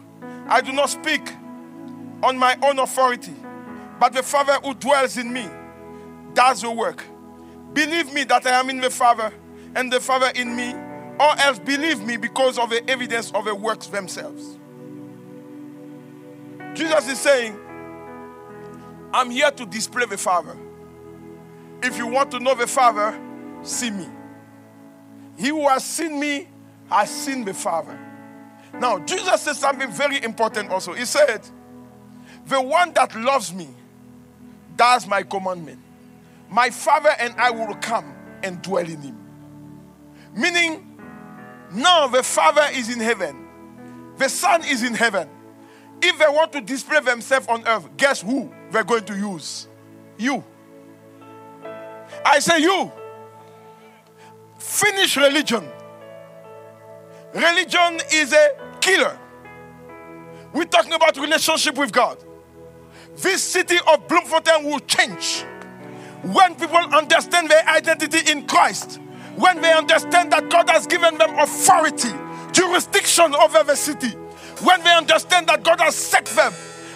I 0.48 0.62
do 0.62 0.72
not 0.72 0.90
speak 0.90 1.22
on 2.24 2.38
my 2.38 2.58
own 2.64 2.80
authority, 2.80 3.36
but 4.00 4.14
the 4.14 4.24
Father 4.24 4.54
who 4.64 4.74
dwells 4.74 5.18
in 5.18 5.32
me 5.32 5.48
does 6.34 6.62
the 6.62 6.72
work. 6.72 7.04
Believe 7.74 8.12
me 8.12 8.24
that 8.24 8.46
I 8.48 8.60
am 8.60 8.70
in 8.70 8.82
the 8.82 8.90
Father 8.90 9.32
and 9.76 9.92
the 9.94 10.00
Father 10.00 10.32
in 10.36 10.56
me, 10.56 10.74
or 11.20 11.40
else 11.40 11.60
believe 11.60 12.02
me 12.02 12.18
because 12.18 12.58
of 12.58 12.70
the 12.72 12.88
evidence 12.90 13.32
of 13.32 13.46
the 13.46 13.54
works 13.54 13.88
themselves. 13.88 14.58
Jesus 16.74 17.08
is 17.08 17.20
saying, 17.20 17.58
I'm 19.14 19.30
here 19.30 19.52
to 19.52 19.66
display 19.66 20.06
the 20.06 20.18
Father. 20.18 20.58
If 21.82 21.98
you 21.98 22.08
want 22.08 22.32
to 22.32 22.40
know 22.40 22.56
the 22.56 22.68
Father, 22.68 23.20
see 23.64 23.92
me. 23.92 24.08
He 25.38 25.48
who 25.48 25.68
has 25.68 25.86
seen 25.86 26.20
me 26.20 26.48
has 26.90 27.10
seen 27.10 27.46
the 27.46 27.54
Father. 27.54 27.98
Now, 28.74 29.00
Jesus 29.00 29.42
said 29.42 29.56
something 29.56 29.92
very 29.92 30.22
important 30.24 30.70
also. 30.70 30.94
He 30.94 31.06
said, 31.06 31.42
The 32.48 32.62
one 32.62 32.94
that 32.94 33.16
loves 33.16 33.54
me 33.54 33.70
does 34.76 35.08
my 35.08 35.24
commandment. 35.24 35.80
My 36.50 36.70
Father 36.70 37.12
and 37.20 37.34
I 37.38 37.52
will 37.52 37.74
come 37.76 38.14
and 38.44 38.62
dwell 38.62 38.86
in 38.86 39.02
him. 39.02 39.18
Meaning, 40.36 41.00
now 41.72 42.08
the 42.08 42.24
Father 42.24 42.66
is 42.74 42.94
in 42.94 43.00
heaven, 43.00 43.48
the 44.18 44.30
Son 44.30 44.64
is 44.64 44.84
in 44.84 44.94
heaven. 44.94 45.30
If 46.02 46.18
they 46.18 46.28
want 46.30 46.54
to 46.54 46.62
display 46.62 47.02
themselves 47.02 47.48
on 47.48 47.68
earth, 47.68 47.90
guess 47.98 48.22
who 48.22 48.52
they're 48.72 48.86
going 48.86 49.04
to 49.06 49.16
use? 49.18 49.68
You. 50.18 50.44
I 52.26 52.40
say, 52.40 52.60
you. 52.62 52.92
Finish 54.58 55.18
religion. 55.18 55.68
Religion 57.34 58.00
is 58.14 58.34
a 58.34 58.50
killer. 58.82 59.18
We're 60.54 60.66
talking 60.66 60.94
about 60.94 61.18
relationship 61.18 61.78
with 61.78 61.92
God. 61.92 62.18
This 63.18 63.44
city 63.44 63.78
of 63.88 64.08
Bloemfontein 64.08 64.64
will 64.64 64.80
change 64.80 65.44
when 66.24 66.56
people 66.56 66.78
understand 66.78 67.50
their 67.50 67.66
identity 67.68 68.32
in 68.32 68.48
Christ. 68.48 69.00
When 69.36 69.62
they 69.62 69.72
understand 69.72 70.32
that 70.34 70.50
God 70.50 70.70
has 70.70 70.86
given 70.88 71.18
them 71.18 71.38
authority, 71.38 72.12
jurisdiction 72.52 73.34
over 73.36 73.64
the 73.64 73.76
city. 73.76 74.10
When 74.64 74.84
they 74.84 74.94
understand 74.94 75.48
that 75.48 75.64
God 75.64 75.80
has 75.80 75.96
set 75.96 76.26
them 76.26 76.52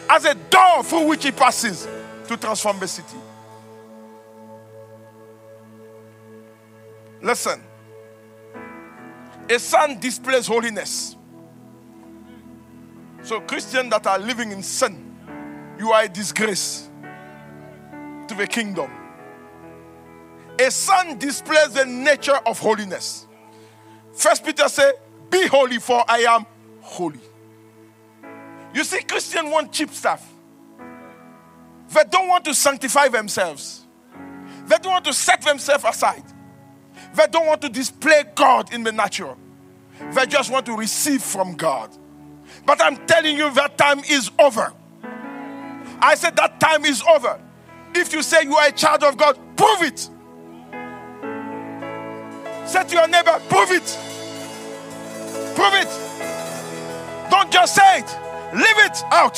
as 0.10 0.26
a 0.26 0.36
door 0.36 0.84
through 0.84 1.08
which 1.08 1.24
He 1.24 1.32
passes 1.32 1.88
to 2.28 2.38
transform 2.38 2.80
the 2.80 2.88
city. 2.88 3.18
Listen. 7.24 7.62
A 9.50 9.58
son 9.58 10.00
displays 10.00 10.46
holiness. 10.46 11.16
So, 13.24 13.40
Christians 13.40 13.90
that 13.90 14.06
are 14.06 14.20
living 14.20 14.52
in 14.52 14.62
sin, 14.62 15.16
you 15.80 15.92
are 15.92 16.04
a 16.04 16.10
disgrace 16.10 16.90
to 18.28 18.36
the 18.36 18.46
kingdom. 18.46 18.92
A 20.60 20.70
son 20.70 21.18
displays 21.18 21.70
the 21.74 21.86
nature 21.86 22.40
of 22.46 22.60
holiness. 22.60 23.26
First 24.14 24.46
Peter 24.46 24.68
said, 24.68 24.94
Be 25.30 25.48
holy, 25.48 25.80
for 25.80 26.04
I 26.08 26.20
am 26.20 26.46
holy. 26.82 27.20
You 28.74 28.84
see, 28.84 29.02
Christians 29.02 29.50
want 29.50 29.72
cheap 29.72 29.90
stuff. 29.92 30.30
They 31.90 32.04
don't 32.10 32.28
want 32.28 32.44
to 32.46 32.54
sanctify 32.54 33.08
themselves. 33.08 33.86
They 34.66 34.78
don't 34.78 34.92
want 34.92 35.06
to 35.06 35.14
set 35.14 35.42
themselves 35.42 35.86
aside. 35.88 36.24
They 37.16 37.28
don't 37.28 37.46
want 37.46 37.62
to 37.62 37.70
display 37.70 38.24
God 38.36 38.74
in 38.74 38.84
the 38.84 38.92
natural. 38.92 39.38
They 40.14 40.26
just 40.26 40.52
want 40.52 40.66
to 40.66 40.76
receive 40.76 41.22
from 41.22 41.56
God. 41.56 41.90
But 42.66 42.82
I'm 42.82 42.98
telling 43.06 43.38
you, 43.38 43.52
that 43.54 43.78
time 43.78 44.00
is 44.10 44.32
over. 44.40 44.74
I 46.00 46.16
said 46.16 46.36
that 46.38 46.60
time 46.60 46.86
is 46.86 47.02
over. 47.04 47.40
If 47.96 48.14
you 48.14 48.24
say 48.24 48.44
you 48.44 48.56
are 48.56 48.68
a 48.68 48.72
child 48.72 49.04
of 49.04 49.18
God, 49.18 49.38
prove 49.56 49.84
it. 49.84 50.00
Say 52.68 52.84
to 52.84 52.96
your 52.96 53.08
neighbor, 53.08 53.40
prove 53.50 53.72
it. 53.72 54.00
Prove 55.56 55.74
it. 55.76 55.90
Don't 57.30 57.52
just 57.52 57.76
say 57.76 58.00
it, 58.00 58.18
live 58.54 58.78
it 58.86 59.04
out. 59.12 59.38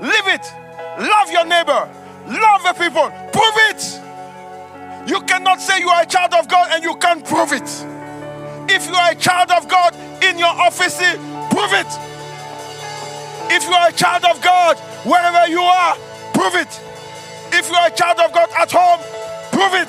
Live 0.00 0.28
it. 0.28 0.52
Love 0.98 1.30
your 1.30 1.44
neighbor. 1.44 1.88
Love 2.26 2.62
the 2.62 2.72
people. 2.72 3.10
Prove 3.32 3.54
it. 3.68 4.00
You 5.06 5.20
cannot 5.22 5.60
say 5.60 5.80
you 5.80 5.88
are 5.88 6.02
a 6.02 6.06
child 6.06 6.34
of 6.34 6.48
God 6.48 6.68
and 6.72 6.84
you 6.84 6.94
can't 6.96 7.24
prove 7.24 7.52
it. 7.52 7.68
If 8.72 8.86
you 8.86 8.94
are 8.94 9.10
a 9.10 9.14
child 9.14 9.50
of 9.50 9.68
God 9.68 9.94
in 10.22 10.38
your 10.38 10.48
office, 10.48 10.96
prove 10.98 11.72
it. 11.72 11.86
If 13.52 13.64
you 13.64 13.72
are 13.72 13.88
a 13.88 13.92
child 13.92 14.24
of 14.24 14.40
God 14.42 14.78
wherever 15.04 15.48
you 15.48 15.60
are, 15.60 15.96
prove 16.34 16.54
it. 16.54 16.80
If 17.52 17.68
you 17.68 17.74
are 17.74 17.88
a 17.88 17.90
child 17.90 18.20
of 18.20 18.32
God 18.32 18.48
at 18.56 18.70
home, 18.70 19.00
prove 19.50 19.74
it. 19.74 19.88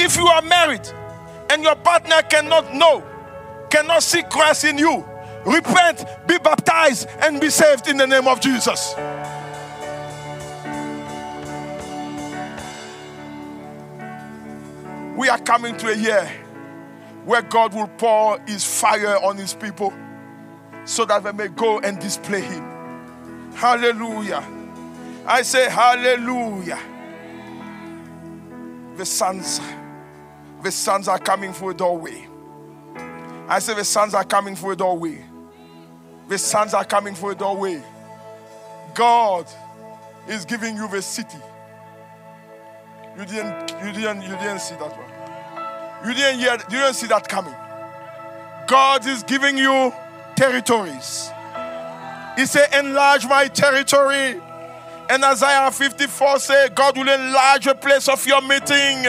If 0.00 0.16
you 0.16 0.26
are 0.26 0.42
married 0.42 0.88
and 1.50 1.62
your 1.62 1.76
partner 1.76 2.22
cannot 2.22 2.72
know, 2.74 3.02
cannot 3.68 4.02
see 4.02 4.22
Christ 4.22 4.64
in 4.64 4.78
you, 4.78 5.04
repent, 5.44 6.04
be 6.26 6.38
baptized, 6.38 7.08
and 7.20 7.40
be 7.40 7.50
saved 7.50 7.88
in 7.88 7.96
the 7.96 8.06
name 8.06 8.28
of 8.28 8.40
Jesus. 8.40 8.94
We 15.18 15.28
are 15.28 15.38
coming 15.40 15.76
to 15.78 15.88
a 15.88 15.96
year 15.96 16.30
where 17.24 17.42
God 17.42 17.74
will 17.74 17.88
pour 17.88 18.38
his 18.46 18.64
fire 18.64 19.16
on 19.16 19.36
his 19.36 19.52
people 19.52 19.92
so 20.84 21.04
that 21.06 21.24
they 21.24 21.32
may 21.32 21.48
go 21.48 21.80
and 21.80 21.98
display 21.98 22.40
him. 22.40 23.52
Hallelujah. 23.52 24.46
I 25.26 25.42
say 25.42 25.68
hallelujah. 25.68 26.78
The 28.96 29.04
sons, 29.04 29.60
the 30.62 30.70
sons 30.70 31.08
are 31.08 31.18
coming 31.18 31.52
through 31.52 31.70
a 31.70 31.74
doorway. 31.74 32.28
I 33.48 33.58
say 33.58 33.74
the 33.74 33.84
sons 33.84 34.14
are 34.14 34.22
coming 34.22 34.54
through 34.54 34.70
a 34.70 34.76
doorway. 34.76 35.24
The 36.28 36.38
sons 36.38 36.74
are 36.74 36.84
coming 36.84 37.16
through 37.16 37.30
a 37.30 37.34
doorway. 37.34 37.82
God 38.94 39.48
is 40.28 40.44
giving 40.44 40.76
you 40.76 40.86
the 40.86 41.02
city. 41.02 41.38
You 43.18 43.24
didn't, 43.24 43.70
you 43.84 43.92
didn't, 43.92 44.22
you 44.22 44.36
didn't 44.36 44.60
see 44.60 44.76
that 44.76 44.96
one. 44.96 46.08
You 46.08 46.14
didn't 46.14 46.38
hear, 46.38 46.52
you 46.52 46.78
didn't 46.78 46.94
see 46.94 47.08
that 47.08 47.28
coming. 47.28 47.54
God 48.68 49.04
is 49.08 49.24
giving 49.24 49.58
you 49.58 49.92
territories. 50.36 51.28
He 52.36 52.46
said, 52.46 52.72
enlarge 52.72 53.26
my 53.26 53.48
territory. 53.48 54.40
And 55.10 55.24
Isaiah 55.24 55.68
54 55.72 56.38
say, 56.38 56.68
God 56.68 56.96
will 56.96 57.08
enlarge 57.08 57.64
the 57.64 57.74
place 57.74 58.08
of 58.08 58.24
your 58.24 58.40
meeting. 58.40 59.02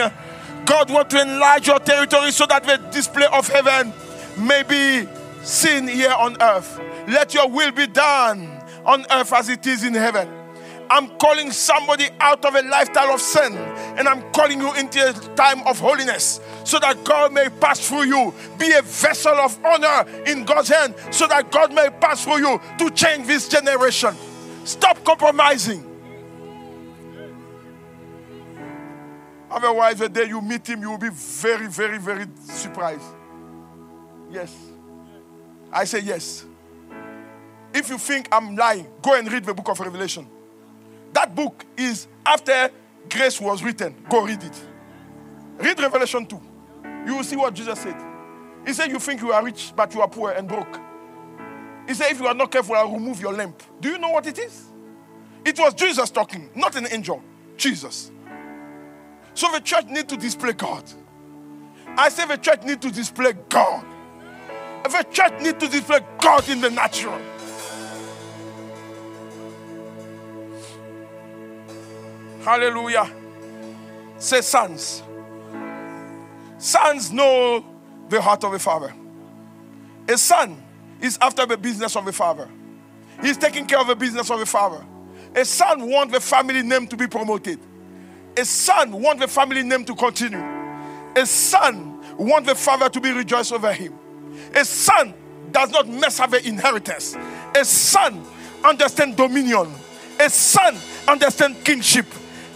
God 0.64 0.90
want 0.90 1.08
to 1.10 1.22
enlarge 1.22 1.68
your 1.68 1.78
territory 1.78 2.32
so 2.32 2.46
that 2.46 2.64
the 2.64 2.78
display 2.90 3.26
of 3.32 3.46
heaven 3.46 3.92
may 4.36 4.64
be 4.64 5.08
seen 5.44 5.86
here 5.86 6.14
on 6.18 6.36
earth. 6.42 6.80
Let 7.06 7.32
your 7.32 7.48
will 7.48 7.70
be 7.70 7.86
done 7.86 8.60
on 8.84 9.06
earth 9.08 9.32
as 9.32 9.48
it 9.48 9.64
is 9.68 9.84
in 9.84 9.94
heaven. 9.94 10.28
I'm 10.90 11.16
calling 11.18 11.52
somebody 11.52 12.08
out 12.18 12.44
of 12.44 12.56
a 12.56 12.62
lifestyle 12.62 13.14
of 13.14 13.20
sin 13.20 13.69
and 14.00 14.08
I'm 14.08 14.22
calling 14.32 14.58
you 14.58 14.72
into 14.76 15.10
a 15.10 15.12
time 15.36 15.60
of 15.66 15.78
holiness 15.78 16.40
so 16.64 16.78
that 16.78 17.04
God 17.04 17.34
may 17.34 17.50
pass 17.50 17.86
through 17.86 18.04
you. 18.04 18.34
Be 18.58 18.72
a 18.72 18.80
vessel 18.80 19.34
of 19.34 19.62
honor 19.62 20.08
in 20.26 20.46
God's 20.46 20.70
hand 20.70 20.94
so 21.10 21.26
that 21.26 21.52
God 21.52 21.74
may 21.74 21.90
pass 22.00 22.24
through 22.24 22.38
you 22.38 22.60
to 22.78 22.90
change 22.92 23.26
this 23.26 23.46
generation. 23.46 24.14
Stop 24.64 25.04
compromising. 25.04 25.84
Otherwise, 29.50 29.98
the 29.98 30.08
day 30.08 30.28
you 30.28 30.40
meet 30.40 30.66
him, 30.66 30.80
you 30.80 30.90
will 30.92 30.98
be 30.98 31.10
very, 31.10 31.66
very, 31.66 31.98
very 31.98 32.24
surprised. 32.44 33.04
Yes. 34.30 34.56
I 35.70 35.84
say 35.84 35.98
yes. 35.98 36.46
If 37.74 37.90
you 37.90 37.98
think 37.98 38.28
I'm 38.32 38.56
lying, 38.56 38.86
go 39.02 39.14
and 39.14 39.30
read 39.30 39.44
the 39.44 39.52
book 39.52 39.68
of 39.68 39.78
Revelation. 39.78 40.26
That 41.12 41.34
book 41.34 41.66
is 41.76 42.08
after 42.24 42.70
grace 43.08 43.40
was 43.40 43.62
written. 43.62 43.94
Go 44.08 44.24
read 44.24 44.42
it. 44.42 44.60
Read 45.58 45.78
Revelation 45.78 46.26
2. 46.26 46.40
You 47.06 47.16
will 47.16 47.24
see 47.24 47.36
what 47.36 47.54
Jesus 47.54 47.78
said. 47.80 47.96
He 48.66 48.72
said, 48.72 48.90
You 48.90 48.98
think 48.98 49.20
you 49.20 49.32
are 49.32 49.44
rich, 49.44 49.72
but 49.74 49.94
you 49.94 50.00
are 50.00 50.08
poor 50.08 50.32
and 50.32 50.46
broke. 50.46 50.80
He 51.86 51.94
said, 51.94 52.10
If 52.10 52.20
you 52.20 52.26
are 52.26 52.34
not 52.34 52.50
careful, 52.50 52.74
I'll 52.74 52.92
remove 52.92 53.20
your 53.20 53.32
lamp. 53.32 53.62
Do 53.80 53.88
you 53.88 53.98
know 53.98 54.10
what 54.10 54.26
it 54.26 54.38
is? 54.38 54.66
It 55.44 55.58
was 55.58 55.74
Jesus 55.74 56.10
talking, 56.10 56.50
not 56.54 56.76
an 56.76 56.86
angel. 56.90 57.22
Jesus. 57.56 58.10
So 59.34 59.50
the 59.52 59.60
church 59.60 59.86
need 59.86 60.08
to 60.08 60.16
display 60.16 60.52
God. 60.52 60.84
I 61.96 62.08
say 62.08 62.26
the 62.26 62.36
church 62.36 62.62
need 62.62 62.80
to 62.82 62.90
display 62.90 63.32
God. 63.48 63.84
The 64.84 65.06
church 65.10 65.40
need 65.40 65.60
to 65.60 65.68
display 65.68 66.00
God 66.20 66.48
in 66.48 66.60
the 66.60 66.70
natural. 66.70 67.20
Hallelujah. 72.42 73.10
Say, 74.18 74.40
sons. 74.40 75.02
Sons 76.58 77.10
know 77.10 77.64
the 78.08 78.20
heart 78.20 78.44
of 78.44 78.52
a 78.52 78.58
father. 78.58 78.92
A 80.08 80.18
son 80.18 80.62
is 81.00 81.18
after 81.20 81.46
the 81.46 81.56
business 81.56 81.96
of 81.96 82.06
a 82.06 82.12
father. 82.12 82.48
He's 83.22 83.36
taking 83.36 83.66
care 83.66 83.80
of 83.80 83.86
the 83.86 83.96
business 83.96 84.30
of 84.30 84.40
a 84.40 84.46
father. 84.46 84.84
A 85.34 85.44
son 85.44 85.88
wants 85.88 86.12
the 86.12 86.20
family 86.20 86.62
name 86.62 86.86
to 86.88 86.96
be 86.96 87.06
promoted. 87.06 87.60
A 88.36 88.44
son 88.44 88.92
wants 88.92 89.22
the 89.22 89.28
family 89.28 89.62
name 89.62 89.84
to 89.84 89.94
continue. 89.94 90.42
A 91.16 91.26
son 91.26 92.16
wants 92.16 92.48
the 92.48 92.54
father 92.54 92.88
to 92.88 93.00
be 93.00 93.12
rejoiced 93.12 93.52
over 93.52 93.72
him. 93.72 93.98
A 94.54 94.64
son 94.64 95.14
does 95.50 95.70
not 95.70 95.88
mess 95.88 96.20
up 96.20 96.30
the 96.30 96.46
inheritance. 96.46 97.16
A 97.54 97.64
son 97.64 98.24
understands 98.64 99.16
dominion. 99.16 99.72
A 100.18 100.30
son 100.30 100.76
understands 101.06 101.62
kingship. 101.62 102.06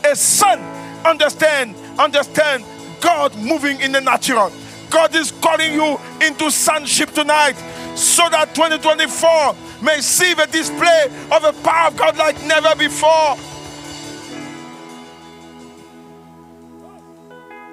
A 0.05 0.15
son 0.15 0.61
understand 1.05 1.75
understand 1.99 2.65
God 3.01 3.37
moving 3.37 3.81
in 3.81 3.93
the 3.93 4.01
natural. 4.01 4.53
God 4.91 5.15
is 5.15 5.33
calling 5.33 5.73
you 5.73 5.99
into 6.21 6.51
sonship 6.51 7.11
tonight 7.11 7.55
so 7.97 8.29
that 8.31 8.55
2024 8.55 9.57
may 9.83 10.01
see 10.01 10.35
the 10.35 10.47
display 10.47 11.07
of 11.31 11.43
the 11.43 11.53
power 11.63 11.89
of 11.89 11.97
God 11.97 12.17
like 12.17 12.43
never 12.45 12.75
before. 12.77 13.37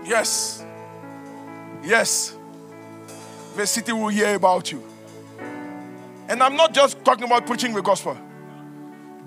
Yes. 0.04 0.66
Yes. 1.84 2.36
The 3.56 3.66
city 3.68 3.92
will 3.92 4.08
hear 4.08 4.36
about 4.36 4.72
you. 4.72 4.84
And 6.28 6.42
I'm 6.42 6.56
not 6.56 6.74
just 6.74 7.04
talking 7.04 7.26
about 7.26 7.46
preaching 7.46 7.74
the 7.74 7.82
gospel. 7.82 8.18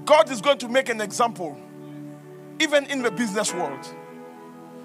God 0.05 0.31
is 0.31 0.41
going 0.41 0.59
to 0.59 0.69
make 0.69 0.89
an 0.89 1.01
example, 1.01 1.59
even 2.61 2.87
in 2.87 3.03
the 3.03 3.11
business 3.11 3.53
world. 3.53 3.87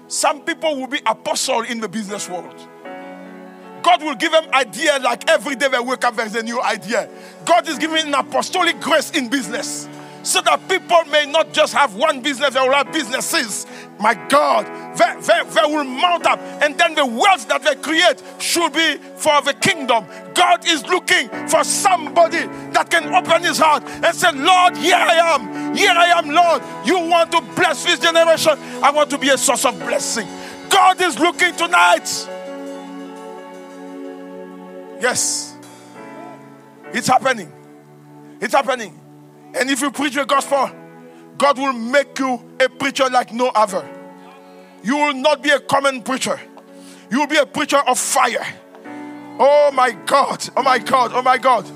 Some 0.08 0.42
people 0.42 0.76
will 0.76 0.88
be 0.88 1.00
apostle 1.06 1.62
in 1.62 1.80
the 1.80 1.88
business 1.88 2.28
world. 2.28 2.68
God 3.82 4.02
will 4.02 4.14
give 4.14 4.32
them 4.32 4.44
idea 4.52 4.98
like 4.98 5.28
every 5.30 5.54
day 5.54 5.68
they 5.68 5.78
wake 5.78 6.04
up, 6.04 6.16
there's 6.16 6.34
a 6.34 6.42
new 6.42 6.60
idea. 6.60 7.08
God 7.46 7.68
is 7.68 7.78
giving 7.78 8.08
an 8.08 8.14
apostolic 8.14 8.80
grace 8.80 9.10
in 9.12 9.28
business 9.28 9.88
so 10.22 10.42
that 10.42 10.68
people 10.68 11.02
may 11.04 11.26
not 11.26 11.52
just 11.52 11.72
have 11.72 11.94
one 11.94 12.20
business, 12.20 12.54
they 12.54 12.60
will 12.60 12.72
have 12.72 12.92
businesses. 12.92 13.66
My 14.00 14.14
God, 14.28 14.64
they, 14.96 15.20
they, 15.20 15.50
they 15.50 15.74
will 15.74 15.84
mount 15.84 16.24
up, 16.24 16.40
and 16.40 16.76
then 16.78 16.94
the 16.94 17.04
wealth 17.04 17.46
that 17.48 17.62
they 17.62 17.74
create 17.74 18.22
should 18.38 18.72
be 18.72 18.96
for 18.96 19.42
the 19.42 19.52
kingdom. 19.52 20.06
God 20.34 20.66
is 20.66 20.82
looking 20.86 21.28
for 21.48 21.62
somebody 21.64 22.46
that 22.72 22.88
can 22.90 23.14
open 23.14 23.42
his 23.42 23.58
heart 23.58 23.84
and 23.84 24.16
say, 24.16 24.32
Lord, 24.32 24.76
here 24.78 24.96
I 24.96 25.34
am. 25.34 25.76
Here 25.76 25.90
I 25.90 26.18
am, 26.18 26.30
Lord. 26.30 26.62
You 26.86 27.10
want 27.10 27.30
to 27.32 27.42
bless 27.54 27.84
this 27.84 27.98
generation. 27.98 28.58
I 28.82 28.90
want 28.90 29.10
to 29.10 29.18
be 29.18 29.28
a 29.28 29.36
source 29.36 29.66
of 29.66 29.78
blessing. 29.78 30.26
God 30.70 31.00
is 31.02 31.18
looking 31.18 31.54
tonight. 31.54 32.08
Yes. 35.00 35.56
It's 36.94 37.06
happening. 37.06 37.52
It's 38.40 38.54
happening. 38.54 38.98
And 39.54 39.68
if 39.68 39.82
you 39.82 39.90
preach 39.90 40.14
the 40.14 40.24
gospel, 40.24 40.70
God 41.36 41.58
will 41.58 41.74
make 41.74 42.18
you 42.18 42.49
a 42.60 42.68
preacher 42.68 43.08
like 43.10 43.32
no 43.32 43.48
other. 43.54 43.88
You 44.82 44.96
will 44.96 45.14
not 45.14 45.42
be 45.42 45.50
a 45.50 45.60
common 45.60 46.02
preacher. 46.02 46.38
You 47.10 47.20
will 47.20 47.26
be 47.26 47.36
a 47.36 47.46
preacher 47.46 47.78
of 47.78 47.98
fire. 47.98 48.46
Oh 49.38 49.70
my 49.74 49.92
God. 50.06 50.46
Oh 50.56 50.62
my 50.62 50.78
God. 50.78 51.12
Oh 51.14 51.22
my 51.22 51.38
God. 51.38 51.66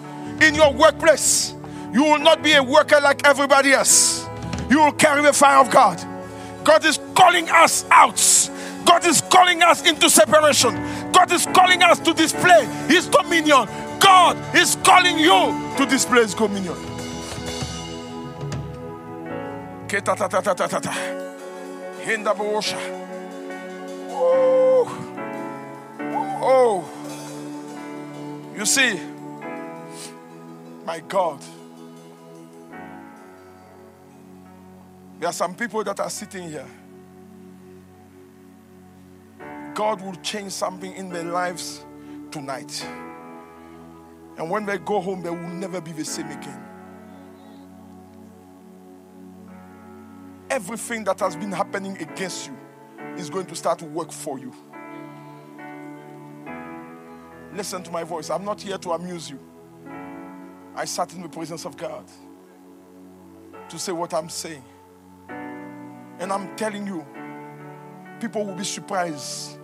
In 0.42 0.54
your 0.54 0.72
workplace, 0.72 1.54
you 1.92 2.04
will 2.04 2.18
not 2.18 2.42
be 2.42 2.52
a 2.52 2.62
worker 2.62 3.00
like 3.00 3.26
everybody 3.26 3.72
else. 3.72 4.26
You 4.70 4.80
will 4.80 4.92
carry 4.92 5.22
the 5.22 5.32
fire 5.32 5.60
of 5.60 5.70
God. 5.70 6.02
God 6.64 6.84
is 6.84 6.98
calling 7.14 7.48
us 7.50 7.84
out. 7.90 8.20
God 8.84 9.06
is 9.06 9.22
calling 9.22 9.62
us 9.62 9.86
into 9.88 10.10
separation. 10.10 10.74
God 11.12 11.32
is 11.32 11.46
calling 11.46 11.82
us 11.82 11.98
to 12.00 12.12
display 12.12 12.66
His 12.88 13.06
dominion. 13.08 13.66
God 14.00 14.36
is 14.54 14.76
calling 14.84 15.18
you 15.18 15.74
to 15.78 15.86
display 15.88 16.22
His 16.22 16.34
dominion. 16.34 16.93
Oh. 24.10 24.88
oh. 26.42 26.84
You 28.56 28.66
see, 28.66 29.00
my 30.84 31.00
God, 31.00 31.40
there 35.20 35.28
are 35.28 35.32
some 35.32 35.54
people 35.54 35.84
that 35.84 36.00
are 36.00 36.10
sitting 36.10 36.48
here. 36.48 36.66
God 39.74 40.00
will 40.02 40.16
change 40.16 40.52
something 40.52 40.92
in 40.94 41.08
their 41.08 41.24
lives 41.24 41.84
tonight. 42.30 42.84
And 44.36 44.50
when 44.50 44.66
they 44.66 44.78
go 44.78 45.00
home, 45.00 45.22
they 45.22 45.30
will 45.30 45.48
never 45.48 45.80
be 45.80 45.92
the 45.92 46.04
same 46.04 46.30
again. 46.30 46.73
Everything 50.54 51.02
that 51.02 51.18
has 51.18 51.34
been 51.34 51.50
happening 51.50 51.98
against 52.00 52.46
you 52.46 52.56
is 53.16 53.28
going 53.28 53.44
to 53.46 53.56
start 53.56 53.80
to 53.80 53.84
work 53.86 54.12
for 54.12 54.38
you. 54.38 54.52
Listen 57.52 57.82
to 57.82 57.90
my 57.90 58.04
voice. 58.04 58.30
I'm 58.30 58.44
not 58.44 58.62
here 58.62 58.78
to 58.78 58.92
amuse 58.92 59.28
you. 59.28 59.40
I 60.76 60.84
sat 60.84 61.12
in 61.12 61.22
the 61.22 61.28
presence 61.28 61.64
of 61.64 61.76
God 61.76 62.04
to 63.68 63.78
say 63.80 63.90
what 63.90 64.14
I'm 64.14 64.28
saying. 64.28 64.62
And 66.20 66.32
I'm 66.32 66.54
telling 66.54 66.86
you, 66.86 67.04
people 68.20 68.46
will 68.46 68.54
be 68.54 68.62
surprised 68.62 69.58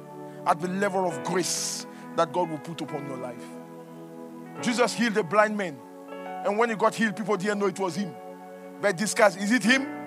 at 0.44 0.58
the 0.60 0.66
level 0.66 1.06
of 1.06 1.22
grace 1.22 1.86
that 2.16 2.32
God 2.32 2.50
will 2.50 2.58
put 2.58 2.80
upon 2.80 3.06
your 3.06 3.18
life. 3.18 3.46
Jesus 4.60 4.92
healed 4.92 5.16
a 5.18 5.22
blind 5.22 5.56
man. 5.56 5.78
And 6.44 6.58
when 6.58 6.68
he 6.68 6.74
got 6.74 6.96
healed, 6.96 7.14
people 7.14 7.36
didn't 7.36 7.60
know 7.60 7.66
it 7.66 7.78
was 7.78 7.94
him. 7.94 8.12
But 8.80 8.96
discussed, 8.96 9.38
is 9.38 9.52
it 9.52 9.62
him? 9.62 9.99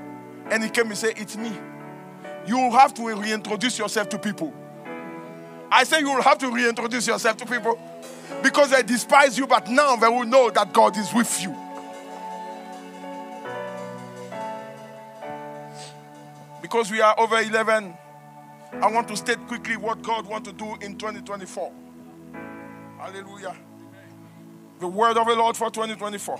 And 0.49 0.63
he 0.63 0.69
came 0.69 0.87
and 0.87 0.97
said, 0.97 1.13
It's 1.17 1.35
me. 1.37 1.51
You 2.45 2.57
will 2.57 2.71
have 2.71 2.93
to 2.95 3.07
reintroduce 3.07 3.79
yourself 3.79 4.09
to 4.09 4.19
people. 4.19 4.53
I 5.71 5.85
say 5.85 5.99
you 5.99 6.13
will 6.13 6.21
have 6.21 6.37
to 6.39 6.51
reintroduce 6.51 7.07
yourself 7.07 7.37
to 7.37 7.45
people 7.45 7.79
because 8.43 8.69
they 8.69 8.83
despise 8.83 9.37
you, 9.37 9.47
but 9.47 9.69
now 9.69 9.95
they 9.95 10.07
will 10.07 10.25
know 10.25 10.49
that 10.49 10.73
God 10.73 10.97
is 10.97 11.13
with 11.13 11.41
you. 11.41 11.55
Because 16.61 16.91
we 16.91 17.01
are 17.01 17.19
over 17.19 17.39
11, 17.39 17.93
I 18.73 18.91
want 18.91 19.07
to 19.07 19.17
state 19.17 19.39
quickly 19.47 19.77
what 19.77 20.01
God 20.01 20.27
wants 20.27 20.49
to 20.49 20.55
do 20.55 20.75
in 20.81 20.97
2024. 20.97 21.71
Hallelujah. 22.99 23.55
The 24.79 24.87
word 24.87 25.17
of 25.17 25.27
the 25.27 25.35
Lord 25.35 25.55
for 25.55 25.69
2024. 25.69 26.39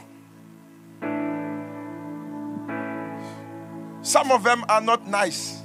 Some 4.04 4.32
of 4.32 4.44
them 4.44 4.66
are 4.68 4.82
not 4.82 5.08
nice, 5.08 5.62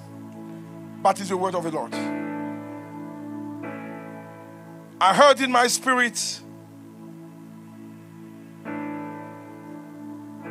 but 1.03 1.18
it's 1.20 1.28
the 1.28 1.36
word 1.36 1.57
of 1.57 1.64
the 1.64 1.72
Lord. 1.72 1.93
I 5.01 5.12
heard 5.12 5.41
in 5.41 5.51
my 5.51 5.66
spirit 5.66 6.41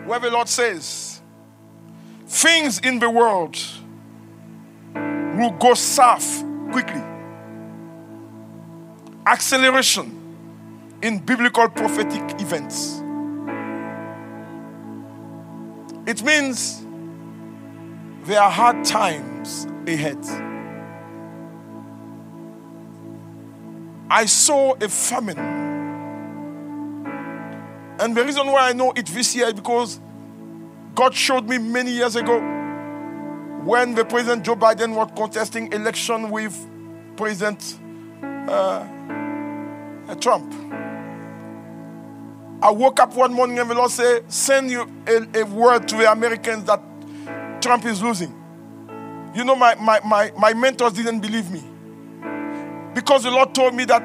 where 0.05 0.19
the 0.19 0.29
Lord 0.29 0.49
says, 0.49 1.21
Things 2.25 2.79
in 2.79 2.99
the 2.99 3.09
world 3.09 3.57
will 4.93 5.51
go 5.51 5.73
south 5.73 6.43
quickly. 6.71 7.01
Acceleration 9.25 10.13
in 11.01 11.19
biblical 11.19 11.69
prophetic 11.69 12.41
events. 12.41 13.01
It 16.05 16.21
means 16.23 16.86
there 18.28 18.41
are 18.41 18.51
hard 18.51 18.84
times 18.84 19.65
ahead. 19.88 20.17
I 24.09 24.25
saw 24.25 24.73
a 24.73 24.89
famine. 24.89 25.38
And 27.99 28.15
the 28.15 28.23
reason 28.25 28.47
why 28.47 28.69
I 28.69 28.73
know 28.73 28.91
it 28.91 29.07
this 29.07 29.34
year 29.34 29.47
is 29.47 29.53
because 29.53 30.01
God 30.93 31.13
showed 31.13 31.47
me 31.47 31.57
many 31.57 31.91
years 31.91 32.17
ago 32.17 32.39
when 33.63 33.95
the 33.95 34.03
President 34.03 34.45
Joe 34.45 34.57
Biden 34.57 34.93
was 34.93 35.09
contesting 35.15 35.71
election 35.71 36.30
with 36.30 36.53
President 37.15 37.80
uh, 38.21 38.86
uh, 40.07 40.15
Trump. 40.15 40.53
I 42.61 42.71
woke 42.71 42.99
up 42.99 43.15
one 43.15 43.34
morning 43.34 43.57
and 43.59 43.69
the 43.69 43.75
Lord 43.75 43.91
said, 43.91 44.30
Send 44.32 44.69
you 44.69 44.91
a, 45.07 45.41
a 45.41 45.45
word 45.45 45.88
to 45.88 45.95
the 45.95 46.11
Americans 46.11 46.65
that 46.65 46.82
Trump 47.62 47.86
is 47.86 48.01
losing. 48.01 48.34
You 49.36 49.43
know, 49.43 49.55
my, 49.55 49.76
my, 49.76 49.99
my, 50.05 50.32
my 50.38 50.53
mentors 50.53 50.93
didn't 50.93 51.20
believe 51.20 51.51
me. 51.51 51.64
Because 52.93 53.24
the 53.24 53.32
Lord 53.32 53.53
told 53.53 53.76
me 53.76 53.86
that 53.86 54.01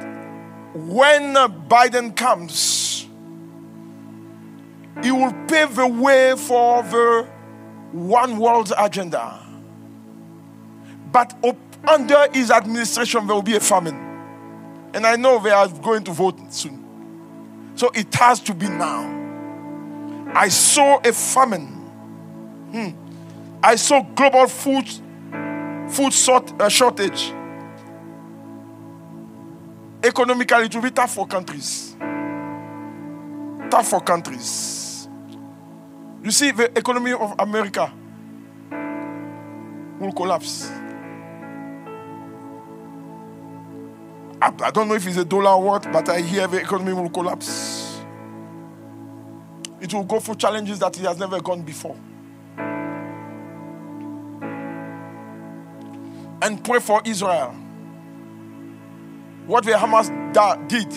when 0.74 1.34
Biden 1.68 2.14
comes, 2.14 3.06
he 5.02 5.10
will 5.10 5.32
pave 5.48 5.74
the 5.74 5.86
way 5.86 6.34
for 6.36 6.82
the 6.82 7.26
one 7.92 8.38
world 8.38 8.72
agenda. 8.76 9.40
But 11.10 11.34
under 11.86 12.30
his 12.32 12.50
administration, 12.50 13.26
there 13.26 13.34
will 13.34 13.42
be 13.42 13.56
a 13.56 13.60
famine. 13.60 14.10
And 14.94 15.06
I 15.06 15.16
know 15.16 15.38
they 15.38 15.50
are 15.50 15.68
going 15.68 16.04
to 16.04 16.12
vote 16.12 16.38
soon. 16.52 17.72
So 17.74 17.90
it 17.94 18.14
has 18.14 18.40
to 18.40 18.54
be 18.54 18.68
now. 18.68 19.20
I 20.34 20.48
saw 20.48 21.00
a 21.04 21.12
famine. 21.12 21.66
Hmm. 22.70 23.01
I 23.62 23.76
saw 23.76 24.02
global 24.02 24.48
food 24.48 24.88
food 25.88 26.12
sort, 26.12 26.60
uh, 26.60 26.68
shortage. 26.68 27.32
Economically, 30.02 30.64
it 30.64 30.74
will 30.74 30.82
be 30.82 30.90
tough 30.90 31.14
for 31.14 31.26
countries. 31.26 31.94
Tough 33.70 33.88
for 33.88 34.00
countries. 34.00 35.08
You 36.24 36.30
see, 36.30 36.50
the 36.50 36.76
economy 36.76 37.12
of 37.12 37.34
America 37.38 37.92
will 40.00 40.12
collapse. 40.12 40.70
I, 44.40 44.52
I 44.64 44.70
don't 44.72 44.88
know 44.88 44.94
if 44.94 45.06
it's 45.06 45.18
a 45.18 45.24
dollar 45.24 45.50
or 45.50 45.62
what, 45.62 45.92
but 45.92 46.08
I 46.08 46.20
hear 46.20 46.48
the 46.48 46.58
economy 46.58 46.92
will 46.94 47.10
collapse. 47.10 48.00
It 49.80 49.92
will 49.94 50.04
go 50.04 50.18
through 50.20 50.36
challenges 50.36 50.78
that 50.80 50.96
it 50.98 51.04
has 51.04 51.18
never 51.18 51.40
gone 51.40 51.62
before. 51.62 51.96
And 56.42 56.62
pray 56.64 56.80
for 56.80 57.00
Israel. 57.04 57.52
What 59.46 59.64
the 59.64 59.72
Hamas 59.72 60.10
da- 60.32 60.56
did 60.56 60.92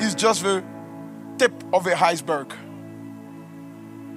is 0.00 0.14
just 0.14 0.42
the 0.42 0.62
tip 1.38 1.52
of 1.72 1.84
the 1.84 2.00
iceberg. 2.00 2.54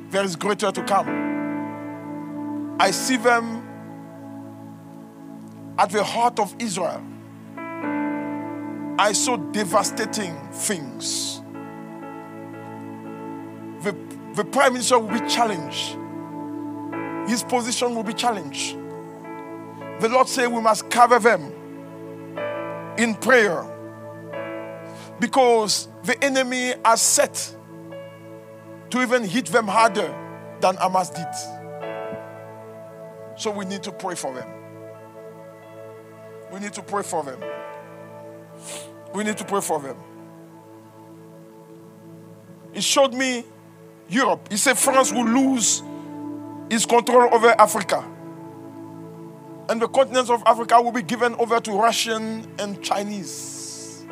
There 0.09 0.23
is 0.23 0.35
greater 0.35 0.71
to 0.71 0.83
come. 0.83 2.75
I 2.79 2.91
see 2.91 3.15
them 3.15 3.67
at 5.77 5.89
the 5.89 6.03
heart 6.03 6.37
of 6.37 6.53
Israel. 6.59 7.01
I 8.99 9.13
saw 9.13 9.37
devastating 9.37 10.35
things. 10.51 11.41
The, 13.83 13.95
the 14.35 14.43
prime 14.43 14.73
minister 14.73 14.99
will 14.99 15.17
be 15.17 15.25
challenged, 15.27 15.97
his 17.29 17.41
position 17.41 17.95
will 17.95 18.03
be 18.03 18.13
challenged 18.13 18.80
The 20.01 20.09
Lord 20.09 20.27
said 20.27 20.47
we 20.51 20.59
must 20.61 20.89
cover 20.89 21.19
them 21.19 21.53
in 22.97 23.13
prayer 23.13 23.63
because 25.19 25.87
the 26.03 26.21
enemy 26.23 26.73
has 26.83 27.03
set 27.03 27.55
to 28.89 28.99
even 28.99 29.23
hit 29.23 29.45
them 29.45 29.67
harder 29.67 30.11
than 30.59 30.75
Hamas 30.77 31.13
did. 31.15 31.27
So 33.39 33.51
we 33.51 33.63
need 33.65 33.83
to 33.83 33.91
pray 33.91 34.15
for 34.15 34.33
them. 34.33 34.49
We 36.51 36.59
need 36.59 36.73
to 36.73 36.81
pray 36.81 37.03
for 37.03 37.23
them. 37.23 37.39
We 39.13 39.23
need 39.23 39.37
to 39.37 39.45
pray 39.45 39.61
for 39.61 39.79
them. 39.79 39.97
He 42.73 42.81
showed 42.81 43.13
me 43.13 43.45
Europe. 44.09 44.47
He 44.49 44.57
said 44.57 44.79
France 44.79 45.11
will 45.11 45.27
lose 45.27 45.83
its 46.71 46.87
control 46.87 47.31
over 47.31 47.53
Africa. 47.61 48.10
And 49.71 49.81
the 49.81 49.87
continents 49.87 50.29
of 50.29 50.43
Africa 50.45 50.81
will 50.81 50.91
be 50.91 51.01
given 51.01 51.33
over 51.35 51.61
to 51.61 51.71
Russian 51.71 52.45
and 52.59 52.83
Chinese. 52.83 54.05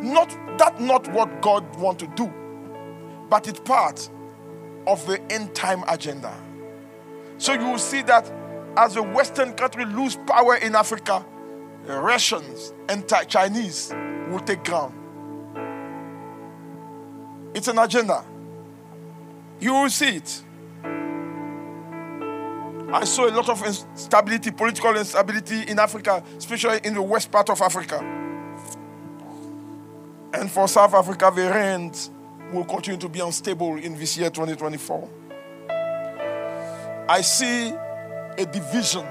Not 0.00 0.30
that 0.56 0.80
not 0.80 1.06
what 1.12 1.42
God 1.42 1.76
want 1.76 1.98
to 1.98 2.06
do, 2.06 2.32
but 3.28 3.46
it's 3.46 3.60
part 3.60 4.08
of 4.86 5.06
the 5.06 5.20
end 5.30 5.54
time 5.54 5.84
agenda. 5.86 6.34
So 7.36 7.52
you 7.52 7.66
will 7.66 7.78
see 7.78 8.00
that 8.04 8.32
as 8.78 8.94
the 8.94 9.02
Western 9.02 9.52
country 9.52 9.84
lose 9.84 10.16
power 10.16 10.54
in 10.54 10.74
Africa, 10.74 11.26
Russians 11.84 12.72
and 12.88 13.06
Chinese 13.28 13.92
will 14.30 14.40
take 14.40 14.64
ground. 14.64 14.94
It's 17.52 17.68
an 17.68 17.78
agenda. 17.78 18.24
You 19.60 19.74
will 19.74 19.90
see 19.90 20.16
it. 20.16 20.42
I 22.90 23.04
saw 23.04 23.28
a 23.28 23.32
lot 23.32 23.50
of 23.50 23.62
instability, 23.66 24.50
political 24.50 24.96
instability 24.96 25.62
in 25.62 25.78
Africa, 25.78 26.22
especially 26.38 26.80
in 26.84 26.94
the 26.94 27.02
west 27.02 27.30
part 27.30 27.50
of 27.50 27.60
Africa. 27.60 27.98
And 30.32 30.50
for 30.50 30.66
South 30.68 30.94
Africa, 30.94 31.30
the 31.34 31.42
rand 31.42 32.08
will 32.50 32.64
continue 32.64 32.98
to 33.00 33.08
be 33.10 33.20
unstable 33.20 33.76
in 33.76 33.94
this 33.98 34.16
year 34.16 34.30
2024. 34.30 35.06
I 37.10 37.20
see 37.20 37.74
a 38.38 38.46
division. 38.46 39.06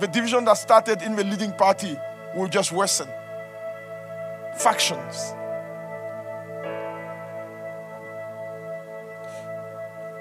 The 0.00 0.08
division 0.08 0.44
that 0.46 0.54
started 0.54 1.00
in 1.02 1.14
the 1.14 1.22
leading 1.22 1.52
party 1.52 1.96
will 2.34 2.48
just 2.48 2.72
worsen. 2.72 3.08
Factions. 4.58 5.34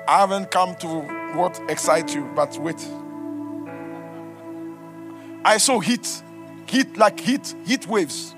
I 0.08 0.20
haven't 0.20 0.52
come 0.52 0.76
to 0.76 1.17
what 1.36 1.60
excites 1.70 2.14
you, 2.14 2.30
but 2.36 2.58
wait. 2.58 2.88
I 5.44 5.58
saw 5.58 5.80
heat, 5.80 6.24
heat 6.68 6.98
like 6.98 7.20
heat, 7.20 7.56
heat 7.66 7.88
waves. 7.88 8.36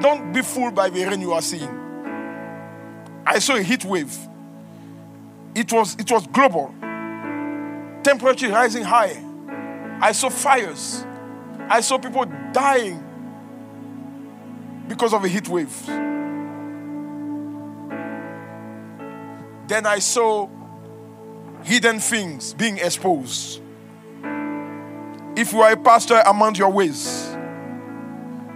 Don't 0.00 0.32
be 0.32 0.42
fooled 0.42 0.74
by 0.74 0.88
the 0.88 1.04
rain 1.04 1.20
you 1.20 1.32
are 1.32 1.42
seeing. 1.42 1.68
I 3.26 3.38
saw 3.38 3.56
a 3.56 3.62
heat 3.62 3.84
wave. 3.84 4.16
It 5.54 5.72
was, 5.72 5.94
it 5.96 6.10
was 6.10 6.26
global. 6.28 6.74
Temperature 8.02 8.48
rising 8.48 8.84
high. 8.84 9.22
I 10.00 10.12
saw 10.12 10.28
fires. 10.28 11.04
I 11.68 11.80
saw 11.80 11.98
people 11.98 12.24
dying 12.52 13.02
because 14.88 15.14
of 15.14 15.24
a 15.24 15.28
heat 15.28 15.48
wave. 15.48 15.86
Then 19.68 19.86
I 19.86 20.00
saw 20.00 20.48
hidden 21.64 21.98
things 21.98 22.54
being 22.54 22.78
exposed. 22.78 23.60
If 25.36 25.52
you 25.52 25.60
are 25.62 25.72
a 25.72 25.76
pastor, 25.76 26.22
among 26.26 26.56
your 26.56 26.70
ways. 26.70 27.36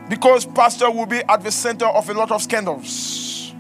Because 0.09 0.47
pastor 0.47 0.91
will 0.91 1.07
be 1.07 1.23
at 1.29 1.43
the 1.43 1.51
center 1.51 1.87
of 1.87 2.09
a 2.11 2.15
lot 2.15 2.31
of 2.31 2.43
scandals. 2.43 3.53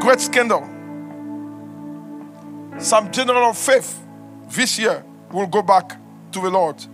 Great 0.00 0.20
scandal. 0.20 0.62
Some 2.78 3.10
general 3.12 3.50
of 3.50 3.58
faith 3.58 4.02
this 4.48 4.78
year 4.78 5.04
will 5.32 5.46
go 5.46 5.62
back 5.62 5.98
to 6.32 6.40
the 6.40 6.50
Lord 6.50 6.84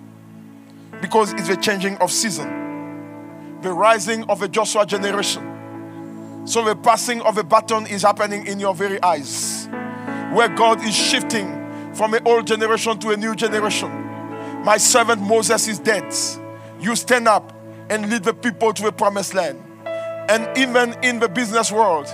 because 1.01 1.33
it's 1.33 1.49
the 1.49 1.57
changing 1.57 1.97
of 1.99 2.13
season, 2.13 3.61
the 3.61 3.73
rising 3.73 4.25
of 4.25 4.43
a 4.43 4.49
Joshua 4.49 4.87
generation. 4.87 6.45
So 6.47 6.65
the 6.65 6.77
passing 6.77 7.21
of 7.23 7.39
a 7.39 7.45
baton 7.45 7.87
is 7.87 8.03
happening 8.03 8.47
in 8.47 8.61
your 8.61 8.75
very 8.75 9.03
eyes, 9.03 9.69
where 10.33 10.49
God 10.49 10.85
is 10.85 10.95
shifting 10.95 11.93
from 11.95 12.15
an 12.15 12.27
old 12.27 12.47
generation 12.47 12.99
to 13.01 13.11
a 13.11 13.17
new 13.17 13.35
generation. 13.35 13.91
My 14.65 14.79
servant 14.79 15.21
Moses 15.21 15.69
is 15.69 15.79
dead. 15.79 16.15
You 16.81 16.97
stand 16.97 17.29
up 17.29 17.53
and 17.91 18.09
lead 18.09 18.25
the 18.25 18.33
people 18.33 18.73
to 18.75 18.87
a 18.87 18.93
promised 18.93 19.35
land. 19.35 19.63
And 19.85 20.57
even 20.57 20.95
in 21.03 21.19
the 21.19 21.29
business 21.29 21.71
world, 21.71 22.07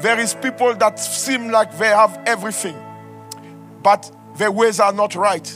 there 0.00 0.18
is 0.18 0.34
people 0.34 0.74
that 0.76 0.98
seem 0.98 1.50
like 1.50 1.76
they 1.76 1.88
have 1.88 2.18
everything, 2.26 2.76
but 3.82 4.10
their 4.36 4.50
ways 4.50 4.80
are 4.80 4.92
not 4.92 5.14
right. 5.14 5.54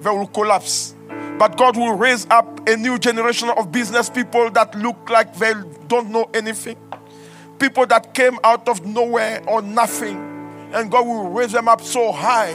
They 0.00 0.10
will 0.10 0.28
collapse. 0.28 0.94
But 1.38 1.56
God 1.56 1.76
will 1.76 1.94
raise 1.94 2.26
up 2.30 2.68
a 2.68 2.76
new 2.76 2.98
generation 2.98 3.48
of 3.48 3.72
business 3.72 4.08
people 4.08 4.50
that 4.50 4.74
look 4.76 5.10
like 5.10 5.34
they 5.36 5.54
don't 5.88 6.10
know 6.10 6.30
anything. 6.34 6.76
People 7.58 7.86
that 7.86 8.14
came 8.14 8.38
out 8.44 8.68
of 8.68 8.86
nowhere 8.86 9.42
or 9.48 9.62
nothing. 9.62 10.39
And 10.72 10.90
God 10.90 11.06
will 11.06 11.30
raise 11.30 11.52
them 11.52 11.68
up 11.68 11.80
so 11.80 12.12
high. 12.12 12.50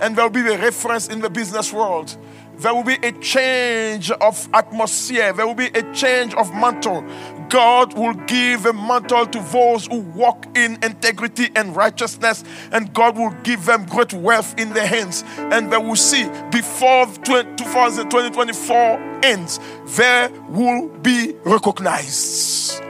And 0.00 0.16
there 0.16 0.24
will 0.24 0.30
be 0.30 0.40
a 0.40 0.58
reference 0.58 1.08
in 1.08 1.20
the 1.20 1.30
business 1.30 1.72
world. 1.72 2.16
There 2.58 2.74
will 2.74 2.84
be 2.84 2.96
a 3.02 3.12
change 3.12 4.10
of 4.10 4.48
atmosphere. 4.54 5.30
There 5.32 5.46
will 5.46 5.54
be 5.54 5.66
a 5.66 5.82
change 5.92 6.34
of 6.34 6.52
mantle. 6.54 7.04
God 7.50 7.92
will 7.92 8.14
give 8.14 8.64
a 8.64 8.72
mantle 8.72 9.26
to 9.26 9.40
those 9.52 9.86
who 9.86 10.00
walk 10.00 10.46
in 10.56 10.78
integrity 10.82 11.50
and 11.54 11.76
righteousness, 11.76 12.42
and 12.72 12.94
God 12.94 13.18
will 13.18 13.32
give 13.42 13.66
them 13.66 13.84
great 13.84 14.14
wealth 14.14 14.58
in 14.58 14.72
their 14.72 14.86
hands. 14.86 15.22
And 15.36 15.70
they 15.70 15.76
will 15.76 15.96
see 15.96 16.24
before 16.50 17.04
2024 17.06 19.20
ends, 19.22 19.60
there 19.88 20.30
will 20.48 20.88
be 20.88 21.34
recognized. 21.44 22.80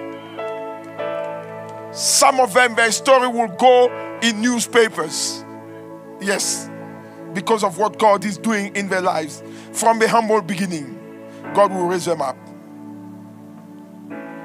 Some 1.93 2.41
of 2.41 2.55
them, 2.55 2.77
their 2.77 2.93
story 2.93 3.27
will 3.27 3.49
go 3.49 3.89
in 4.23 4.41
newspapers. 4.41 5.45
Yes, 6.21 6.71
because 7.35 7.63
of 7.63 7.79
what 7.79 7.99
God 7.99 8.25
is 8.25 8.39
doing 8.39 8.75
in 8.75 8.89
their 8.89 9.03
lives. 9.03 9.43
From 9.73 9.99
the 9.99 10.09
humble 10.09 10.41
beginning, 10.43 10.99
God 11.55 11.73
will 11.73 11.87
raise 11.87 12.07
them 12.07 12.23
up. 12.23 12.37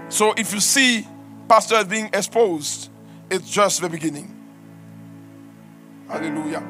So 0.09 0.33
if 0.35 0.53
you 0.53 0.59
see 0.59 1.07
pastors 1.47 1.85
being 1.85 2.09
exposed, 2.13 2.89
it's 3.29 3.49
just 3.49 3.81
the 3.81 3.89
beginning. 3.89 4.27
Hallelujah. 6.07 6.63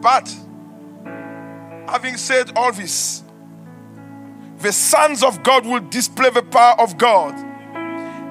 But 0.00 0.32
having 1.88 2.16
said 2.16 2.52
all 2.54 2.72
this, 2.72 3.24
the 4.58 4.72
sons 4.72 5.22
of 5.24 5.42
God 5.42 5.66
will 5.66 5.80
display 5.80 6.30
the 6.30 6.42
power 6.42 6.80
of 6.80 6.96
God 6.96 7.34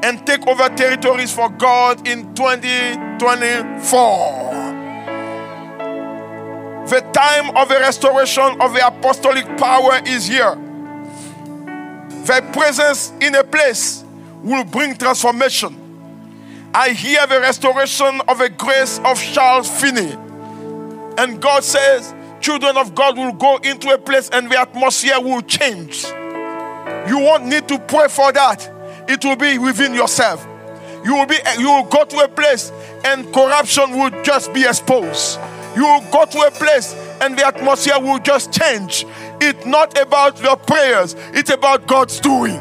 and 0.03 0.27
take 0.27 0.45
over 0.45 0.69
territories 0.69 1.33
for 1.33 1.49
God 1.49 2.07
in 2.07 2.35
2024. 2.35 4.43
The 6.85 6.99
time 7.13 7.55
of 7.55 7.69
the 7.69 7.79
restoration 7.79 8.61
of 8.61 8.73
the 8.73 8.85
apostolic 8.85 9.45
power 9.57 10.01
is 10.05 10.27
here. 10.27 10.53
The 12.25 12.45
presence 12.51 13.13
in 13.21 13.33
a 13.35 13.43
place 13.43 14.03
will 14.41 14.65
bring 14.65 14.97
transformation. 14.97 15.79
I 16.73 16.89
hear 16.89 17.25
the 17.25 17.39
restoration 17.39 18.19
of 18.27 18.41
a 18.41 18.49
grace 18.49 18.99
of 19.05 19.17
Charles 19.21 19.69
Finney. 19.69 20.11
And 21.17 21.41
God 21.41 21.63
says, 21.63 22.13
children 22.41 22.75
of 22.75 22.93
God 22.93 23.17
will 23.17 23.31
go 23.31 23.55
into 23.57 23.93
a 23.93 23.97
place 23.97 24.29
and 24.29 24.51
the 24.51 24.59
atmosphere 24.59 25.21
will 25.21 25.41
change. 25.41 26.03
You 27.07 27.19
won't 27.19 27.45
need 27.45 27.69
to 27.69 27.79
pray 27.79 28.09
for 28.09 28.33
that. 28.33 28.72
It 29.07 29.23
will 29.23 29.35
be 29.35 29.57
within 29.57 29.93
yourself. 29.93 30.45
You 31.03 31.15
will 31.15 31.25
be 31.25 31.37
you 31.57 31.67
will 31.67 31.85
go 31.85 32.05
to 32.05 32.17
a 32.19 32.27
place 32.27 32.71
and 33.05 33.33
corruption 33.33 33.91
will 33.91 34.23
just 34.23 34.53
be 34.53 34.63
exposed. 34.63 35.39
You 35.75 35.83
will 35.83 36.11
go 36.11 36.25
to 36.25 36.39
a 36.39 36.51
place 36.51 36.93
and 37.21 37.37
the 37.37 37.45
atmosphere 37.45 37.99
will 37.99 38.19
just 38.19 38.53
change. 38.53 39.05
It's 39.41 39.65
not 39.65 39.97
about 39.99 40.41
your 40.41 40.55
prayers, 40.55 41.15
it's 41.33 41.49
about 41.49 41.87
God's 41.87 42.19
doing 42.19 42.59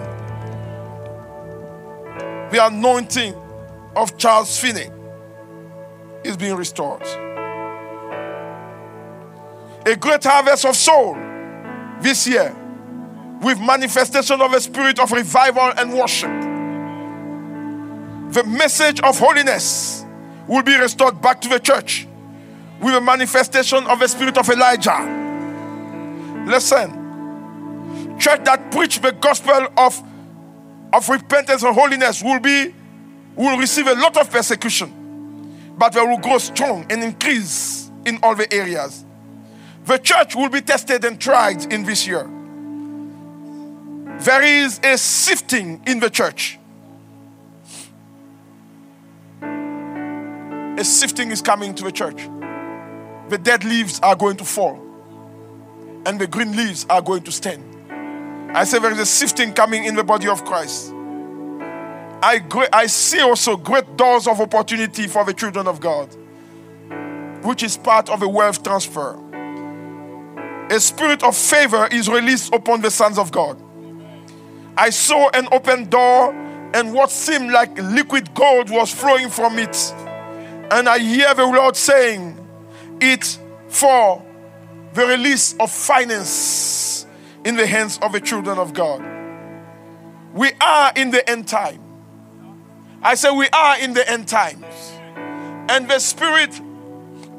the 2.52 2.66
anointing 2.66 3.34
of 3.96 4.18
Charles 4.18 4.58
Finney 4.58 4.90
is 6.22 6.36
being 6.36 6.54
restored. 6.54 7.02
A 9.86 9.96
great 9.96 10.22
harvest 10.22 10.66
of 10.66 10.76
soul 10.76 11.14
this 12.00 12.28
year 12.28 12.54
with 13.42 13.60
manifestation 13.60 14.40
of 14.40 14.52
a 14.52 14.60
spirit 14.60 14.98
of 14.98 15.10
revival 15.10 15.72
and 15.76 15.92
worship. 15.92 16.30
The 18.32 18.44
message 18.44 19.00
of 19.00 19.18
holiness 19.18 20.04
will 20.46 20.62
be 20.62 20.76
restored 20.76 21.20
back 21.20 21.40
to 21.42 21.48
the 21.48 21.58
church 21.58 22.06
with 22.80 22.94
a 22.94 23.00
manifestation 23.00 23.84
of 23.86 24.00
a 24.00 24.08
spirit 24.08 24.38
of 24.38 24.48
Elijah. 24.48 26.44
Listen. 26.46 26.98
Church 28.18 28.44
that 28.44 28.70
preach 28.70 29.00
the 29.00 29.12
gospel 29.12 29.68
of, 29.76 30.00
of 30.92 31.08
repentance 31.08 31.62
and 31.62 31.74
holiness 31.74 32.22
will 32.22 32.40
be 32.40 32.74
will 33.34 33.58
receive 33.58 33.86
a 33.86 33.94
lot 33.94 34.16
of 34.16 34.30
persecution, 34.30 34.92
but 35.78 35.92
they 35.92 36.00
will 36.02 36.18
grow 36.18 36.38
strong 36.38 36.86
and 36.90 37.02
increase 37.02 37.90
in 38.04 38.18
all 38.22 38.34
the 38.34 38.52
areas. 38.52 39.04
The 39.84 39.98
church 39.98 40.36
will 40.36 40.50
be 40.50 40.60
tested 40.60 41.04
and 41.04 41.20
tried 41.20 41.72
in 41.72 41.84
this 41.84 42.06
year. 42.06 42.28
There 44.24 44.42
is 44.44 44.78
a 44.84 44.96
sifting 44.96 45.82
in 45.84 45.98
the 45.98 46.08
church. 46.08 46.56
A 49.42 50.84
sifting 50.84 51.32
is 51.32 51.42
coming 51.42 51.74
to 51.74 51.82
the 51.82 51.90
church. 51.90 52.28
The 53.30 53.38
dead 53.38 53.64
leaves 53.64 53.98
are 53.98 54.14
going 54.14 54.36
to 54.36 54.44
fall, 54.44 54.80
and 56.06 56.20
the 56.20 56.28
green 56.28 56.56
leaves 56.56 56.86
are 56.88 57.02
going 57.02 57.24
to 57.24 57.32
stand. 57.32 57.64
I 58.56 58.62
say 58.62 58.78
there 58.78 58.92
is 58.92 59.00
a 59.00 59.06
sifting 59.06 59.52
coming 59.52 59.86
in 59.86 59.96
the 59.96 60.04
body 60.04 60.28
of 60.28 60.44
Christ. 60.44 60.92
I, 62.22 62.42
I 62.72 62.86
see 62.86 63.18
also 63.18 63.56
great 63.56 63.96
doors 63.96 64.28
of 64.28 64.40
opportunity 64.40 65.08
for 65.08 65.24
the 65.24 65.34
children 65.34 65.66
of 65.66 65.80
God, 65.80 66.14
which 67.44 67.64
is 67.64 67.76
part 67.76 68.08
of 68.08 68.22
a 68.22 68.28
wealth 68.28 68.62
transfer. 68.62 69.18
A 70.70 70.78
spirit 70.78 71.24
of 71.24 71.36
favor 71.36 71.88
is 71.90 72.08
released 72.08 72.54
upon 72.54 72.82
the 72.82 72.90
sons 72.92 73.18
of 73.18 73.32
God. 73.32 73.60
I 74.76 74.90
saw 74.90 75.28
an 75.30 75.48
open 75.52 75.88
door, 75.88 76.32
and 76.74 76.92
what 76.92 77.10
seemed 77.10 77.50
like 77.50 77.76
liquid 77.78 78.34
gold 78.34 78.70
was 78.70 78.92
flowing 78.92 79.28
from 79.28 79.58
it. 79.58 79.94
And 80.70 80.88
I 80.88 80.98
hear 80.98 81.34
the 81.34 81.46
Lord 81.46 81.76
saying, 81.76 82.38
It 83.00 83.38
for 83.68 84.24
the 84.94 85.06
release 85.06 85.54
of 85.58 85.70
finance 85.70 87.06
in 87.44 87.56
the 87.56 87.66
hands 87.66 87.98
of 88.02 88.12
the 88.12 88.20
children 88.20 88.58
of 88.58 88.72
God. 88.72 89.02
We 90.32 90.52
are 90.60 90.92
in 90.96 91.10
the 91.10 91.28
end 91.28 91.48
time. 91.48 91.80
I 93.02 93.14
say 93.16 93.30
we 93.30 93.48
are 93.52 93.78
in 93.78 93.94
the 93.94 94.08
end 94.08 94.28
times. 94.28 94.92
And 95.68 95.88
the 95.88 95.98
spirit 95.98 96.58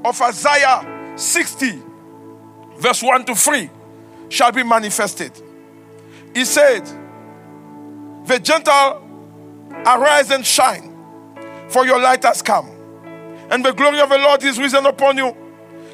of 0.05 0.21
Isaiah 0.21 1.13
60, 1.15 1.81
verse 2.77 3.01
1 3.01 3.25
to 3.25 3.35
3, 3.35 3.69
shall 4.29 4.51
be 4.51 4.63
manifested. 4.63 5.31
He 6.33 6.45
said, 6.45 6.83
The 8.25 8.39
Gentile 8.39 9.01
arise 9.85 10.31
and 10.31 10.45
shine, 10.45 10.95
for 11.69 11.85
your 11.85 11.99
light 11.99 12.23
has 12.23 12.41
come, 12.41 12.69
and 13.49 13.63
the 13.65 13.73
glory 13.73 13.99
of 13.99 14.09
the 14.09 14.17
Lord 14.17 14.43
is 14.43 14.57
risen 14.57 14.85
upon 14.85 15.17
you. 15.17 15.35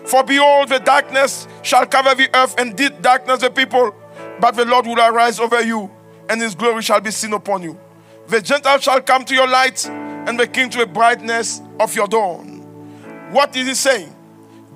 For 0.06 0.24
behold, 0.24 0.70
the 0.70 0.80
darkness 0.80 1.48
shall 1.62 1.86
cover 1.86 2.16
the 2.16 2.30
earth, 2.36 2.56
and 2.60 2.76
deep 2.76 3.02
darkness 3.02 3.42
the 3.42 3.50
people, 3.50 3.96
but 4.40 4.56
the 4.56 4.66
Lord 4.66 4.86
will 4.86 5.00
arise 5.00 5.40
over 5.40 5.62
you, 5.62 5.90
and 6.30 6.42
his 6.42 6.56
glory 6.56 6.82
shall 6.82 7.02
be 7.02 7.12
seen 7.12 7.34
upon 7.34 7.64
you. 7.64 7.80
The 8.28 8.42
Gentiles 8.42 8.84
shall 8.84 9.02
come 9.02 9.26
to 9.26 9.34
your 9.34 9.48
light, 9.48 9.88
and 9.88 10.40
the 10.40 10.46
king 10.48 10.70
to 10.70 10.78
the 10.80 10.86
brightness 10.86 11.62
of 11.80 11.96
your 11.96 12.08
dawn. 12.08 12.60
What 13.32 13.56
is 13.56 13.68
he 13.68 13.74
saying? 13.74 14.16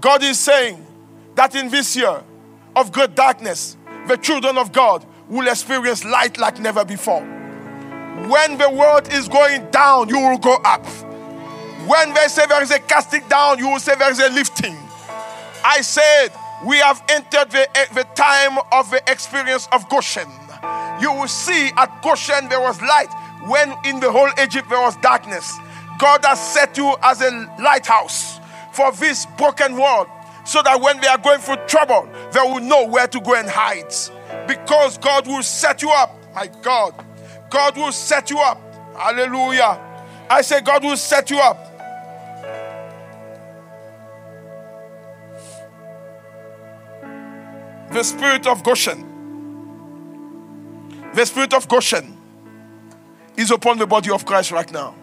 God 0.02 0.24
is 0.24 0.40
saying 0.40 0.86
that 1.36 1.56
in 1.56 1.70
this 1.70 1.96
year 1.96 2.24
of 2.76 2.92
great 2.92 3.16
darkness, 3.16 3.78
the 4.08 4.18
children 4.18 4.58
of 4.58 4.72
God 4.72 5.06
will 5.30 5.48
experience 5.48 6.04
light 6.04 6.38
like 6.38 6.60
never 6.60 6.84
before. 6.84 7.33
When 8.30 8.58
the 8.58 8.70
world 8.70 9.12
is 9.12 9.28
going 9.28 9.70
down, 9.72 10.10
you 10.10 10.20
will 10.20 10.38
go 10.38 10.58
up. 10.64 10.86
When 11.88 12.14
they 12.14 12.28
say 12.28 12.46
there 12.46 12.64
is 12.64 12.72
a 12.72 12.80
casting 12.80 13.28
down, 13.28 13.60
you 13.60 13.70
will 13.70 13.80
say 13.80 13.96
there 13.96 14.12
is 14.12 14.20
a 14.20 14.30
lifting. 14.30 14.78
I 15.66 15.82
said, 15.82 16.30
we 16.66 16.78
have 16.78 17.04
entered 17.10 17.52
the, 17.52 17.68
eh, 17.78 17.86
the 17.94 18.04
time 18.16 18.58
of 18.72 18.90
the 18.90 19.02
experience 19.08 19.68
of 19.72 19.88
Goshen. 19.90 20.30
You 21.02 21.12
will 21.12 21.28
see 21.28 21.72
at 21.76 22.02
Goshen 22.02 22.48
there 22.48 22.62
was 22.62 22.82
light 22.82 23.10
when 23.48 23.74
in 23.86 24.00
the 24.00 24.12
whole 24.12 24.30
Egypt 24.42 24.70
there 24.70 24.80
was 24.80 24.96
darkness. 24.98 25.58
God 25.98 26.24
has 26.24 26.40
set 26.54 26.78
you 26.78 26.96
as 27.02 27.22
a 27.22 27.30
lighthouse 27.62 28.40
for 28.72 28.92
this 28.94 29.26
broken 29.38 29.76
world 29.76 30.08
so 30.46 30.62
that 30.62 30.80
when 30.80 31.00
they 31.02 31.08
are 31.08 31.18
going 31.18 31.40
through 31.40 31.58
trouble, 31.68 32.08
they 32.32 32.40
will 32.40 32.62
know 32.62 32.88
where 32.88 33.08
to 33.08 33.20
go 33.20 33.36
and 33.36 33.50
hide. 33.50 33.94
Because 34.48 34.98
God 34.98 35.28
will 35.28 35.44
set 35.44 35.82
you 35.82 35.90
up. 35.92 36.16
My 36.34 36.48
God. 36.62 36.94
God 37.54 37.78
will 37.78 37.92
set 37.92 38.32
you 38.32 38.40
up. 38.40 38.60
Hallelujah. 38.98 39.80
I 40.28 40.42
say, 40.42 40.60
God 40.62 40.84
will 40.84 40.98
set 40.98 41.30
you 41.30 41.38
up. 41.40 41.70
The 47.92 48.02
spirit 48.02 48.48
of 48.48 48.64
Goshen. 48.64 49.06
The 51.14 51.24
spirit 51.28 51.54
of 51.54 51.68
Goshen 51.68 52.18
is 53.38 53.52
upon 53.52 53.78
the 53.78 53.86
body 53.86 54.10
of 54.10 54.26
Christ 54.26 54.52
right 54.52 54.72
now. 54.72 54.96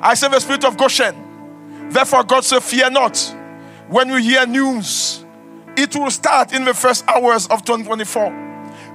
I 0.00 0.14
say 0.14 0.28
the 0.28 0.38
spirit 0.38 0.64
of 0.64 0.76
Goshen. 0.76 1.88
Therefore, 1.90 2.22
God 2.22 2.44
said, 2.44 2.62
Fear 2.62 2.90
not. 2.90 3.18
When 3.88 4.08
you 4.08 4.18
hear 4.18 4.46
news, 4.46 5.24
it 5.76 5.96
will 5.96 6.12
start 6.12 6.52
in 6.52 6.64
the 6.64 6.74
first 6.74 7.04
hours 7.08 7.48
of 7.48 7.64
2024. 7.64 8.30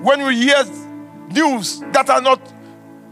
When 0.02 0.26
we 0.26 0.38
hear 0.38 0.64
news 1.36 1.82
that 1.92 2.10
are 2.10 2.22
not 2.22 2.42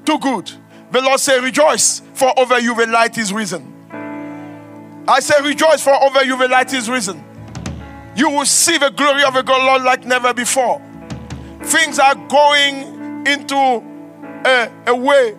too 0.05 0.17
good, 0.19 0.49
the 0.91 1.01
Lord 1.01 1.19
say, 1.19 1.39
Rejoice, 1.39 2.01
for 2.13 2.37
over 2.39 2.59
you 2.59 2.75
the 2.75 2.87
light 2.87 3.17
is 3.17 3.33
risen. 3.33 3.69
I 5.07 5.19
say, 5.19 5.41
Rejoice, 5.43 5.83
for 5.83 5.93
over 5.93 6.23
you 6.23 6.37
the 6.37 6.47
light 6.47 6.73
is 6.73 6.89
risen. 6.89 7.23
You 8.15 8.29
will 8.29 8.45
see 8.45 8.77
the 8.77 8.89
glory 8.89 9.23
of 9.23 9.33
the 9.33 9.41
God, 9.41 9.65
Lord 9.65 9.83
like 9.83 10.05
never 10.05 10.33
before. 10.33 10.81
Things 11.63 11.99
are 11.99 12.15
going 12.15 13.25
into 13.25 13.55
a, 14.45 14.71
a 14.87 14.95
way 14.95 15.35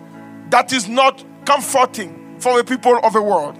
that 0.49 0.73
is 0.73 0.87
not 0.87 1.23
comforting 1.45 2.37
for 2.39 2.57
the 2.57 2.63
people 2.63 2.99
of 3.03 3.13
the 3.13 3.21
world. 3.21 3.57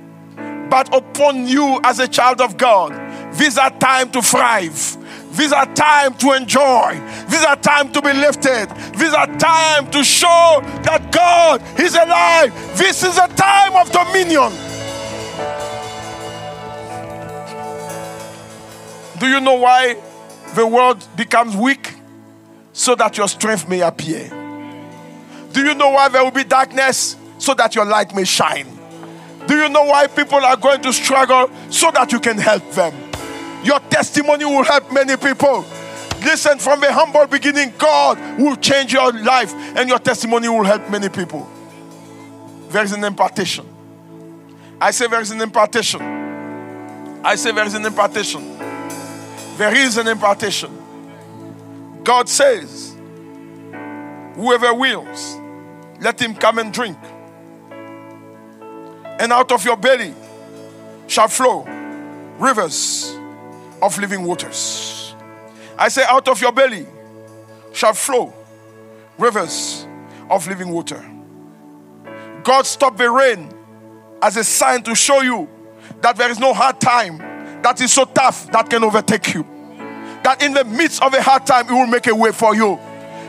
But 0.70 0.94
upon 0.94 1.48
you 1.48 1.80
as 1.84 2.00
a 2.00 2.08
child 2.08 2.42
of 2.42 2.58
God, 2.58 2.92
these 3.36 3.58
are 3.58 3.70
time 3.80 4.12
to 4.12 4.22
thrive. 4.22 4.98
These 5.36 5.52
are 5.52 5.66
time 5.74 6.14
to 6.16 6.32
enjoy. 6.32 7.00
These 7.30 7.44
are 7.44 7.56
time 7.58 7.92
to 7.92 8.02
be 8.02 8.14
lifted. 8.14 8.68
These 8.98 9.14
are 9.14 9.28
time 9.38 9.92
to 9.92 10.04
show 10.04 10.62
that 10.84 11.12
God 11.12 11.62
is 11.80 11.94
alive. 11.96 12.54
This 12.78 13.04
is 13.04 13.18
a 13.18 13.28
time 13.28 13.76
of 13.76 13.92
dominion. 13.92 14.52
Do 19.20 19.28
you 19.28 19.42
know 19.42 19.56
why 19.56 19.98
the 20.56 20.66
world 20.66 21.06
becomes 21.18 21.56
weak? 21.56 21.94
So 22.74 22.96
that 22.96 23.18
your 23.18 23.28
strength 23.28 23.70
may 23.70 23.82
appear. 23.82 24.30
Do 25.52 25.64
you 25.64 25.74
know 25.76 25.90
why 25.92 26.10
there 26.10 26.24
will 26.24 26.32
be 26.32 26.44
darkness? 26.44 27.16
So 27.38 27.54
that 27.54 27.76
your 27.76 27.86
light 27.86 28.14
may 28.14 28.26
shine. 28.26 28.68
Do 29.48 29.56
you 29.56 29.70
know 29.70 29.84
why 29.84 30.08
people 30.08 30.40
are 30.40 30.58
going 30.58 30.82
to 30.82 30.92
struggle? 30.92 31.50
So 31.70 31.92
that 31.92 32.12
you 32.12 32.20
can 32.20 32.38
help 32.38 32.70
them. 32.72 33.05
Your 33.66 33.80
testimony 33.80 34.46
will 34.46 34.64
help 34.64 34.92
many 34.94 35.18
people. 35.18 35.66
Listen, 36.24 36.60
from 36.60 36.82
the 36.82 36.94
humble 36.94 37.26
beginning, 37.26 37.74
God 37.80 38.40
will 38.40 38.56
change 38.58 38.94
your 38.94 39.12
life 39.12 39.52
and 39.76 39.90
your 39.90 39.98
testimony 39.98 40.48
will 40.48 40.64
help 40.64 40.88
many 40.92 41.10
people. 41.10 41.50
There 42.70 42.84
is 42.84 42.92
an 42.92 43.04
impartation. 43.04 43.66
I 44.80 44.92
say 44.92 45.08
there 45.08 45.20
is 45.20 45.32
an 45.32 45.42
impartation. 45.42 46.00
I 47.24 47.34
say 47.34 47.52
there 47.54 47.66
is 47.66 47.74
an 47.74 47.84
impartation. 47.84 48.56
There 49.58 49.76
is 49.76 49.98
an 49.98 50.08
impartation. 50.08 50.72
God 52.04 52.30
says, 52.30 52.96
Whoever 54.36 54.76
wills, 54.76 55.38
let 56.02 56.22
him 56.22 56.36
come 56.36 56.60
and 56.60 56.72
drink. 56.72 56.98
And 59.20 59.34
out 59.34 59.52
of 59.52 59.66
your 59.66 59.78
belly 59.78 60.14
shall 61.08 61.30
flow 61.30 61.64
rivers 62.38 63.18
of 63.82 63.98
living 63.98 64.24
waters. 64.24 65.16
I 65.78 65.90
say, 65.90 66.04
out 66.08 66.28
of 66.28 66.42
your 66.42 66.52
belly 66.52 66.86
shall 67.74 67.94
flow 67.94 68.34
rivers 69.18 69.88
of 70.30 70.48
living 70.48 70.70
water. 70.70 71.04
God 72.44 72.66
stopped 72.66 72.98
the 72.98 73.10
rain 73.10 73.52
as 74.22 74.38
a 74.38 74.44
sign 74.44 74.84
to 74.84 74.96
show 74.96 75.22
you 75.22 75.50
that 76.02 76.16
there 76.16 76.30
is 76.30 76.40
no 76.40 76.54
hard 76.54 76.80
time 76.80 77.18
that 77.62 77.82
is 77.82 77.92
so 77.92 78.06
tough 78.06 78.52
that 78.52 78.70
can 78.70 78.84
overtake 78.84 79.34
you. 79.34 79.44
That 80.24 80.42
in 80.42 80.54
the 80.54 80.64
midst 80.64 81.04
of 81.04 81.14
a 81.14 81.22
hard 81.22 81.46
time, 81.46 81.68
He 81.68 81.74
will 81.74 81.88
make 81.88 82.08
a 82.08 82.16
way 82.16 82.32
for 82.32 82.56
you. 82.56 82.78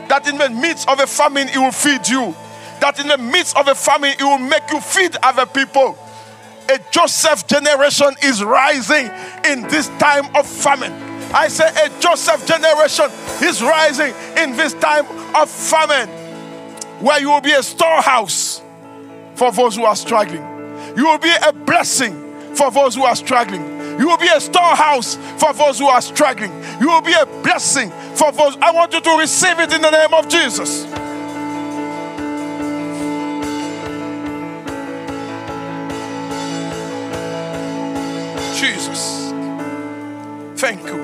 That 0.07 0.27
in 0.27 0.37
the 0.37 0.49
midst 0.49 0.87
of 0.87 0.99
a 0.99 1.07
famine, 1.07 1.47
He 1.47 1.57
will 1.57 1.71
feed 1.71 2.07
you 2.07 2.35
that 2.79 2.99
in 2.99 3.07
the 3.07 3.17
midst 3.17 3.57
of 3.57 3.67
a 3.67 3.75
famine, 3.75 4.11
it 4.11 4.21
will 4.21 4.37
make 4.37 4.69
you 4.71 4.79
feed 4.79 5.15
other 5.23 5.45
people. 5.45 5.97
A 6.69 6.79
Joseph 6.91 7.47
generation 7.47 8.09
is 8.23 8.43
rising 8.43 9.09
in 9.49 9.63
this 9.69 9.87
time 9.99 10.35
of 10.35 10.45
famine. 10.45 10.91
I 11.33 11.47
say 11.47 11.67
a 11.67 11.89
Joseph 11.99 12.45
generation 12.45 13.05
is 13.43 13.61
rising 13.61 14.13
in 14.37 14.55
this 14.55 14.73
time 14.73 15.05
of 15.35 15.49
famine 15.49 16.09
where 16.99 17.19
you 17.19 17.29
will 17.29 17.41
be 17.41 17.53
a 17.53 17.63
storehouse 17.63 18.61
for 19.35 19.51
those 19.51 19.75
who 19.75 19.83
are 19.83 19.95
struggling. 19.95 20.43
You 20.97 21.05
will 21.05 21.19
be 21.19 21.33
a 21.45 21.53
blessing 21.53 22.55
for 22.55 22.71
those 22.71 22.95
who 22.95 23.03
are 23.03 23.15
struggling. 23.15 23.77
You 23.99 24.07
will 24.07 24.17
be 24.17 24.27
a 24.27 24.39
storehouse 24.39 25.15
for 25.37 25.53
those 25.53 25.79
who 25.79 25.87
are 25.87 26.01
struggling. 26.01 26.51
You 26.79 26.87
will 26.87 27.01
be 27.01 27.13
a 27.13 27.25
blessing 27.43 27.91
for 28.15 28.31
those. 28.31 28.57
I 28.57 28.71
want 28.71 28.93
you 28.93 29.01
to 29.01 29.17
receive 29.17 29.59
it 29.59 29.73
in 29.73 29.81
the 29.81 29.91
name 29.91 30.13
of 30.13 30.27
Jesus. 30.27 30.85
Jesus, 38.59 39.29
thank 40.59 40.81
you 40.87 40.97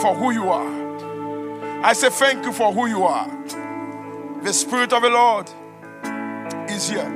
for 0.00 0.12
who 0.14 0.32
you 0.32 0.50
are. 0.50 1.84
I 1.84 1.92
say 1.92 2.10
thank 2.10 2.44
you 2.44 2.52
for 2.52 2.72
who 2.72 2.86
you 2.86 3.04
are. 3.04 3.28
The 4.42 4.52
Spirit 4.52 4.92
of 4.92 5.02
the 5.02 5.10
Lord 5.10 5.48
is 6.68 6.88
here. 6.88 7.12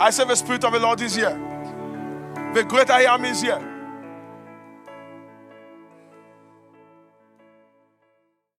I 0.00 0.08
say 0.10 0.24
the 0.24 0.34
Spirit 0.34 0.64
of 0.64 0.72
the 0.72 0.78
Lord 0.78 1.00
is 1.02 1.14
here. 1.14 1.38
The 2.54 2.64
greater 2.64 2.94
I 2.94 3.02
am 3.02 3.24
is 3.26 3.42
here. 3.42 3.71